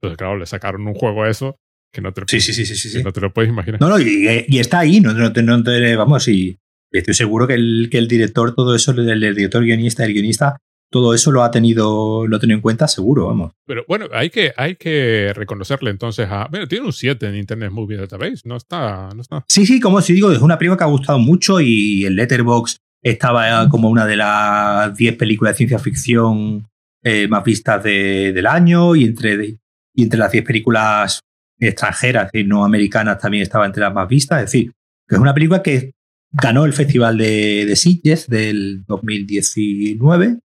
entonces, 0.00 0.18
claro, 0.18 0.38
le 0.38 0.46
sacaron 0.46 0.86
un 0.86 0.94
juego 0.94 1.24
a 1.24 1.30
eso 1.30 1.58
que 1.92 2.02
no 2.02 2.12
te 2.12 2.20
lo, 2.20 2.26
sí, 2.28 2.40
sí, 2.40 2.52
sí, 2.52 2.66
sí, 2.66 3.02
no 3.02 3.12
te 3.12 3.20
lo 3.20 3.32
puedes 3.32 3.48
imaginar. 3.48 3.80
No, 3.80 3.88
no, 3.88 3.98
y, 3.98 4.58
está 4.58 4.80
ahí, 4.80 5.00
no, 5.00 5.14
no, 5.14 5.30
no 5.30 5.96
vamos, 5.96 6.28
y 6.28 6.58
estoy 6.92 7.14
seguro 7.14 7.46
que 7.46 7.54
el, 7.54 7.88
que 7.90 7.98
el 7.98 8.06
director, 8.06 8.54
todo 8.54 8.74
eso, 8.74 8.92
el, 8.92 9.20
director 9.34 9.64
guionista, 9.64 10.04
el 10.04 10.12
guionista, 10.12 10.58
todo 10.90 11.14
eso 11.14 11.32
lo 11.32 11.42
ha 11.42 11.50
tenido, 11.50 12.26
lo 12.26 12.36
ha 12.36 12.40
tenido 12.40 12.56
en 12.56 12.62
cuenta, 12.62 12.88
seguro, 12.88 13.26
vamos. 13.26 13.52
Pero 13.66 13.84
bueno, 13.88 14.06
hay 14.12 14.30
que, 14.30 14.52
hay 14.56 14.76
que 14.76 15.32
reconocerle 15.34 15.90
entonces 15.90 16.28
a. 16.30 16.48
Bueno, 16.50 16.68
tiene 16.68 16.86
un 16.86 16.92
7 16.92 17.26
en 17.26 17.36
Internet 17.36 17.70
Movie 17.72 17.96
Database, 17.96 18.42
no 18.44 18.56
está, 18.56 19.10
no 19.14 19.22
está. 19.22 19.44
Sí, 19.48 19.66
sí, 19.66 19.80
como 19.80 20.00
si 20.00 20.12
digo, 20.12 20.30
es 20.30 20.40
una 20.40 20.58
prima 20.58 20.76
que 20.76 20.84
ha 20.84 20.88
gustado 20.88 21.18
mucho 21.18 21.60
y 21.60 22.04
el 22.04 22.16
Letterbox 22.16 22.78
estaba 23.02 23.68
como 23.68 23.88
una 23.88 24.06
de 24.06 24.16
las 24.16 24.96
10 24.96 25.16
películas 25.16 25.54
de 25.54 25.58
ciencia 25.58 25.78
ficción 25.78 26.66
eh, 27.02 27.28
más 27.28 27.44
vistas 27.44 27.82
del 27.82 28.46
año 28.46 28.96
y 28.96 29.04
entre, 29.04 29.58
y 29.94 30.02
entre 30.02 30.18
las 30.18 30.32
10 30.32 30.44
películas 30.44 31.20
extranjeras 31.58 32.30
y 32.32 32.44
no 32.44 32.64
americanas 32.64 33.18
también 33.18 33.42
estaba 33.42 33.66
entre 33.66 33.82
las 33.82 33.94
más 33.94 34.08
vistas. 34.08 34.40
Es 34.40 34.52
decir, 34.52 34.72
que 35.06 35.14
es 35.14 35.20
una 35.20 35.34
película 35.34 35.62
que 35.62 35.92
ganó 36.32 36.64
el 36.64 36.72
Festival 36.72 37.16
de, 37.16 37.64
de 37.66 37.76
Sitges 37.76 38.28
del 38.28 38.84
2019. 38.86 40.40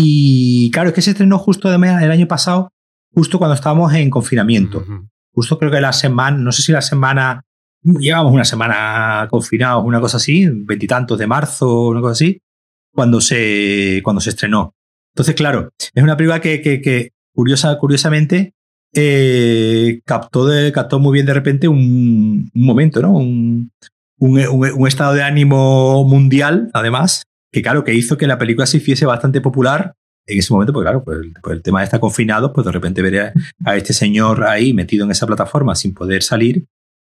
Y 0.00 0.70
claro, 0.70 0.90
es 0.90 0.94
que 0.94 1.02
se 1.02 1.10
estrenó 1.10 1.38
justo 1.38 1.74
el 1.74 1.84
año 1.84 2.28
pasado, 2.28 2.72
justo 3.12 3.36
cuando 3.38 3.56
estábamos 3.56 3.92
en 3.94 4.10
confinamiento. 4.10 4.84
Justo 5.34 5.58
creo 5.58 5.72
que 5.72 5.80
la 5.80 5.92
semana, 5.92 6.38
no 6.38 6.52
sé 6.52 6.62
si 6.62 6.70
la 6.70 6.82
semana, 6.82 7.44
llevamos 7.82 8.32
una 8.32 8.44
semana 8.44 9.26
confinados, 9.28 9.84
una 9.84 10.00
cosa 10.00 10.18
así, 10.18 10.46
veintitantos 10.48 11.18
de 11.18 11.26
marzo, 11.26 11.88
una 11.88 12.00
cosa 12.00 12.12
así, 12.12 12.40
cuando 12.94 13.20
se, 13.20 14.00
cuando 14.04 14.20
se 14.20 14.30
estrenó. 14.30 14.72
Entonces, 15.14 15.34
claro, 15.34 15.72
es 15.92 16.02
una 16.02 16.16
película 16.16 16.40
que, 16.40 16.62
que, 16.62 17.10
curiosa, 17.34 17.76
curiosamente 17.76 18.54
eh, 18.94 20.00
captó, 20.04 20.46
de, 20.46 20.70
captó 20.70 21.00
muy 21.00 21.14
bien 21.14 21.26
de 21.26 21.34
repente 21.34 21.66
un, 21.66 22.52
un 22.54 22.66
momento, 22.66 23.02
¿no? 23.02 23.14
Un, 23.14 23.72
un, 24.20 24.86
estado 24.86 25.14
de 25.14 25.24
ánimo 25.24 26.04
mundial, 26.04 26.70
además, 26.72 27.24
que 27.52 27.62
claro, 27.62 27.84
que 27.84 27.94
hizo 27.94 28.16
que 28.16 28.26
la 28.26 28.38
película 28.38 28.66
se 28.66 28.78
hiciese 28.78 29.06
bastante 29.06 29.40
popular 29.40 29.94
en 30.26 30.38
ese 30.38 30.52
momento, 30.52 30.72
porque 30.72 30.84
claro, 30.84 31.04
pues, 31.04 31.18
pues 31.42 31.56
el 31.56 31.62
tema 31.62 31.80
de 31.80 31.84
estar 31.84 32.00
confinado, 32.00 32.52
pues 32.52 32.66
de 32.66 32.72
repente 32.72 33.00
ver 33.02 33.32
a, 33.64 33.76
este 33.76 33.92
señor 33.92 34.44
ahí 34.44 34.74
metido 34.74 35.04
en 35.04 35.10
esa 35.10 35.26
plataforma 35.26 35.74
sin 35.74 35.94
poder 35.94 36.22
salir, 36.22 36.66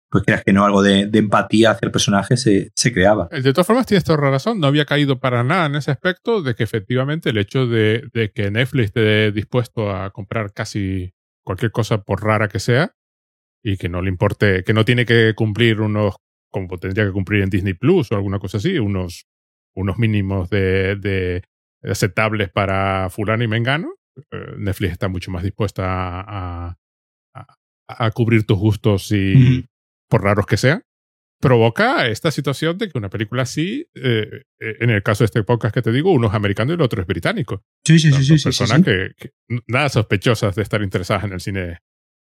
pues 0.09 0.23
creas 0.23 0.43
que 0.43 0.53
no 0.53 0.63
algo 0.63 0.81
de, 0.81 1.09
empatía 1.13 1.71
hacia 1.71 1.85
el 1.85 1.91
personaje 1.91 2.37
se, 2.37 2.71
se, 2.73 2.93
creaba. 2.93 3.27
De 3.27 3.51
todas 3.53 3.67
formas, 3.67 3.85
tienes 3.85 4.05
toda 4.05 4.17
razón, 4.17 4.59
no 4.59 4.67
había 4.67 4.85
caído 4.85 5.19
para 5.19 5.43
nada 5.43 5.65
en 5.65 5.75
ese 5.75 5.91
aspecto 5.91 6.41
de 6.41 6.55
que 6.55 6.63
efectivamente 6.63 7.29
el 7.29 7.37
hecho 7.37 7.67
de, 7.67 8.09
de 8.13 8.31
que 8.31 8.49
Netflix 8.49 8.85
esté 8.85 9.31
dispuesto 9.31 9.91
a 9.91 10.09
comprar 10.11 10.53
casi 10.53 11.13
cualquier 11.43 11.71
cosa 11.71 12.01
por 12.01 12.23
rara 12.23 12.47
que 12.47 12.59
sea 12.59 12.95
y 13.61 13.75
que 13.77 13.89
no 13.89 14.01
le 14.01 14.09
importe, 14.09 14.63
que 14.63 14.73
no 14.73 14.85
tiene 14.85 15.05
que 15.05 15.33
cumplir 15.35 15.81
unos 15.81 16.15
como 16.51 16.77
tendría 16.77 17.05
que 17.05 17.11
cumplir 17.11 17.43
en 17.43 17.49
Disney 17.49 17.73
Plus 17.73 18.11
o 18.11 18.15
alguna 18.15 18.39
cosa 18.39 18.57
así, 18.57 18.79
unos, 18.79 19.27
unos 19.75 19.97
mínimos 19.97 20.49
de, 20.49 20.95
de 20.95 21.43
aceptables 21.83 22.49
para 22.49 23.09
fulano 23.09 23.43
y 23.43 23.47
mengano. 23.47 23.93
Eh, 24.31 24.55
Netflix 24.57 24.93
está 24.93 25.07
mucho 25.07 25.31
más 25.31 25.43
dispuesta 25.43 25.85
a, 25.85 26.77
a, 27.33 27.47
a 27.87 28.11
cubrir 28.11 28.45
tus 28.45 28.57
gustos 28.57 29.11
y 29.11 29.65
por 30.09 30.23
raros 30.23 30.45
que 30.45 30.57
sean. 30.57 30.83
Provoca 31.41 32.07
esta 32.07 32.31
situación 32.31 32.77
de 32.77 32.89
que 32.89 32.97
una 32.97 33.09
película 33.09 33.43
así, 33.43 33.87
eh, 33.95 34.43
eh, 34.59 34.75
en 34.81 34.89
el 34.89 35.01
caso 35.03 35.23
de 35.23 35.27
este 35.27 35.43
podcast 35.43 35.73
que 35.73 35.81
te 35.81 35.91
digo, 35.93 36.11
uno 36.11 36.27
es 36.27 36.33
americano 36.33 36.71
y 36.71 36.75
el 36.75 36.81
otro 36.81 37.01
es 37.01 37.07
británico. 37.07 37.63
Sí, 37.85 37.97
sí, 37.97 38.11
sí. 38.11 38.37
sí, 38.37 38.43
personas 38.43 38.83
Que, 38.83 39.11
que, 39.17 39.31
nada 39.67 39.87
sospechosas 39.87 40.53
de 40.55 40.63
estar 40.63 40.81
interesadas 40.81 41.23
en 41.23 41.33
el 41.33 41.39
cine 41.39 41.77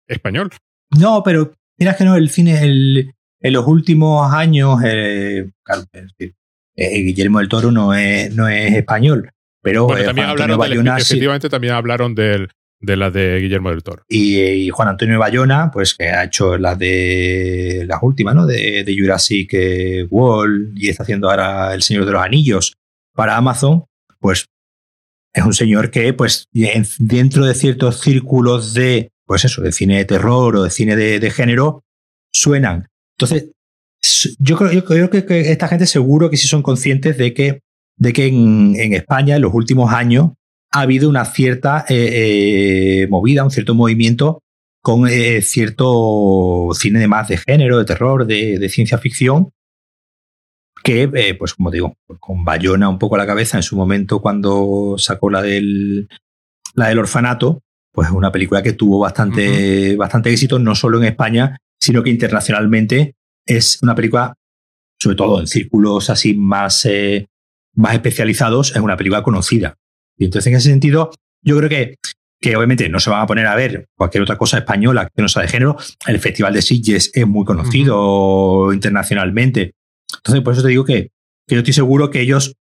español. 0.05 0.51
No, 0.99 1.23
pero 1.23 1.53
mira 1.79 1.95
que 1.95 2.03
no, 2.03 2.17
el 2.17 2.29
cine, 2.29 2.61
el, 2.61 3.13
en 3.39 3.53
los 3.53 3.65
últimos 3.67 4.33
años, 4.33 4.79
eh, 4.83 5.49
eh, 6.75 7.01
Guillermo 7.01 7.39
del 7.39 7.49
Toro 7.49 7.71
no 7.71 7.93
es, 7.93 8.33
no 8.35 8.47
es 8.47 8.73
español, 8.73 9.31
pero 9.61 9.85
bueno, 9.85 10.05
también 10.05 10.27
hablaron 10.27 10.57
Bayona, 10.57 10.97
efectivamente 10.97 11.49
también 11.49 11.73
hablaron 11.73 12.13
del, 12.15 12.49
de 12.79 12.97
la 12.97 13.09
de 13.09 13.39
Guillermo 13.39 13.69
del 13.69 13.83
Toro. 13.83 14.03
Y, 14.07 14.69
Juan 14.69 14.89
Antonio 14.89 15.17
Bayona, 15.17 15.71
pues 15.71 15.95
que 15.95 16.09
ha 16.09 16.25
hecho 16.25 16.57
las 16.57 16.77
de 16.77 17.85
las 17.87 17.99
últimas, 18.03 18.35
¿no? 18.35 18.45
De, 18.45 18.83
de 18.83 18.97
Jurassic 18.97 19.49
eh, 19.53 20.07
World 20.09 20.77
y 20.77 20.89
está 20.89 21.03
haciendo 21.03 21.29
ahora 21.29 21.73
El 21.73 21.81
Señor 21.81 22.05
de 22.05 22.11
los 22.11 22.21
Anillos 22.21 22.75
para 23.13 23.37
Amazon, 23.37 23.85
pues 24.19 24.45
es 25.33 25.43
un 25.43 25.53
señor 25.53 25.91
que, 25.91 26.13
pues, 26.13 26.47
dentro 26.99 27.45
de 27.45 27.55
ciertos 27.55 27.99
círculos 27.99 28.73
de, 28.73 29.09
pues 29.25 29.43
eso, 29.45 29.61
de 29.61 29.71
cine 29.71 29.97
de 29.97 30.05
terror 30.05 30.55
o 30.55 30.63
de 30.63 30.69
cine 30.69 30.95
de, 30.95 31.19
de 31.19 31.31
género, 31.31 31.83
suenan 32.31 32.87
entonces, 33.17 33.51
yo 34.39 34.57
creo, 34.57 34.71
yo 34.71 34.85
creo 34.85 35.09
que, 35.09 35.51
esta 35.51 35.67
gente 35.67 35.85
seguro 35.85 36.29
que 36.29 36.37
sí 36.37 36.47
son 36.47 36.61
conscientes 36.61 37.17
de 37.17 37.33
que, 37.33 37.61
de 37.97 38.13
que 38.13 38.27
en, 38.27 38.93
España 38.93 39.35
en 39.35 39.41
los 39.41 39.53
últimos 39.53 39.91
años 39.93 40.31
ha 40.71 40.81
habido 40.81 41.09
una 41.09 41.25
cierta 41.25 41.85
eh, 41.89 43.03
eh, 43.03 43.07
movida, 43.09 43.43
un 43.43 43.51
cierto 43.51 43.75
movimiento 43.75 44.41
con 44.81 45.07
eh, 45.07 45.41
cierto 45.41 46.69
cine 46.73 46.99
de 46.99 47.07
más 47.07 47.27
de 47.27 47.37
género, 47.37 47.77
de 47.77 47.85
terror, 47.85 48.27
de, 48.27 48.69
ciencia 48.69 48.97
ficción, 48.97 49.49
que, 50.83 51.35
pues 51.39 51.55
como 51.55 51.71
digo, 51.71 51.95
con 52.19 52.45
Bayona 52.45 52.89
un 52.89 52.99
poco 52.99 53.15
a 53.15 53.17
la 53.17 53.25
cabeza 53.25 53.57
en 53.57 53.63
su 53.63 53.75
momento 53.75 54.21
cuando 54.21 54.95
sacó 54.99 55.31
la 55.31 55.41
del, 55.41 56.07
la 56.75 56.89
del 56.89 56.99
orfanato, 56.99 57.63
pues 57.91 58.09
es 58.09 58.13
una 58.13 58.31
película 58.31 58.61
que 58.61 58.73
tuvo 58.73 58.99
bastante, 58.99 59.95
bastante 59.95 60.29
éxito, 60.29 60.59
no 60.59 60.75
solo 60.75 60.99
en 60.99 61.05
España, 61.05 61.57
sino 61.79 62.03
que 62.03 62.11
internacionalmente 62.11 63.15
es 63.45 63.79
una 63.81 63.95
película, 63.95 64.35
sobre 64.99 65.15
todo 65.15 65.39
en 65.39 65.47
círculos 65.47 66.09
así 66.09 66.35
más, 66.35 66.85
eh, 66.85 67.27
más 67.73 67.93
especializados, 67.93 68.75
es 68.75 68.81
una 68.81 68.97
película 68.97 69.23
conocida. 69.23 69.75
Y 70.17 70.25
entonces, 70.25 70.51
en 70.51 70.57
ese 70.57 70.69
sentido, 70.69 71.11
yo 71.41 71.57
creo 71.57 71.69
que, 71.69 71.95
que 72.41 72.55
obviamente 72.55 72.89
no 72.89 72.99
se 72.99 73.09
van 73.09 73.21
a 73.21 73.27
poner 73.27 73.47
a 73.47 73.55
ver 73.55 73.87
cualquier 73.95 74.23
otra 74.23 74.37
cosa 74.37 74.57
española 74.57 75.09
que 75.13 75.21
no 75.21 75.27
sea 75.27 75.43
de 75.43 75.47
género. 75.47 75.77
El 76.07 76.19
Festival 76.19 76.53
de 76.53 76.61
Sitges 76.61 77.11
es 77.13 77.27
muy 77.27 77.45
conocido 77.45 78.71
internacionalmente. 78.73 79.73
Entonces, 80.17 80.43
por 80.43 80.53
eso 80.53 80.63
te 80.63 80.69
digo 80.69 80.85
que, 80.85 81.09
que, 81.47 81.55
yo 81.55 81.59
estoy 81.59 81.73
seguro 81.73 82.09
que 82.09 82.21
ellos 82.21 82.55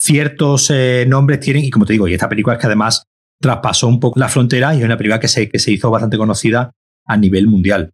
ciertos 0.00 0.70
eh, 0.70 1.04
nombres 1.08 1.40
tienen, 1.40 1.64
y 1.64 1.70
como 1.70 1.86
te 1.86 1.94
digo, 1.94 2.06
y 2.06 2.14
esta 2.14 2.28
película 2.28 2.54
es 2.54 2.60
que 2.60 2.66
además 2.66 3.04
traspasó 3.40 3.88
un 3.88 4.00
poco 4.00 4.18
la 4.18 4.28
frontera 4.28 4.74
y 4.74 4.78
es 4.78 4.84
una 4.84 4.96
película 4.96 5.20
que 5.20 5.28
se, 5.28 5.48
que 5.48 5.58
se 5.58 5.72
hizo 5.72 5.90
bastante 5.90 6.16
conocida 6.16 6.72
a 7.06 7.16
nivel 7.16 7.46
mundial. 7.46 7.92